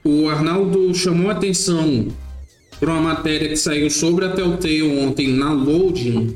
O 0.04 0.28
Arnaldo 0.30 0.94
chamou 0.96 1.30
atenção 1.30 2.08
para 2.80 2.92
uma 2.92 3.14
matéria 3.14 3.48
que 3.50 3.56
saiu 3.56 3.90
sobre 3.90 4.26
a 4.26 4.32
Telltale 4.32 4.84
ontem 4.84 5.28
na 5.28 5.54
Loading 5.54 6.36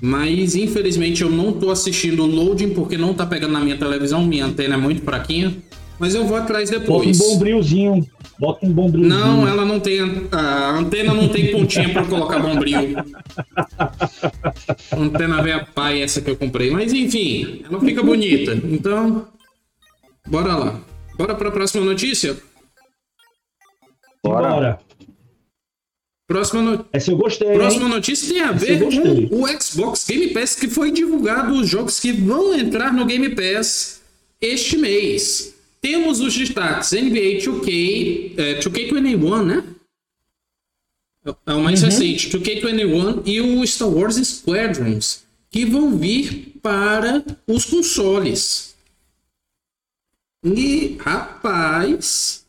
mas 0.00 0.54
infelizmente 0.54 1.22
eu 1.22 1.30
não 1.30 1.52
tô 1.52 1.70
assistindo 1.70 2.22
o 2.22 2.26
loading 2.26 2.70
porque 2.70 2.96
não 2.96 3.12
tá 3.12 3.26
pegando 3.26 3.52
na 3.52 3.60
minha 3.60 3.76
televisão, 3.76 4.24
minha 4.24 4.46
antena 4.46 4.74
é 4.74 4.78
muito 4.78 5.02
fraquinha. 5.02 5.54
Mas 6.00 6.14
eu 6.14 6.26
vou 6.26 6.38
atrás 6.38 6.70
depois. 6.70 7.18
Bota 7.18 7.28
um 7.28 7.32
bombrilzinho. 7.34 8.06
Bota 8.38 8.66
um 8.66 8.72
bombrilzinho. 8.72 9.14
Não, 9.14 9.46
ela 9.46 9.66
não 9.66 9.78
tem. 9.78 10.00
A 10.32 10.70
antena 10.70 11.12
não 11.12 11.28
tem 11.28 11.52
pontinha 11.52 11.90
para 11.90 12.06
colocar 12.06 12.38
bombril. 12.38 12.96
antena 14.96 15.42
velha 15.42 15.68
pai, 15.74 16.00
essa 16.00 16.22
que 16.22 16.30
eu 16.30 16.36
comprei. 16.38 16.70
Mas 16.70 16.94
enfim, 16.94 17.62
ela 17.68 17.78
fica 17.80 18.02
bonita. 18.02 18.58
Então, 18.64 19.28
bora 20.26 20.56
lá. 20.56 20.80
Bora 21.18 21.34
para 21.34 21.50
a 21.50 21.52
próxima 21.52 21.84
notícia? 21.84 22.34
Bora. 24.24 24.48
bora. 24.48 24.89
Próxima, 26.30 26.62
no... 26.62 26.86
Essa 26.92 27.10
eu 27.10 27.16
gostei, 27.16 27.52
Próxima 27.54 27.88
notícia 27.88 28.32
tem 28.32 28.40
a 28.40 28.52
ver 28.52 28.78
com 28.78 29.34
o 29.34 29.60
Xbox 29.60 30.06
Game 30.08 30.28
Pass, 30.28 30.54
que 30.54 30.68
foi 30.68 30.92
divulgado 30.92 31.52
os 31.54 31.68
jogos 31.68 31.98
que 31.98 32.12
vão 32.12 32.54
entrar 32.54 32.92
no 32.92 33.04
Game 33.04 33.34
Pass 33.34 34.00
este 34.40 34.76
mês. 34.78 35.52
Temos 35.80 36.20
os 36.20 36.32
destaques 36.32 36.92
NBA 36.92 37.40
2K, 37.42 38.34
é, 38.36 38.60
2K21, 38.60 39.44
né? 39.44 39.64
É 41.44 41.52
o 41.52 41.60
mais 41.64 41.82
uhum. 41.82 41.88
recente, 41.88 42.30
2K21 42.30 43.22
e 43.26 43.40
o 43.40 43.66
Star 43.66 43.88
Wars 43.88 44.14
Squadrons, 44.14 45.24
que 45.50 45.64
vão 45.64 45.98
vir 45.98 46.54
para 46.62 47.24
os 47.44 47.64
consoles. 47.64 48.76
E, 50.44 50.96
rapaz, 51.00 52.46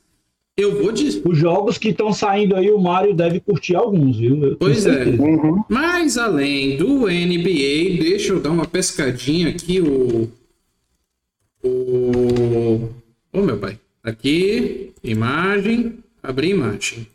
eu 0.62 0.82
vou 0.82 0.92
dizer. 0.92 1.22
Os 1.26 1.38
jogos 1.38 1.78
que 1.78 1.90
estão 1.90 2.14
saindo 2.14 2.56
aí, 2.56 2.72
o 2.72 2.80
Mario 2.80 3.14
deve 3.14 3.40
curtir 3.40 3.76
alguns, 3.76 4.18
viu? 4.18 4.56
Pois 4.60 4.86
é. 4.86 5.06
Uhum. 5.06 5.64
Mas 5.70 6.18
além 6.18 6.78
do 6.78 7.08
NBA, 7.08 8.00
deixa 8.00 8.34
eu 8.34 8.40
dar 8.40 8.52
uma 8.52 8.66
pescadinha 8.66 9.50
aqui, 9.50 9.80
o. 9.82 10.30
O. 11.64 12.90
Ô 13.34 13.40
oh, 13.40 13.42
meu 13.42 13.58
pai. 13.58 13.78
Aqui, 14.04 14.92
imagem. 15.04 16.00
Abrir 16.24 16.50
imagem. 16.50 17.08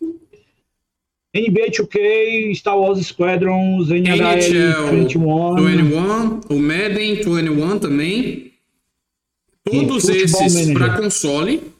NBA 1.35 1.71
2K, 1.71 2.55
Star 2.55 2.79
Wars 2.79 3.05
Squadrons, 3.07 3.91
NHL 3.91 4.91
21. 4.91 5.55
21, 5.57 6.41
o 6.49 6.59
Madden 6.59 7.15
21 7.17 7.79
também. 7.79 8.53
Todos 9.65 10.09
esses 10.09 10.73
para 10.73 10.97
console 10.97 11.76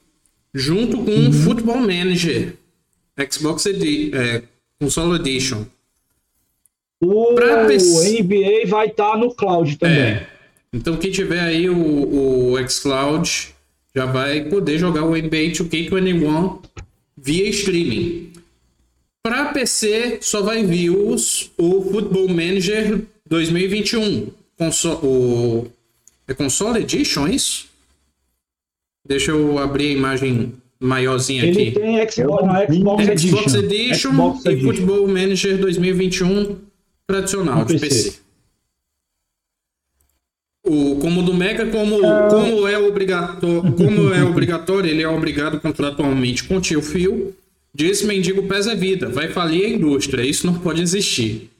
junto 0.57 1.05
com 1.05 1.11
uhum. 1.11 1.33
Football 1.33 1.81
Manager, 1.81 2.55
Xbox 3.31 3.67
Edi 3.67 4.11
é, 4.15 4.43
Console 4.81 5.17
Edition. 5.17 5.67
O, 6.99 7.35
PC... 7.67 8.23
NBA 8.23 8.67
vai 8.67 8.87
estar 8.87 9.13
tá 9.13 9.17
no 9.19 9.35
cloud 9.35 9.77
também. 9.77 9.99
É. 9.99 10.27
Então 10.73 10.97
quem 10.97 11.11
tiver 11.11 11.41
aí 11.41 11.69
o, 11.69 12.53
o 12.53 12.69
xCloud 12.69 13.55
já 13.95 14.07
vai 14.07 14.45
poder 14.45 14.79
jogar 14.79 15.05
o 15.05 15.11
NBA 15.11 15.53
2K21 15.53 16.59
via 17.19 17.49
streaming. 17.51 18.33
Para 19.23 19.53
PC 19.53 20.19
só 20.23 20.41
vai 20.41 20.65
vir 20.65 20.91
os, 20.91 21.51
o 21.59 21.83
Football 21.83 22.29
Manager 22.29 23.03
2021. 23.29 24.31
Conso 24.57 24.93
o, 25.03 25.71
é 26.27 26.33
Console 26.33 26.81
Edition, 26.81 27.27
é 27.27 27.35
isso? 27.35 27.67
Deixa 29.07 29.31
eu 29.31 29.59
abrir 29.59 29.89
a 29.89 29.93
imagem 29.93 30.55
maiorzinha 30.81 31.45
Ele 31.45 31.69
aqui. 31.69 31.71
Tem 31.73 32.11
Xbox, 32.11 32.47
não, 32.47 32.77
Xbox, 32.77 33.21
Xbox 33.21 33.55
Edition, 33.55 33.61
Edition 33.61 34.11
Xbox 34.13 34.45
e 34.45 34.49
Edition. 34.49 34.73
Football 34.73 35.09
Manager 35.09 35.59
2021 35.59 36.57
tradicional 37.07 37.65
de 37.65 37.79
PC. 37.79 37.89
PC. 37.89 38.27
O, 40.67 40.97
como 40.97 41.23
do 41.23 41.33
Mega, 41.33 41.65
como, 41.67 41.97
uh... 41.97 42.29
como, 42.29 42.67
é 42.67 42.77
obrigatório, 42.77 43.73
como 43.73 44.13
é 44.13 44.25
obrigatório, 44.25 44.91
ele 44.91 45.03
é 45.03 45.09
obrigado 45.09 45.61
contratualmente 45.61 46.43
com 46.43 46.61
tio 46.61 46.83
fio. 46.83 47.35
Diz 47.73 48.03
mendigo 48.03 48.49
pesa 48.49 48.75
vida, 48.75 49.09
vai 49.09 49.29
falir 49.29 49.65
a 49.65 49.69
indústria, 49.69 50.25
isso 50.25 50.47
não 50.47 50.55
pode 50.59 50.83
existir. 50.83 51.51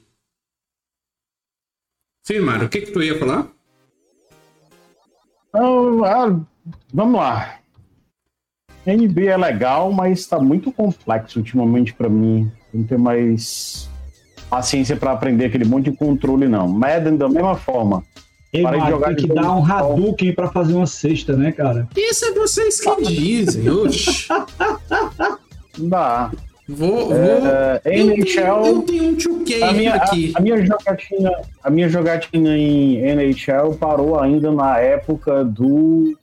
Sim, 2.23 2.39
Mário, 2.39 2.65
o 2.65 2.69
que, 2.69 2.81
que 2.81 2.91
tu 2.91 3.01
ia 3.01 3.17
falar? 3.17 3.47
ah, 5.53 6.39
vamos 6.93 7.19
lá. 7.19 7.59
NBA 8.85 9.31
é 9.31 9.37
legal, 9.37 9.91
mas 9.91 10.19
está 10.19 10.39
muito 10.39 10.71
complexo 10.71 11.39
ultimamente 11.39 11.93
para 11.93 12.07
mim. 12.07 12.49
Não 12.73 12.83
tenho 12.83 13.01
mais 13.01 13.89
paciência 14.49 14.95
para 14.95 15.11
aprender 15.11 15.45
aquele 15.45 15.65
monte 15.65 15.91
de 15.91 15.97
controle, 15.97 16.47
não. 16.47 16.67
Madden, 16.67 17.17
da 17.17 17.27
mesma 17.27 17.55
forma. 17.55 18.03
Ei, 18.53 18.61
Mário, 18.61 18.87
jogar 18.87 19.15
tem 19.15 19.27
que 19.27 19.33
dar 19.33 19.51
um 19.53 19.65
Hadouken 19.65 20.33
para 20.33 20.47
fazer 20.49 20.73
uma 20.73 20.87
cesta, 20.87 21.35
né, 21.35 21.51
cara? 21.51 21.87
Isso 21.95 22.25
é 22.25 22.31
vocês 22.31 22.79
que 22.79 23.03
dizem, 23.03 23.69
oxe. 23.69 24.27
Dá. 25.77 26.31
Vou, 26.67 27.13
é, 27.13 27.81
vou. 27.83 27.93
NHL. 27.93 28.39
Eu 28.39 28.61
tenho, 28.61 28.75
eu 28.75 28.81
tenho 28.81 29.03
um 29.09 29.15
2K 29.15 29.63
a 29.63 29.73
minha, 29.73 29.93
aqui. 29.95 30.33
A, 30.33 30.39
a, 30.39 30.41
minha 30.41 30.65
jogatina, 30.65 31.31
a 31.63 31.69
minha 31.69 31.89
jogatina 31.89 32.57
em 32.57 32.97
NHL 32.97 33.75
parou 33.79 34.19
ainda 34.19 34.51
na 34.51 34.77
época 34.77 35.45
do, 35.45 36.17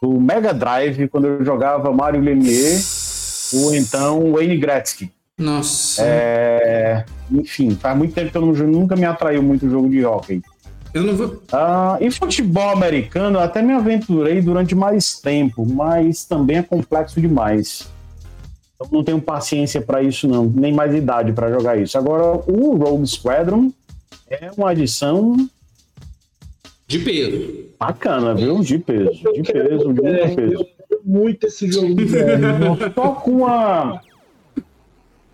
do 0.00 0.20
Mega 0.20 0.54
Drive, 0.54 1.08
quando 1.08 1.26
eu 1.26 1.44
jogava 1.44 1.92
Mario 1.92 2.20
Lemieux 2.20 3.52
ou 3.52 3.74
então 3.74 4.32
Wayne 4.32 4.56
Gretzky. 4.56 5.10
Nossa. 5.36 6.02
É, 6.04 7.04
enfim, 7.30 7.70
faz 7.70 7.96
muito 7.96 8.12
tempo 8.12 8.30
que 8.30 8.36
eu 8.36 8.42
não, 8.42 8.52
nunca 8.52 8.96
me 8.96 9.04
atraiu 9.04 9.42
muito 9.42 9.66
o 9.66 9.70
jogo 9.70 9.88
de 9.88 10.04
hockey. 10.04 10.42
Eu 10.92 11.04
não 11.04 11.14
vou. 11.14 11.42
Ah, 11.52 11.96
em 12.00 12.10
futebol 12.10 12.70
americano, 12.70 13.38
eu 13.38 13.42
até 13.42 13.62
me 13.62 13.72
aventurei 13.72 14.40
durante 14.40 14.74
mais 14.74 15.20
tempo, 15.20 15.64
mas 15.64 16.24
também 16.24 16.56
é 16.56 16.62
complexo 16.62 17.20
demais. 17.20 17.88
Eu 18.80 18.88
não 18.90 19.04
tenho 19.04 19.20
paciência 19.20 19.80
para 19.80 20.02
isso, 20.02 20.26
não, 20.26 20.44
nem 20.44 20.72
mais 20.72 20.94
idade 20.94 21.32
para 21.32 21.50
jogar 21.50 21.78
isso. 21.78 21.98
Agora, 21.98 22.40
o 22.46 22.76
Rogue 22.76 23.06
Squadron 23.06 23.70
é 24.28 24.50
uma 24.56 24.70
adição 24.70 25.36
de 26.88 26.98
peso. 26.98 27.68
Bacana, 27.78 28.34
viu? 28.34 28.60
De 28.60 28.78
peso. 28.78 29.22
De 29.34 29.42
peso, 29.42 29.92
de 29.92 30.02
muito 30.02 30.34
peso. 30.34 30.66
Muito 31.04 31.46
esse 31.46 31.70
jogo 31.70 31.94
do 31.94 32.94
Só 32.94 33.08
com 33.12 33.30
uma. 33.30 34.00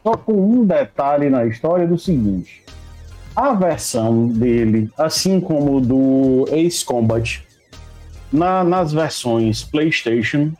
Só 0.02 0.16
com 0.16 0.32
um 0.32 0.66
detalhe 0.66 1.30
na 1.30 1.46
história 1.46 1.86
do 1.86 1.96
seguinte. 1.96 2.62
A 3.36 3.54
versão 3.54 4.28
dele, 4.28 4.90
assim 4.98 5.40
como 5.40 5.80
do 5.80 6.44
Ace 6.52 6.84
Combat, 6.84 7.42
na, 8.32 8.62
nas 8.62 8.92
versões 8.92 9.62
PlayStation, 9.64 10.52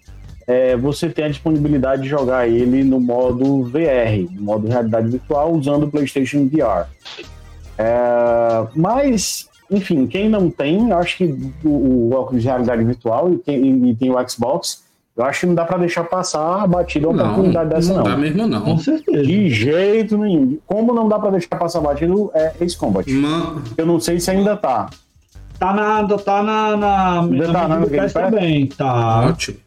é, 0.47 0.77
você 0.77 1.09
tem 1.09 1.27
a 1.27 1.29
disponibilidade 1.29 2.03
de 2.03 2.09
jogar 2.09 2.49
ele 2.49 2.85
no 2.85 3.01
modo 3.01 3.65
VR, 3.65 4.31
no 4.31 4.43
modo 4.43 4.69
realidade 4.69 5.09
virtual, 5.09 5.53
usando 5.53 5.85
o 5.85 5.91
PlayStation 5.91 6.49
VR. 6.49 6.89
É, 7.77 8.67
mas, 8.75 9.49
enfim, 9.71 10.07
quem 10.07 10.29
não 10.29 10.51
tem, 10.51 10.93
acho 10.93 11.17
que 11.17 11.25
o, 11.65 11.69
o 11.69 12.13
óculos 12.13 12.43
de 12.43 12.49
realidade 12.49 12.85
virtual 12.85 13.33
e, 13.33 13.39
quem, 13.39 13.89
e 13.89 13.95
tem 13.95 14.11
o 14.11 14.29
Xbox, 14.29 14.85
eu 15.17 15.25
acho 15.25 15.41
que 15.41 15.47
não 15.47 15.55
dá 15.55 15.65
para 15.65 15.79
deixar 15.79 16.05
passar 16.05 16.67
batido 16.67 17.09
uma 17.09 17.23
oportunidade 17.23 17.71
dessa, 17.71 17.95
não. 17.95 18.03
Não 18.03 18.11
dá 18.11 18.17
mesmo, 18.17 18.47
não. 18.49 18.63
Com 18.63 18.79
certeza. 18.79 19.23
De 19.23 19.49
jeito 19.49 20.19
nenhum. 20.19 20.59
Como 20.67 20.93
não 20.93 21.09
dá 21.09 21.19
para 21.19 21.31
deixar 21.31 21.57
passar 21.57 21.81
batido 21.81 22.33
é 22.35 22.53
Ace 22.61 22.77
Combat. 22.77 23.09
Man... 23.13 23.63
Eu 23.77 23.87
não 23.87 24.01
sei 24.01 24.19
se 24.19 24.31
ainda 24.31 24.57
tá. 24.57 24.91
Tá 25.57 25.73
na. 25.73 26.19
Tá 26.19 26.43
na. 26.43 26.77
na, 26.77 27.21
ainda 27.21 27.47
na 27.47 27.53
tá 27.53 27.69
na 27.69 27.87
Game 27.87 28.11
também. 28.11 28.67
Tá. 28.67 29.27
Ótimo. 29.29 29.59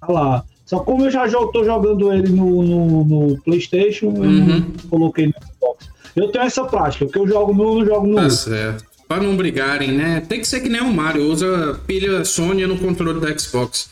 Tá 0.00 0.12
lá. 0.12 0.44
Só 0.66 0.80
como 0.80 1.04
eu 1.04 1.10
já 1.10 1.26
jogo, 1.28 1.52
tô 1.52 1.64
jogando 1.64 2.12
ele 2.12 2.28
no, 2.32 2.62
no, 2.62 3.04
no 3.04 3.42
PlayStation, 3.42 4.06
uhum. 4.06 4.24
eu 4.24 4.60
não 4.60 4.66
coloquei 4.88 5.26
no 5.26 5.32
Xbox. 5.32 5.88
Eu 6.14 6.28
tenho 6.32 6.44
essa 6.44 6.64
prática, 6.64 7.04
porque 7.06 7.18
eu 7.18 7.26
jogo 7.26 7.52
no, 7.52 7.76
não 7.76 7.86
jogo 7.86 8.06
no. 8.06 8.16
Tá 8.16 8.30
certo. 8.30 8.89
Pra 9.10 9.20
não 9.20 9.36
brigarem, 9.36 9.90
né? 9.90 10.20
Tem 10.20 10.38
que 10.38 10.46
ser 10.46 10.60
que 10.60 10.68
nem 10.68 10.80
o 10.80 10.92
Mario, 10.92 11.24
usa 11.24 11.80
pilha 11.84 12.24
Sony 12.24 12.64
no 12.64 12.78
controle 12.78 13.18
do 13.18 13.40
Xbox. 13.40 13.90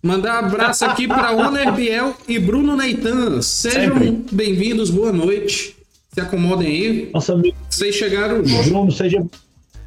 Mandar 0.00 0.44
abraço 0.44 0.84
aqui 0.84 1.08
para 1.08 1.32
Oner 1.34 1.72
Biel 1.72 2.16
e 2.28 2.38
Bruno 2.38 2.76
Neitan. 2.76 3.42
Sejam 3.42 4.24
bem-vindos, 4.30 4.88
boa 4.88 5.10
noite. 5.10 5.74
Se 6.12 6.20
acomodem 6.20 6.68
aí. 6.68 7.10
Nossa. 7.12 7.34
Vocês 7.68 7.96
chegaram. 7.96 8.42
Bruno, 8.42 8.92
seja. 8.92 9.26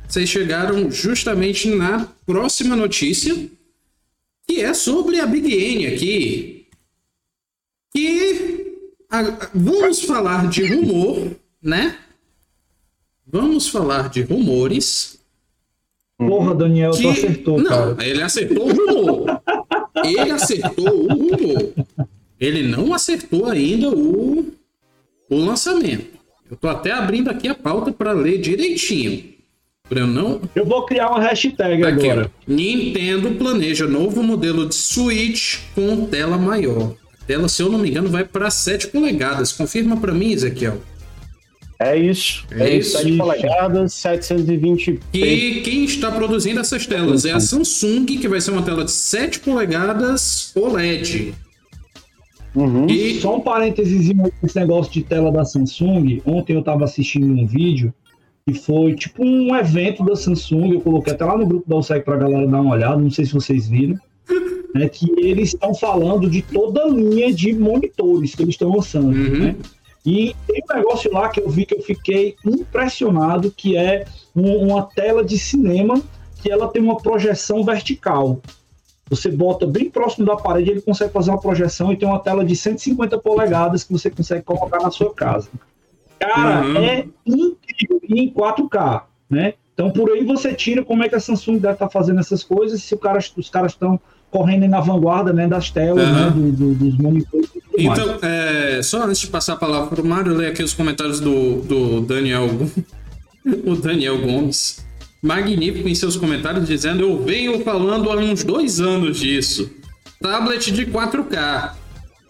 Vocês 0.05 0.27
chegaram 0.27 0.91
justamente 0.91 1.69
na 1.69 2.05
próxima 2.25 2.75
notícia, 2.75 3.33
que 4.45 4.59
é 4.59 4.73
sobre 4.73 5.21
a 5.21 5.25
Big 5.25 5.49
N 5.49 5.87
aqui. 5.87 6.67
Que 7.95 8.75
a, 9.09 9.47
vamos 9.55 10.01
falar 10.01 10.49
de 10.49 10.65
rumor, 10.65 11.31
né? 11.61 11.99
Vamos 13.33 13.67
falar 13.67 14.09
de 14.09 14.21
rumores. 14.21 15.17
Porra, 16.19 16.53
Daniel, 16.53 16.91
que... 16.91 17.01
tu 17.01 17.09
acertou, 17.09 17.57
Não, 17.59 17.95
cara. 17.95 18.07
ele 18.07 18.21
acertou 18.21 18.69
o 18.69 18.71
rumor. 18.71 19.41
Ele 20.05 20.31
acertou 20.31 20.87
o 20.87 21.07
rumor. 21.07 21.73
Ele 22.39 22.61
não 22.61 22.93
acertou 22.93 23.47
ainda 23.47 23.89
o, 23.89 24.53
o 25.29 25.35
lançamento. 25.35 26.13
Eu 26.49 26.55
tô 26.55 26.67
até 26.67 26.91
abrindo 26.91 27.31
aqui 27.31 27.47
a 27.47 27.55
pauta 27.55 27.91
para 27.91 28.11
ler 28.11 28.39
direitinho. 28.39 29.33
Pra 29.89 30.01
eu 30.01 30.07
não. 30.07 30.39
Eu 30.53 30.65
vou 30.65 30.85
criar 30.85 31.09
uma 31.09 31.19
hashtag 31.19 31.83
aqui, 31.83 32.07
agora. 32.07 32.31
Ó. 32.31 32.51
Nintendo 32.53 33.31
planeja 33.31 33.87
novo 33.87 34.21
modelo 34.21 34.69
de 34.69 34.75
Switch 34.75 35.57
com 35.73 36.05
tela 36.05 36.37
maior. 36.37 36.93
A 37.19 37.25
tela, 37.25 37.49
se 37.49 37.63
eu 37.63 37.69
não 37.69 37.79
me 37.79 37.89
engano, 37.89 38.09
vai 38.09 38.23
para 38.23 38.51
7 38.51 38.89
polegadas. 38.89 39.51
Confirma 39.51 39.97
para 39.97 40.13
mim, 40.13 40.31
Ezequiel. 40.33 40.79
É 41.91 41.97
isso. 41.97 42.45
É, 42.51 42.69
é 42.69 42.77
isso. 42.77 42.97
7 42.97 43.17
polegadas, 43.17 43.93
720p. 43.93 44.99
E 45.13 45.61
quem 45.61 45.85
está 45.85 46.11
produzindo 46.11 46.59
essas 46.59 46.85
telas 46.85 47.25
é 47.25 47.31
a 47.31 47.39
Samsung, 47.39 48.05
que 48.05 48.27
vai 48.27 48.39
ser 48.39 48.51
uma 48.51 48.61
tela 48.61 48.85
de 48.85 48.91
7 48.91 49.39
polegadas 49.39 50.51
OLED. 50.55 51.33
Uhum. 52.55 52.87
E... 52.87 53.19
Só 53.19 53.37
um 53.37 53.41
parênteses 53.41 54.11
esse 54.43 54.55
negócio 54.55 54.91
de 54.91 55.03
tela 55.03 55.31
da 55.31 55.43
Samsung. 55.43 56.21
Ontem 56.25 56.53
eu 56.53 56.59
estava 56.59 56.83
assistindo 56.83 57.25
um 57.25 57.45
vídeo 57.45 57.93
que 58.45 58.53
foi 58.53 58.93
tipo 58.93 59.23
um 59.25 59.55
evento 59.55 60.03
da 60.03 60.15
Samsung. 60.15 60.73
Eu 60.73 60.81
coloquei 60.81 61.13
até 61.13 61.25
lá 61.25 61.37
no 61.37 61.45
grupo 61.45 61.67
da 61.67 61.77
OSEC 61.77 62.03
para 62.05 62.15
a 62.15 62.19
galera 62.19 62.47
dar 62.47 62.61
uma 62.61 62.73
olhada. 62.73 62.97
Não 62.97 63.09
sei 63.09 63.25
se 63.25 63.33
vocês 63.33 63.67
viram. 63.67 63.97
Né, 64.75 64.89
que 64.89 65.07
eles 65.17 65.49
estão 65.49 65.75
falando 65.75 66.27
de 66.27 66.41
toda 66.41 66.83
a 66.83 66.87
linha 66.87 67.31
de 67.31 67.53
monitores 67.53 68.33
que 68.33 68.41
eles 68.41 68.55
estão 68.55 68.73
lançando. 68.73 69.15
Uhum. 69.15 69.39
Né? 69.39 69.55
E 70.05 70.35
tem 70.45 70.61
um 70.69 70.75
negócio 70.75 71.11
lá 71.13 71.29
que 71.29 71.39
eu 71.39 71.49
vi 71.49 71.65
que 71.65 71.75
eu 71.75 71.81
fiquei 71.81 72.35
impressionado, 72.45 73.51
que 73.51 73.77
é 73.77 74.05
um, 74.35 74.67
uma 74.67 74.83
tela 74.83 75.23
de 75.23 75.37
cinema 75.39 76.01
que 76.41 76.51
ela 76.51 76.67
tem 76.67 76.81
uma 76.81 76.97
projeção 76.97 77.63
vertical. 77.63 78.41
Você 79.09 79.29
bota 79.29 79.65
bem 79.65 79.89
próximo 79.89 80.25
da 80.25 80.35
parede, 80.35 80.71
ele 80.71 80.81
consegue 80.81 81.13
fazer 81.13 81.29
uma 81.31 81.39
projeção 81.39 81.91
e 81.91 81.97
tem 81.97 82.07
uma 82.07 82.19
tela 82.19 82.43
de 82.43 82.55
150 82.55 83.17
polegadas 83.19 83.83
que 83.83 83.93
você 83.93 84.09
consegue 84.09 84.43
colocar 84.43 84.79
na 84.79 84.91
sua 84.91 85.13
casa. 85.13 85.49
Cara, 86.19 86.65
uhum. 86.65 86.77
é 86.77 87.05
incrível 87.25 88.01
em 88.09 88.33
4K, 88.33 89.03
né? 89.29 89.53
Então 89.73 89.91
por 89.91 90.09
aí 90.11 90.23
você 90.23 90.53
tira 90.53 90.83
como 90.83 91.03
é 91.03 91.09
que 91.09 91.15
a 91.15 91.19
Samsung 91.19 91.57
deve 91.57 91.73
estar 91.73 91.87
tá 91.87 91.91
fazendo 91.91 92.19
essas 92.19 92.43
coisas, 92.43 92.83
se 92.83 92.93
o 92.93 92.97
cara, 92.97 93.19
os 93.19 93.49
caras 93.49 93.71
estão 93.71 93.99
correndo 94.29 94.67
na 94.67 94.79
vanguarda 94.79 95.31
né, 95.31 95.47
das 95.47 95.69
telas, 95.69 96.07
uhum. 96.07 96.13
né, 96.13 96.29
do, 96.31 96.51
do, 96.51 96.73
dos 96.73 96.97
monitores. 96.97 97.49
Então, 97.77 98.19
é, 98.21 98.81
só 98.83 99.03
antes 99.03 99.21
de 99.21 99.27
passar 99.27 99.53
a 99.53 99.57
palavra 99.57 99.87
para 99.95 100.01
o 100.01 100.05
Mário, 100.05 100.33
ler 100.33 100.51
aqui 100.51 100.63
os 100.63 100.73
comentários 100.73 101.19
do, 101.19 101.61
do 101.61 102.01
Daniel, 102.01 102.47
o 103.65 103.75
Daniel 103.75 104.19
Gomes. 104.19 104.83
Magnífico 105.21 105.87
em 105.87 105.95
seus 105.95 106.17
comentários, 106.17 106.67
dizendo: 106.67 107.03
Eu 107.03 107.23
venho 107.23 107.63
falando 107.63 108.11
há 108.11 108.17
uns 108.17 108.43
dois 108.43 108.81
anos 108.81 109.17
disso. 109.19 109.71
Tablet 110.21 110.71
de 110.71 110.85
4K. 110.85 111.75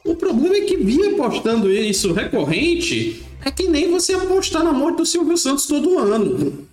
O 0.05 0.15
problema 0.15 0.57
é 0.57 0.61
que 0.61 0.77
vinha 0.77 1.13
apostando 1.13 1.71
isso 1.71 2.13
recorrente 2.13 3.23
é 3.45 3.51
que 3.51 3.67
nem 3.67 3.91
você 3.91 4.13
apostar 4.13 4.63
na 4.63 4.71
morte 4.71 4.97
do 4.97 5.05
Silvio 5.05 5.37
Santos 5.37 5.65
todo 5.65 5.97
ano. 5.97 6.67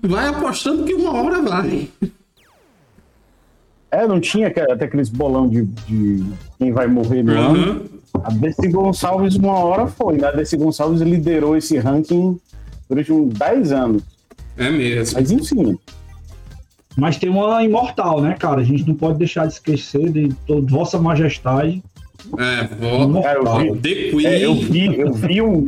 Vai 0.00 0.28
apostando 0.28 0.84
que 0.84 0.94
uma 0.94 1.12
hora 1.12 1.42
vai. 1.42 1.88
É, 3.92 4.08
não 4.08 4.18
tinha 4.18 4.48
até 4.48 4.62
aqueles 4.86 5.10
bolão 5.10 5.46
de, 5.46 5.64
de 5.64 6.24
quem 6.58 6.72
vai 6.72 6.86
morrer 6.86 7.22
no 7.22 7.34
uhum. 7.34 7.54
ano. 7.54 7.84
A 8.24 8.30
Desi 8.30 8.68
Gonçalves, 8.68 9.36
uma 9.36 9.52
hora 9.52 9.86
foi, 9.86 10.16
né? 10.16 10.28
A 10.28 10.30
Desi 10.30 10.56
Gonçalves 10.56 11.02
liderou 11.02 11.54
esse 11.54 11.76
ranking 11.78 12.40
durante 12.88 13.12
uns 13.12 13.34
10 13.34 13.72
anos. 13.72 14.02
É 14.56 14.70
mesmo. 14.70 15.18
Mas 15.18 15.30
enfim. 15.30 15.78
Mas 16.96 17.18
tem 17.18 17.28
uma 17.28 17.62
imortal, 17.62 18.22
né, 18.22 18.34
cara? 18.38 18.62
A 18.62 18.64
gente 18.64 18.88
não 18.88 18.94
pode 18.94 19.18
deixar 19.18 19.46
de 19.46 19.54
esquecer 19.54 20.10
de, 20.10 20.34
Vossa 20.68 20.98
Majestade. 20.98 21.82
É, 22.38 22.66
vó. 22.74 23.20
Cara, 23.20 23.40
eu 23.40 23.74
vi, 23.74 23.80
The 23.80 24.10
Queen. 24.10 24.26
É, 24.26 24.46
eu, 24.46 24.54
vi, 24.54 25.00
eu, 25.00 25.12
vi 25.12 25.42
um, 25.42 25.64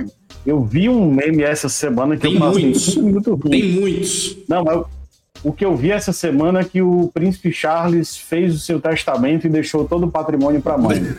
eu 0.46 0.64
vi 0.64 0.88
um 0.88 1.10
meme 1.10 1.42
essa 1.42 1.68
semana 1.68 2.16
que 2.16 2.22
tem 2.22 2.34
eu 2.34 2.40
passei 2.40 2.64
muitos. 2.64 2.96
muito 2.96 3.34
ruim. 3.34 3.50
Tem 3.50 3.72
muitos. 3.72 4.36
Não, 4.48 4.64
mas 4.64 4.84
o 5.44 5.52
que 5.52 5.64
eu 5.64 5.76
vi 5.76 5.90
essa 5.90 6.12
semana 6.12 6.60
é 6.60 6.64
que 6.64 6.80
o 6.80 7.10
príncipe 7.12 7.52
Charles 7.52 8.16
fez 8.16 8.54
o 8.54 8.58
seu 8.58 8.80
testamento 8.80 9.46
e 9.46 9.50
deixou 9.50 9.84
todo 9.84 10.06
o 10.06 10.10
patrimônio 10.10 10.62
para 10.62 10.74
a 10.74 10.78
mãe. 10.78 11.14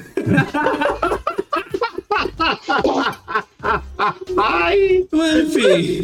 Ai, 4.35 5.05
enfim. 5.13 6.01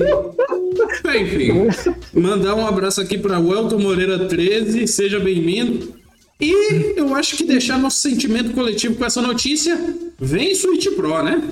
Enfim. 1.20 1.68
Mandar 2.14 2.56
um 2.56 2.66
abraço 2.66 3.02
aqui 3.02 3.18
para 3.18 3.40
Welton 3.40 3.80
Moreira 3.80 4.28
13, 4.28 4.88
seja 4.88 5.20
bem-vindo. 5.20 6.00
E 6.40 6.94
eu 6.96 7.16
acho 7.16 7.36
que 7.36 7.44
deixar 7.44 7.80
nosso 7.80 7.98
sentimento 7.98 8.52
coletivo 8.54 8.96
com 8.96 9.06
essa 9.06 9.22
notícia, 9.22 9.80
vem 10.20 10.54
Switch 10.54 10.88
Pro, 10.96 11.24
né? 11.24 11.50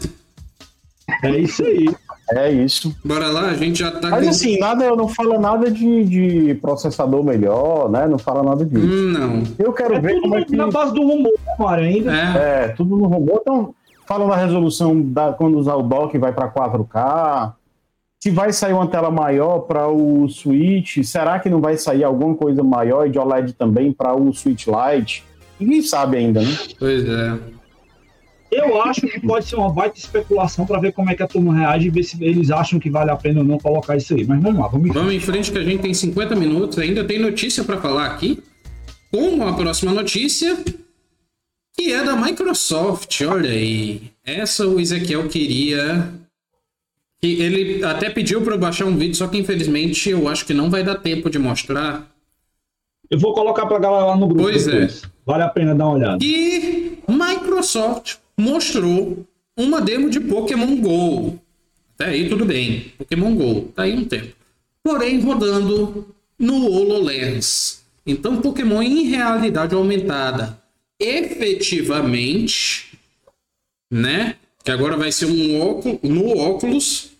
É 1.24 1.40
isso 1.40 1.64
aí. 1.64 1.88
É 2.32 2.52
isso. 2.52 2.96
Bora 3.04 3.28
lá, 3.28 3.48
a 3.48 3.54
gente 3.54 3.80
já 3.80 3.92
tá. 3.92 4.10
Mas 4.10 4.24
com... 4.24 4.30
assim, 4.30 4.60
nada, 4.60 4.86
eu 4.86 4.96
não 4.96 5.08
falo 5.08 5.40
nada 5.40 5.70
de, 5.72 6.04
de 6.04 6.56
processador 6.56 7.24
melhor, 7.24 7.90
né? 7.90 8.08
Não 8.08 8.20
fala 8.20 8.44
nada 8.44 8.64
disso. 8.66 8.86
Hum, 8.86 9.12
não. 9.12 9.44
Eu 9.58 9.74
quero 9.74 9.96
é 9.96 10.00
ver 10.00 10.22
como 10.22 10.36
é 10.36 10.46
que. 10.46 10.56
Na 10.56 10.68
base 10.68 10.94
do 10.94 11.02
rumor, 11.02 11.34
cara, 11.58 11.82
ainda. 11.82 12.12
É. 12.12 12.66
é, 12.66 12.68
tudo 12.70 12.96
no 12.96 13.08
rumor. 13.08 13.40
Então, 13.42 13.74
fala 14.08 14.28
da 14.28 14.36
resolução 14.36 15.02
da, 15.02 15.34
quando 15.34 15.58
usar 15.58 15.76
o 15.76 15.84
dock 15.84 16.18
vai 16.18 16.32
para 16.32 16.52
4K. 16.52 17.54
Se 18.20 18.30
vai 18.30 18.52
sair 18.52 18.74
uma 18.74 18.88
tela 18.88 19.10
maior 19.10 19.60
para 19.60 19.88
o 19.88 20.28
Switch, 20.28 21.04
será 21.04 21.40
que 21.40 21.50
não 21.50 21.62
vai 21.62 21.78
sair 21.78 22.04
alguma 22.04 22.36
coisa 22.36 22.62
maior 22.62 23.08
de 23.10 23.18
OLED 23.18 23.54
também 23.54 23.94
para 23.94 24.14
o 24.14 24.34
Switch 24.34 24.68
Lite? 24.68 25.24
Ninguém 25.58 25.82
sabe 25.82 26.18
ainda, 26.18 26.42
né? 26.42 26.58
Pois 26.78 27.08
é. 27.08 27.59
Eu 28.52 28.82
acho 28.82 29.02
que 29.02 29.20
pode 29.20 29.46
ser 29.46 29.56
uma 29.56 29.72
baita 29.72 29.98
especulação 29.98 30.66
para 30.66 30.80
ver 30.80 30.92
como 30.92 31.10
é 31.10 31.16
que 31.16 31.22
a 31.22 31.28
turma 31.28 31.54
reage 31.54 31.88
e 31.88 31.90
ver 31.90 32.04
se 32.04 32.24
eles 32.24 32.50
acham 32.50 32.80
que 32.80 32.90
vale 32.90 33.12
a 33.12 33.16
pena 33.16 33.42
ou 33.42 33.46
não 33.46 33.60
colocar 33.60 33.96
isso 33.96 34.14
aí. 34.16 34.26
Mas 34.26 34.42
vamos 34.42 34.60
lá, 34.60 34.68
vamos 34.68 34.88
em 34.88 34.92
frente. 34.92 35.04
Vamos 35.04 35.14
em 35.14 35.20
frente 35.20 35.52
que 35.52 35.58
a 35.58 35.64
gente 35.64 35.82
tem 35.82 35.94
50 35.94 36.36
minutos, 36.36 36.80
ainda 36.80 37.04
tem 37.04 37.20
notícia 37.20 37.64
para 37.64 37.80
falar 37.80 38.08
aqui. 38.08 38.42
Como 39.12 39.48
a 39.48 39.54
próxima 39.54 39.92
notícia, 39.92 40.58
que 41.76 41.94
é 41.94 42.04
da 42.04 42.16
Microsoft. 42.16 43.22
Olha 43.22 43.52
aí. 43.52 44.12
Essa 44.26 44.68
o 44.68 44.80
Ezequiel 44.80 45.28
queria. 45.28 46.12
E 47.22 47.42
ele 47.42 47.84
até 47.84 48.10
pediu 48.10 48.42
para 48.42 48.56
eu 48.56 48.60
baixar 48.60 48.86
um 48.86 48.96
vídeo, 48.96 49.16
só 49.16 49.28
que 49.28 49.38
infelizmente 49.38 50.10
eu 50.10 50.28
acho 50.28 50.46
que 50.46 50.54
não 50.54 50.70
vai 50.70 50.84
dar 50.84 50.96
tempo 50.96 51.30
de 51.30 51.38
mostrar. 51.38 52.10
Eu 53.10 53.20
vou 53.20 53.34
colocar 53.34 53.66
pra 53.66 53.80
galera 53.80 54.06
lá 54.06 54.16
no 54.16 54.28
grupo. 54.28 54.44
Pois 54.44 54.68
é. 54.68 54.72
depois. 54.72 55.02
Vale 55.26 55.44
a 55.44 55.50
pena 55.50 55.76
dar 55.76 55.86
uma 55.86 55.96
olhada. 55.96 56.24
E 56.24 56.98
Microsoft 57.08 58.18
mostrou 58.40 59.28
uma 59.56 59.82
demo 59.82 60.10
de 60.10 60.20
Pokémon 60.20 60.76
GO. 60.78 61.40
Até 61.96 62.12
aí 62.12 62.30
tudo 62.30 62.46
bem. 62.46 62.94
Pokémon 62.98 63.36
GO, 63.36 63.72
tá 63.76 63.84
aí 63.84 63.94
um 63.96 64.06
tempo. 64.06 64.34
Porém, 64.84 65.20
rodando 65.20 66.16
no 66.38 66.66
HoloLens. 66.66 67.84
Então, 68.06 68.42
Pokémon 68.42 68.82
em 68.82 69.04
realidade 69.04 69.76
aumentada. 69.76 70.58
Efetivamente, 71.00 72.98
né? 73.92 74.38
Que 74.64 74.72
agora 74.72 74.96
vai 74.98 75.12
ser 75.12 75.26
um 75.26 75.60
óculos, 75.62 76.00
no 76.04 76.38
óculos 76.38 77.12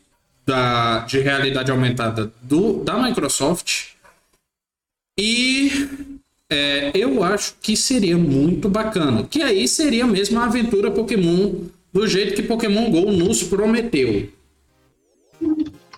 da, 0.46 1.00
de 1.00 1.20
realidade 1.20 1.70
aumentada 1.72 2.32
do, 2.42 2.84
da 2.84 2.98
Microsoft. 2.98 3.90
E 5.20 6.19
é, 6.50 6.92
eu 6.96 7.24
acho 7.24 7.56
que 7.62 7.78
seria 7.78 8.18
muito 8.18 8.68
bacana. 8.68 9.24
Que 9.24 9.42
aí 9.42 9.68
seria 9.68 10.06
mesmo 10.08 10.40
a 10.40 10.46
aventura 10.46 10.90
Pokémon 10.90 11.52
do 11.94 12.08
jeito 12.08 12.34
que 12.34 12.44
Pokémon 12.44 12.90
GO 12.90 13.12
nos 13.12 13.44
prometeu. 13.44 14.30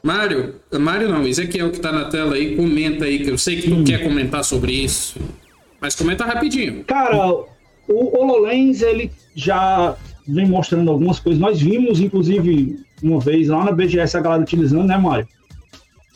Mário, 0.03 0.55
Mário 0.79 1.09
não, 1.09 1.27
Ezequiel 1.27 1.71
que 1.71 1.79
tá 1.79 1.91
na 1.91 2.05
tela 2.05 2.35
aí, 2.35 2.55
comenta 2.55 3.05
aí, 3.05 3.19
que 3.19 3.29
eu 3.29 3.37
sei 3.37 3.61
que 3.61 3.69
tu 3.69 3.83
quer 3.83 4.03
comentar 4.03 4.43
sobre 4.43 4.73
isso. 4.73 5.19
Mas 5.79 5.95
comenta 5.95 6.25
rapidinho. 6.25 6.83
Cara, 6.85 7.33
o 7.87 8.17
HoloLens, 8.17 8.81
ele 8.81 9.11
já 9.35 9.95
vem 10.27 10.47
mostrando 10.47 10.91
algumas 10.91 11.19
coisas. 11.19 11.39
Nós 11.39 11.61
vimos, 11.61 11.99
inclusive, 11.99 12.79
uma 13.01 13.19
vez 13.19 13.47
lá 13.47 13.63
na 13.63 13.71
BGS 13.71 14.17
a 14.17 14.21
galera 14.21 14.43
utilizando, 14.43 14.87
né, 14.87 14.97
Mário? 14.97 15.27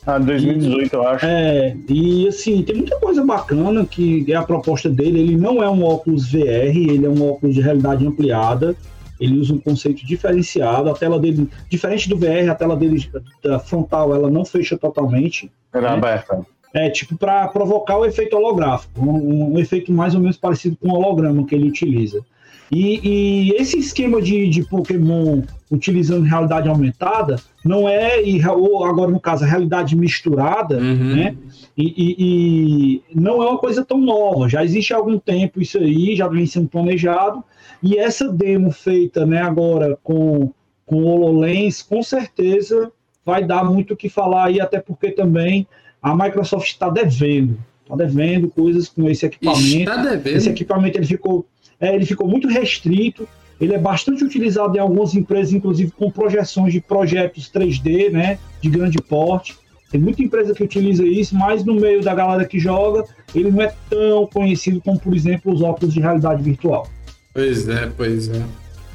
Ah, 0.06 0.18
2018, 0.18 0.94
eu 0.94 1.08
acho. 1.08 1.26
É, 1.26 1.76
e 1.88 2.28
assim, 2.28 2.62
tem 2.62 2.76
muita 2.76 2.96
coisa 3.00 3.24
bacana 3.24 3.84
que 3.84 4.24
é 4.32 4.36
a 4.36 4.42
proposta 4.42 4.88
dele. 4.88 5.18
Ele 5.18 5.36
não 5.36 5.60
é 5.60 5.68
um 5.68 5.82
óculos 5.82 6.30
VR, 6.30 6.76
ele 6.76 7.04
é 7.04 7.08
um 7.08 7.28
óculos 7.28 7.56
de 7.56 7.60
realidade 7.60 8.06
ampliada. 8.06 8.76
Ele 9.18 9.38
usa 9.38 9.54
um 9.54 9.58
conceito 9.58 10.06
diferenciado. 10.06 10.88
A 10.90 10.94
tela 10.94 11.18
dele, 11.18 11.48
diferente 11.68 12.08
do 12.08 12.16
VR, 12.16 12.48
a 12.50 12.54
tela 12.54 12.76
dele 12.76 13.04
da 13.42 13.58
frontal 13.58 14.14
ela 14.14 14.30
não 14.30 14.44
fecha 14.44 14.78
totalmente. 14.78 15.50
Era 15.72 15.90
né? 15.90 15.96
aberta. 15.96 16.46
É 16.72 16.88
tipo 16.88 17.16
para 17.16 17.48
provocar 17.48 17.96
o 17.96 18.04
efeito 18.04 18.36
holográfico, 18.36 19.00
um, 19.00 19.54
um 19.54 19.58
efeito 19.58 19.90
mais 19.90 20.14
ou 20.14 20.20
menos 20.20 20.36
parecido 20.36 20.76
com 20.76 20.90
o 20.90 20.94
holograma 20.94 21.44
que 21.44 21.54
ele 21.54 21.68
utiliza. 21.68 22.22
E, 22.70 23.00
e 23.02 23.50
esse 23.60 23.78
esquema 23.78 24.20
de, 24.20 24.48
de 24.48 24.64
Pokémon 24.64 25.42
utilizando 25.70 26.24
realidade 26.24 26.68
aumentada 26.68 27.36
não 27.64 27.88
é, 27.88 28.22
e, 28.22 28.44
ou 28.46 28.84
agora 28.84 29.10
no 29.10 29.20
caso, 29.20 29.44
a 29.44 29.46
realidade 29.46 29.94
misturada, 29.96 30.78
Uhum. 30.78 31.16
né? 31.16 31.36
E, 31.76 31.84
e- 31.84 32.16
e 32.18 33.02
não 33.14 33.42
é 33.42 33.48
uma 33.50 33.58
coisa 33.58 33.84
tão 33.84 33.98
nova, 33.98 34.48
já 34.48 34.64
existe 34.64 34.92
há 34.94 34.96
algum 34.96 35.18
tempo 35.18 35.60
isso 35.60 35.78
aí, 35.78 36.16
já 36.16 36.26
vem 36.26 36.46
sendo 36.46 36.68
planejado, 36.68 37.42
e 37.82 37.96
essa 37.98 38.28
demo 38.32 38.70
feita 38.70 39.26
né, 39.26 39.42
agora 39.42 39.98
com, 40.02 40.50
com 40.86 40.96
o 41.02 41.06
HoloLens, 41.06 41.82
com 41.82 42.02
certeza 42.02 42.90
vai 43.24 43.44
dar 43.44 43.64
muito 43.64 43.94
o 43.94 43.96
que 43.96 44.08
falar 44.08 44.46
aí, 44.46 44.60
até 44.60 44.80
porque 44.80 45.10
também 45.10 45.66
a 46.02 46.14
Microsoft 46.14 46.68
está 46.68 46.88
devendo, 46.88 47.58
está 47.82 47.94
devendo 47.96 48.48
coisas 48.48 48.88
com 48.88 49.08
esse 49.10 49.26
equipamento. 49.26 49.78
Está 49.90 49.96
devendo. 49.96 50.36
Esse 50.36 50.48
equipamento 50.48 50.96
ele 50.98 51.06
ficou, 51.06 51.44
é, 51.80 51.94
ele 51.94 52.06
ficou 52.06 52.28
muito 52.28 52.48
restrito. 52.48 53.28
Ele 53.60 53.74
é 53.74 53.78
bastante 53.78 54.22
utilizado 54.22 54.76
em 54.76 54.80
algumas 54.80 55.14
empresas, 55.14 55.52
inclusive 55.52 55.90
com 55.90 56.10
projeções 56.10 56.72
de 56.72 56.80
projetos 56.80 57.50
3D, 57.50 58.10
né, 58.10 58.38
de 58.60 58.68
grande 58.68 58.98
porte. 58.98 59.56
Tem 59.90 60.00
muita 60.00 60.22
empresa 60.22 60.52
que 60.52 60.62
utiliza 60.62 61.06
isso, 61.06 61.34
mas 61.34 61.64
no 61.64 61.74
meio 61.74 62.02
da 62.02 62.14
galera 62.14 62.44
que 62.44 62.58
joga, 62.58 63.04
ele 63.34 63.50
não 63.50 63.62
é 63.62 63.72
tão 63.88 64.26
conhecido 64.26 64.80
como, 64.80 64.98
por 64.98 65.14
exemplo, 65.14 65.52
os 65.52 65.62
óculos 65.62 65.94
de 65.94 66.00
realidade 66.00 66.42
virtual. 66.42 66.88
Pois 67.32 67.68
é, 67.68 67.90
pois 67.96 68.28
é. 68.28 68.42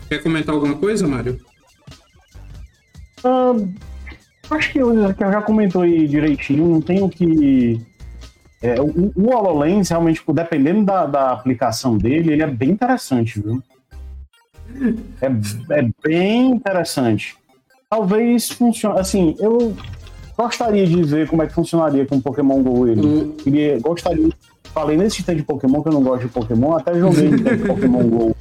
Quer 0.09 0.21
comentar 0.21 0.53
alguma 0.53 0.75
coisa, 0.75 1.07
Mário? 1.07 1.39
Ah, 3.23 3.53
acho 4.49 4.71
que 4.71 4.79
eu, 4.79 5.13
que 5.13 5.23
eu 5.23 5.31
já 5.31 5.41
comentou 5.41 5.83
aí 5.83 6.07
direitinho, 6.07 6.67
não 6.67 6.81
tenho 6.81 7.07
que. 7.07 7.79
É, 8.61 8.79
o, 8.79 9.11
o 9.15 9.33
HoloLens, 9.33 9.89
realmente, 9.89 10.17
tipo, 10.17 10.33
dependendo 10.33 10.85
da, 10.85 11.05
da 11.05 11.31
aplicação 11.31 11.97
dele, 11.97 12.33
ele 12.33 12.43
é 12.43 12.47
bem 12.47 12.69
interessante, 12.69 13.41
viu? 13.41 13.61
É, 15.21 15.79
é 15.79 15.89
bem 16.03 16.51
interessante. 16.51 17.35
Talvez 17.89 18.49
funcione. 18.49 18.99
Assim, 18.99 19.35
eu 19.39 19.75
gostaria 20.37 20.85
de 20.85 21.03
ver 21.03 21.27
como 21.27 21.43
é 21.43 21.47
que 21.47 21.53
funcionaria 21.53 22.05
com 22.05 22.17
o 22.17 22.21
Pokémon 22.21 22.61
Go 22.61 22.87
ele. 22.87 23.33
Queria, 23.43 23.79
gostaria. 23.79 24.29
Falei 24.73 24.95
nesse 24.95 25.17
sistema 25.17 25.37
de 25.37 25.43
Pokémon 25.43 25.81
que 25.81 25.89
eu 25.89 25.93
não 25.93 26.03
gosto 26.03 26.23
de 26.23 26.29
Pokémon, 26.29 26.77
até 26.77 26.97
joguei 26.97 27.29
de 27.29 27.57
Pokémon 27.67 28.03
Go. 28.07 28.35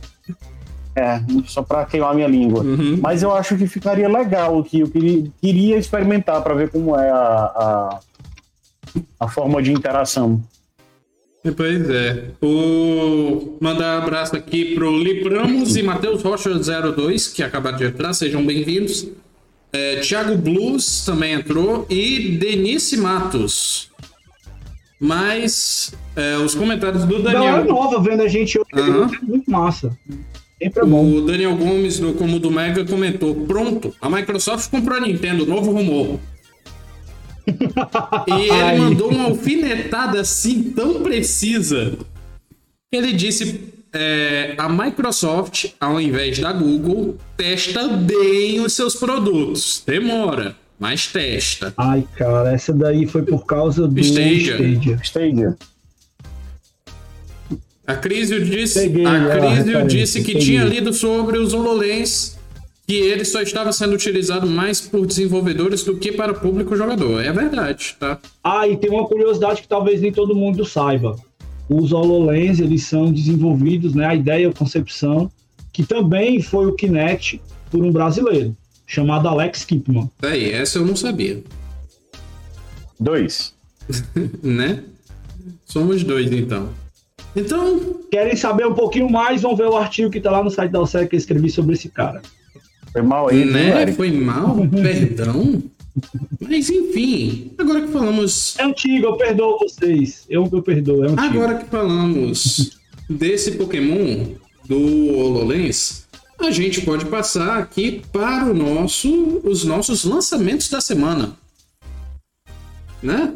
É, 0.94 1.20
só 1.46 1.62
pra 1.62 1.84
queimar 1.86 2.14
minha 2.14 2.28
língua. 2.28 2.62
Uhum. 2.62 2.98
Mas 3.00 3.22
eu 3.22 3.34
acho 3.34 3.56
que 3.56 3.66
ficaria 3.66 4.08
legal, 4.08 4.62
que 4.62 4.80
eu 4.80 4.88
queria, 4.88 5.30
queria 5.40 5.78
experimentar 5.78 6.42
para 6.42 6.54
ver 6.54 6.70
como 6.70 6.96
é 6.96 7.10
a, 7.10 7.16
a, 7.16 8.00
a 9.18 9.28
forma 9.28 9.62
de 9.62 9.72
interação. 9.72 10.42
Pois 11.56 11.88
é. 11.88 12.30
O... 12.42 13.56
Mandar 13.60 13.98
um 13.98 14.02
abraço 14.02 14.36
aqui 14.36 14.74
pro 14.74 14.96
Lipramos 14.98 15.74
e 15.76 15.82
Matheus 15.82 16.22
Rocha 16.22 16.50
02, 16.58 17.28
que 17.28 17.42
acabaram 17.42 17.78
de 17.78 17.84
entrar, 17.84 18.12
sejam 18.12 18.44
bem-vindos. 18.44 19.08
É, 19.72 20.00
Thiago 20.00 20.36
Blues 20.36 21.04
também 21.04 21.32
entrou 21.32 21.86
e 21.88 22.36
Denise 22.36 22.96
Matos. 22.96 23.90
Mas 25.00 25.94
é, 26.14 26.36
os 26.36 26.54
comentários 26.54 27.04
do 27.04 27.22
Galera 27.22 27.58
Daniel. 27.58 27.64
nova 27.64 28.02
vendo 28.02 28.22
a 28.22 28.28
gente 28.28 28.58
hoje, 28.58 28.68
Aham. 28.74 29.10
é 29.10 29.24
muito 29.24 29.50
massa. 29.50 29.96
Sempre 30.62 30.82
é 30.82 30.84
bom. 30.84 31.10
O 31.14 31.22
Daniel 31.22 31.56
Gomes, 31.56 31.98
do 31.98 32.12
Como 32.12 32.38
do 32.38 32.50
Mega, 32.50 32.84
comentou: 32.84 33.34
Pronto, 33.46 33.94
a 33.98 34.10
Microsoft 34.10 34.70
comprou 34.70 34.98
a 34.98 35.00
Nintendo, 35.00 35.46
novo 35.46 35.70
rumor. 35.70 36.20
E 38.26 38.32
ele 38.32 38.50
Ai. 38.50 38.78
mandou 38.78 39.10
uma 39.10 39.24
alfinetada 39.24 40.20
assim 40.20 40.62
tão 40.70 41.02
precisa. 41.02 41.98
Ele 42.92 43.12
disse: 43.12 43.72
é, 43.92 44.54
a 44.56 44.68
Microsoft, 44.68 45.72
ao 45.80 46.00
invés 46.00 46.38
da 46.38 46.52
Google, 46.52 47.16
testa 47.36 47.88
bem 47.88 48.60
os 48.60 48.72
seus 48.72 48.94
produtos. 48.94 49.82
Demora, 49.86 50.56
mas 50.78 51.06
testa. 51.06 51.74
Ai, 51.76 52.06
cara, 52.16 52.52
essa 52.52 52.72
daí 52.72 53.06
foi 53.06 53.22
por 53.22 53.44
causa 53.44 53.86
do 53.86 54.00
Stadia. 54.00 54.54
Stadia. 54.54 55.00
Stadia. 55.02 55.56
A 57.86 57.96
Crisio 57.96 58.44
disse, 58.44 58.80
Peguei 58.82 59.04
a 59.04 59.34
a 59.34 59.38
Crisio 59.38 59.86
disse 59.86 60.20
que 60.22 60.32
peguei. 60.32 60.46
tinha 60.46 60.64
lido 60.64 60.92
sobre 60.92 61.38
os 61.38 61.52
HoloLens 61.52 62.38
que 62.90 62.96
ele 62.96 63.24
só 63.24 63.40
estava 63.40 63.72
sendo 63.72 63.94
utilizado 63.94 64.48
mais 64.48 64.80
por 64.80 65.06
desenvolvedores 65.06 65.84
do 65.84 65.96
que 65.96 66.10
para 66.10 66.34
público 66.34 66.74
jogador. 66.74 67.24
É 67.24 67.30
verdade, 67.30 67.94
tá? 68.00 68.18
Ah, 68.42 68.66
e 68.66 68.76
tem 68.76 68.90
uma 68.90 69.06
curiosidade 69.06 69.62
que 69.62 69.68
talvez 69.68 70.00
nem 70.00 70.10
todo 70.10 70.34
mundo 70.34 70.64
saiba. 70.64 71.14
Os 71.68 71.92
HoloLens, 71.92 72.58
eles 72.58 72.82
são 72.82 73.12
desenvolvidos, 73.12 73.94
né, 73.94 74.06
a 74.06 74.14
ideia, 74.16 74.48
a 74.48 74.52
concepção, 74.52 75.30
que 75.72 75.84
também 75.84 76.42
foi 76.42 76.66
o 76.66 76.72
Kinect 76.72 77.40
por 77.70 77.80
um 77.84 77.92
brasileiro, 77.92 78.56
chamado 78.88 79.28
Alex 79.28 79.64
Kipman. 79.64 80.10
Daí, 80.18 80.50
essa 80.50 80.78
eu 80.78 80.84
não 80.84 80.96
sabia, 80.96 81.44
Dois. 82.98 83.54
né? 84.42 84.82
Somos 85.64 86.02
dois, 86.02 86.32
então. 86.32 86.70
Então, 87.36 88.00
Querem 88.10 88.34
saber 88.34 88.66
um 88.66 88.74
pouquinho 88.74 89.08
mais, 89.08 89.42
vão 89.42 89.54
ver 89.54 89.68
o 89.68 89.76
artigo 89.76 90.10
que 90.10 90.20
tá 90.20 90.32
lá 90.32 90.42
no 90.42 90.50
site 90.50 90.72
da 90.72 90.80
OCE 90.80 91.06
que 91.06 91.14
eu 91.14 91.18
escrevi 91.18 91.48
sobre 91.48 91.74
esse 91.74 91.88
cara. 91.88 92.20
Foi 92.92 93.02
mal 93.02 93.28
aí, 93.28 93.44
viu, 93.44 93.52
né? 93.52 93.82
Eric? 93.82 93.96
Foi 93.96 94.10
mal, 94.10 94.56
perdão. 94.68 95.62
Mas 96.40 96.70
enfim, 96.70 97.52
agora 97.58 97.82
que 97.82 97.88
falamos 97.88 98.56
É 98.58 98.64
antigo, 98.64 99.06
eu 99.06 99.16
perdoo 99.16 99.58
vocês. 99.58 100.24
Eu, 100.28 100.48
eu 100.50 100.62
perdoo, 100.62 101.04
é 101.04 101.08
antigo. 101.08 101.20
Agora 101.20 101.58
que 101.58 101.66
falamos 101.66 102.78
desse 103.08 103.52
Pokémon 103.52 104.34
do 104.66 105.16
HoloLens, 105.16 106.06
a 106.38 106.50
gente 106.50 106.80
pode 106.82 107.06
passar 107.06 107.58
aqui 107.58 108.02
para 108.12 108.46
o 108.46 108.54
nosso, 108.54 109.40
os 109.44 109.64
nossos 109.64 110.04
lançamentos 110.04 110.68
da 110.70 110.80
semana. 110.80 111.36
Né? 113.02 113.34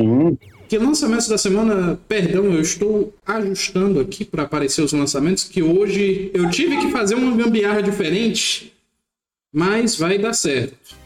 Sim. 0.00 0.38
Que 0.68 0.76
lançamentos 0.76 1.28
da 1.28 1.38
semana, 1.38 1.98
perdão, 2.06 2.44
eu 2.44 2.60
estou 2.60 3.14
ajustando 3.26 4.00
aqui 4.00 4.24
para 4.24 4.42
aparecer 4.42 4.82
os 4.82 4.92
lançamentos 4.92 5.44
que 5.44 5.62
hoje 5.62 6.30
eu 6.34 6.50
tive 6.50 6.76
que 6.76 6.90
fazer 6.90 7.14
uma 7.14 7.34
gambiarra 7.34 7.82
diferente, 7.82 8.72
mas 9.52 9.96
vai 9.96 10.18
dar 10.18 10.32
certo. 10.32 10.96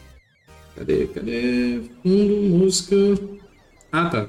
Cadê? 0.76 1.07
Cadê? 1.07 1.80
Fundo, 2.03 2.36
música. 2.57 2.97
Ah, 3.90 4.09
tá. 4.09 4.28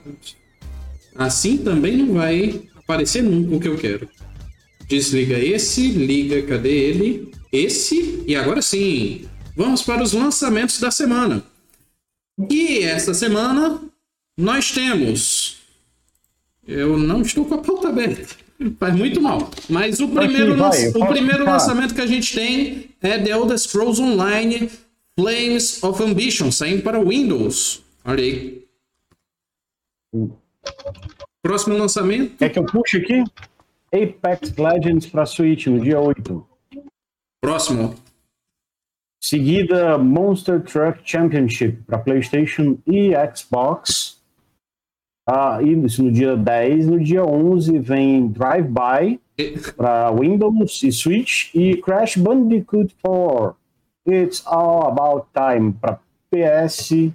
Assim 1.15 1.57
também 1.57 1.97
não 1.97 2.15
vai 2.15 2.61
aparecer 2.75 3.23
nunca 3.23 3.55
o 3.55 3.59
que 3.59 3.67
eu 3.67 3.77
quero. 3.77 4.09
Desliga 4.87 5.39
esse, 5.39 5.89
liga, 5.89 6.41
cadê 6.43 6.69
ele? 6.69 7.31
Esse, 7.51 8.23
e 8.27 8.35
agora 8.35 8.61
sim, 8.61 9.25
vamos 9.55 9.83
para 9.83 10.03
os 10.03 10.13
lançamentos 10.13 10.79
da 10.79 10.91
semana. 10.91 11.43
E 12.49 12.79
esta 12.79 13.13
semana 13.13 13.81
nós 14.37 14.71
temos. 14.71 15.57
Eu 16.67 16.97
não 16.97 17.21
estou 17.21 17.45
com 17.45 17.55
a 17.55 17.59
pauta 17.59 17.89
aberta. 17.89 18.42
Faz 18.71 18.95
muito 18.95 19.21
mal. 19.21 19.49
Mas 19.69 19.99
o 19.99 20.07
primeiro, 20.07 20.55
vai, 20.55 20.87
o 20.89 21.05
primeiro 21.07 21.45
lançamento 21.45 21.93
que 21.93 22.01
a 22.01 22.07
gente 22.07 22.33
tem 22.33 22.89
é 23.01 23.17
The 23.17 23.31
Elder 23.31 23.57
Scrolls 23.57 24.01
Online 24.01 24.69
Flames 25.17 25.83
of 25.83 26.01
Ambition, 26.03 26.51
saindo 26.51 26.83
para 26.83 26.99
Windows. 26.99 27.83
Olha 28.03 28.23
aí. 28.23 28.65
Próximo 31.41 31.77
lançamento. 31.77 32.37
Quer 32.37 32.49
que 32.49 32.59
eu 32.59 32.65
puxe 32.65 32.97
aqui? 32.97 33.23
Apex 33.93 34.55
Legends 34.55 35.05
para 35.05 35.25
Switch 35.25 35.67
no 35.67 35.79
dia 35.79 35.99
8. 35.99 36.47
Próximo. 37.41 37.95
Seguida, 39.21 39.97
Monster 39.97 40.61
Truck 40.61 40.99
Championship 41.05 41.83
para 41.85 41.99
PlayStation 41.99 42.77
e 42.87 43.11
Xbox. 43.35 44.21
Ah, 45.25 45.59
isso 45.61 46.03
no 46.03 46.11
dia 46.11 46.35
10. 46.35 46.87
No 46.87 46.99
dia 46.99 47.23
11 47.23 47.79
vem 47.79 48.27
Drive 48.27 48.67
By 48.67 49.19
para 49.77 50.11
Windows 50.11 50.83
e 50.83 50.91
Switch. 50.91 51.49
E 51.55 51.77
Crash 51.77 52.17
Bandicoot 52.17 52.93
4. 53.01 53.55
It's 54.09 54.43
All 54.45 54.87
About 54.87 55.27
Time 55.33 55.73
para 55.79 55.97
PS, 56.29 57.09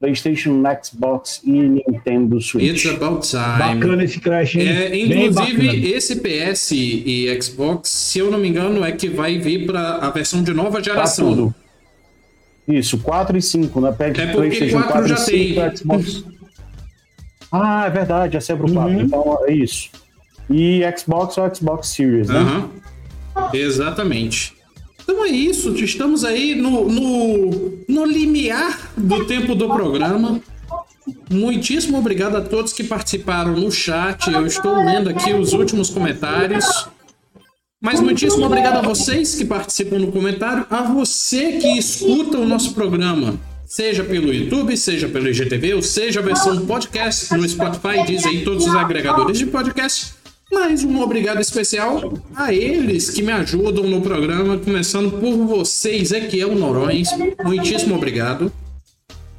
PlayStation, 0.00 0.60
Xbox 0.82 1.40
e 1.44 1.52
Nintendo 1.52 2.40
Switch. 2.40 2.84
It's 2.84 2.86
About 3.00 3.28
Time. 3.28 3.58
Bacana 3.58 4.02
esse 4.02 4.18
Crash, 4.18 4.56
hein? 4.56 4.68
É, 4.68 4.98
inclusive, 4.98 5.92
esse 5.92 6.16
PS 6.16 6.72
e 6.72 7.38
Xbox, 7.40 7.90
se 7.90 8.18
eu 8.18 8.28
não 8.28 8.38
me 8.40 8.48
engano, 8.48 8.84
é 8.84 8.90
que 8.90 9.08
vai 9.08 9.38
vir 9.38 9.66
para 9.66 9.98
a 9.98 10.10
versão 10.10 10.42
de 10.42 10.52
nova 10.52 10.78
Tá 10.78 10.82
geração. 10.82 11.28
tudo. 11.30 11.54
Isso, 12.66 12.98
4 12.98 13.36
e 13.38 13.42
5, 13.42 13.80
né? 13.80 13.92
Pega 13.96 14.22
É 14.22 14.26
porque 14.26 14.36
PlayStation 14.56 14.82
4 14.82 14.92
4 14.92 15.08
já 15.08 15.14
e 15.14 15.18
5, 15.18 15.60
tem. 15.60 15.76
Xbox. 15.76 16.24
Ah, 17.52 17.84
é 17.86 17.90
verdade, 17.90 18.34
já 18.34 18.40
saiu 18.40 18.58
pro 18.58 18.72
4. 18.72 18.90
Uhum. 18.90 19.00
Então 19.02 19.38
é 19.46 19.52
isso. 19.52 19.90
E 20.48 20.80
Xbox 20.96 21.36
ou 21.36 21.54
Xbox 21.54 21.88
Series, 21.88 22.28
né? 22.28 22.38
Aham. 22.38 22.70
Exatamente. 23.52 24.54
Então 25.02 25.24
é 25.24 25.28
isso, 25.28 25.74
estamos 25.76 26.24
aí 26.24 26.54
no, 26.54 26.88
no, 26.88 27.84
no 27.88 28.04
limiar 28.04 28.92
do 28.96 29.26
tempo 29.26 29.54
do 29.54 29.68
programa. 29.68 30.40
Muitíssimo 31.28 31.98
obrigado 31.98 32.36
a 32.36 32.40
todos 32.40 32.72
que 32.72 32.84
participaram 32.84 33.52
no 33.52 33.70
chat. 33.70 34.32
Eu 34.32 34.46
estou 34.46 34.74
lendo 34.76 35.10
aqui 35.10 35.32
os 35.34 35.52
últimos 35.52 35.90
comentários. 35.90 36.88
Mas 37.80 38.00
muitíssimo 38.00 38.46
obrigado 38.46 38.76
a 38.76 38.82
vocês 38.82 39.34
que 39.34 39.44
participam 39.44 39.98
no 39.98 40.12
comentário, 40.12 40.64
a 40.70 40.82
você 40.82 41.58
que 41.58 41.76
escuta 41.76 42.38
o 42.38 42.46
nosso 42.46 42.74
programa, 42.74 43.34
seja 43.72 44.04
pelo 44.04 44.30
YouTube, 44.30 44.76
seja 44.76 45.08
pelo 45.08 45.28
IGTV, 45.28 45.72
ou 45.72 45.80
seja 45.80 46.20
a 46.20 46.22
versão 46.22 46.66
podcast 46.66 47.34
no 47.34 47.48
Spotify, 47.48 48.04
diz 48.06 48.26
aí 48.26 48.44
todos 48.44 48.66
os 48.66 48.74
agregadores 48.74 49.38
de 49.38 49.46
podcast. 49.46 50.12
Mais 50.52 50.84
um 50.84 51.00
obrigado 51.00 51.40
especial 51.40 52.12
a 52.36 52.52
eles 52.52 53.08
que 53.08 53.22
me 53.22 53.32
ajudam 53.32 53.84
no 53.84 54.02
programa, 54.02 54.58
começando 54.58 55.10
por 55.12 55.34
você, 55.46 55.96
Ezequiel 55.96 56.54
Norões. 56.54 57.08
Muitíssimo 57.42 57.94
obrigado. 57.94 58.52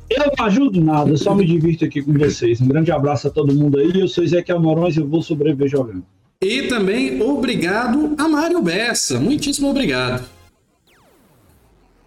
Eu 0.10 0.24
não 0.36 0.46
ajudo 0.48 0.82
nada, 0.82 1.12
eu 1.12 1.18
só 1.18 1.36
me 1.36 1.46
divirto 1.46 1.86
aqui 1.86 2.02
com 2.02 2.14
vocês. 2.14 2.60
Um 2.60 2.68
grande 2.68 2.92
abraço 2.92 3.28
a 3.28 3.30
todo 3.30 3.54
mundo 3.54 3.78
aí. 3.78 4.02
Eu 4.02 4.08
sou 4.08 4.24
Ezequiel 4.24 4.60
Norões 4.60 4.98
e 4.98 5.00
eu 5.00 5.08
vou 5.08 5.22
sobreviver 5.22 5.70
jogando. 5.70 6.04
E 6.42 6.64
também 6.64 7.22
obrigado 7.22 8.16
a 8.18 8.28
Mário 8.28 8.64
Bessa. 8.64 9.20
Muitíssimo 9.20 9.70
obrigado. 9.70 10.28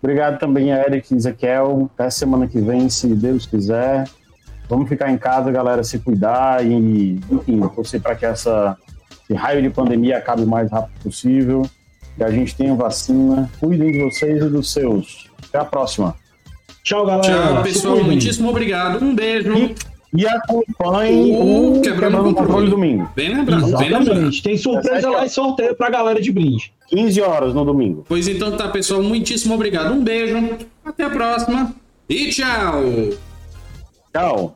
Obrigado 0.07 0.39
também 0.39 0.73
a 0.73 0.87
Eric 0.87 1.13
e 1.13 1.17
Ezequiel. 1.17 1.91
Até 1.93 2.09
semana 2.11 2.47
que 2.47 2.61
vem, 2.61 2.89
se 2.89 3.09
Deus 3.09 3.45
quiser. 3.45 4.09
Vamos 4.69 4.89
ficar 4.89 5.11
em 5.11 5.19
casa, 5.19 5.51
galera, 5.51 5.83
se 5.83 5.99
cuidar 5.99 6.65
e, 6.65 7.19
enfim, 7.29 7.61
torcer 7.75 8.01
para 8.01 8.15
que 8.15 8.25
essa 8.25 8.79
esse 9.25 9.35
raio 9.35 9.61
de 9.61 9.69
pandemia 9.69 10.19
acabe 10.19 10.45
o 10.45 10.47
mais 10.47 10.71
rápido 10.71 11.03
possível. 11.03 11.69
Que 12.17 12.23
a 12.23 12.31
gente 12.31 12.55
tenha 12.55 12.73
vacina. 12.77 13.51
Cuidem 13.59 13.91
de 13.91 14.05
vocês 14.05 14.45
e 14.45 14.49
dos 14.49 14.73
seus. 14.73 15.29
Até 15.49 15.59
a 15.59 15.65
próxima. 15.65 16.15
Tchau, 16.85 17.05
galera. 17.05 17.55
Tchau, 17.55 17.63
pessoal. 17.65 18.05
Muitíssimo 18.05 18.51
obrigado. 18.51 19.05
Um 19.05 19.13
beijo. 19.13 19.59
E 19.59 19.75
acompanhe 20.25 21.33
O 21.33 21.79
o 21.79 21.81
Quebrando 21.83 22.21
o 22.21 22.35
Controle 22.35 22.71
domingo. 22.71 23.11
Bem 23.17 23.35
lembrado, 23.35 23.77
bem 23.77 23.91
lembrado. 23.91 24.43
Tem 24.43 24.57
surpresa 24.57 25.11
lá 25.11 25.27
e 25.27 25.29
sorteio 25.29 25.75
pra 25.75 25.91
galera 25.91 26.21
de 26.23 26.31
brinde. 26.31 26.73
15 26.89 27.21
horas 27.21 27.55
no 27.55 27.65
domingo. 27.65 28.05
Pois 28.09 28.29
então 28.29 28.57
tá, 28.57 28.69
pessoal. 28.69 29.03
Muitíssimo 29.03 29.55
obrigado. 29.55 29.93
Um 29.93 30.03
beijo. 30.03 30.37
Até 30.85 31.05
a 31.05 31.11
próxima. 31.11 31.75
E 32.09 32.31
tchau. 32.31 32.83
Tchau. 34.13 34.55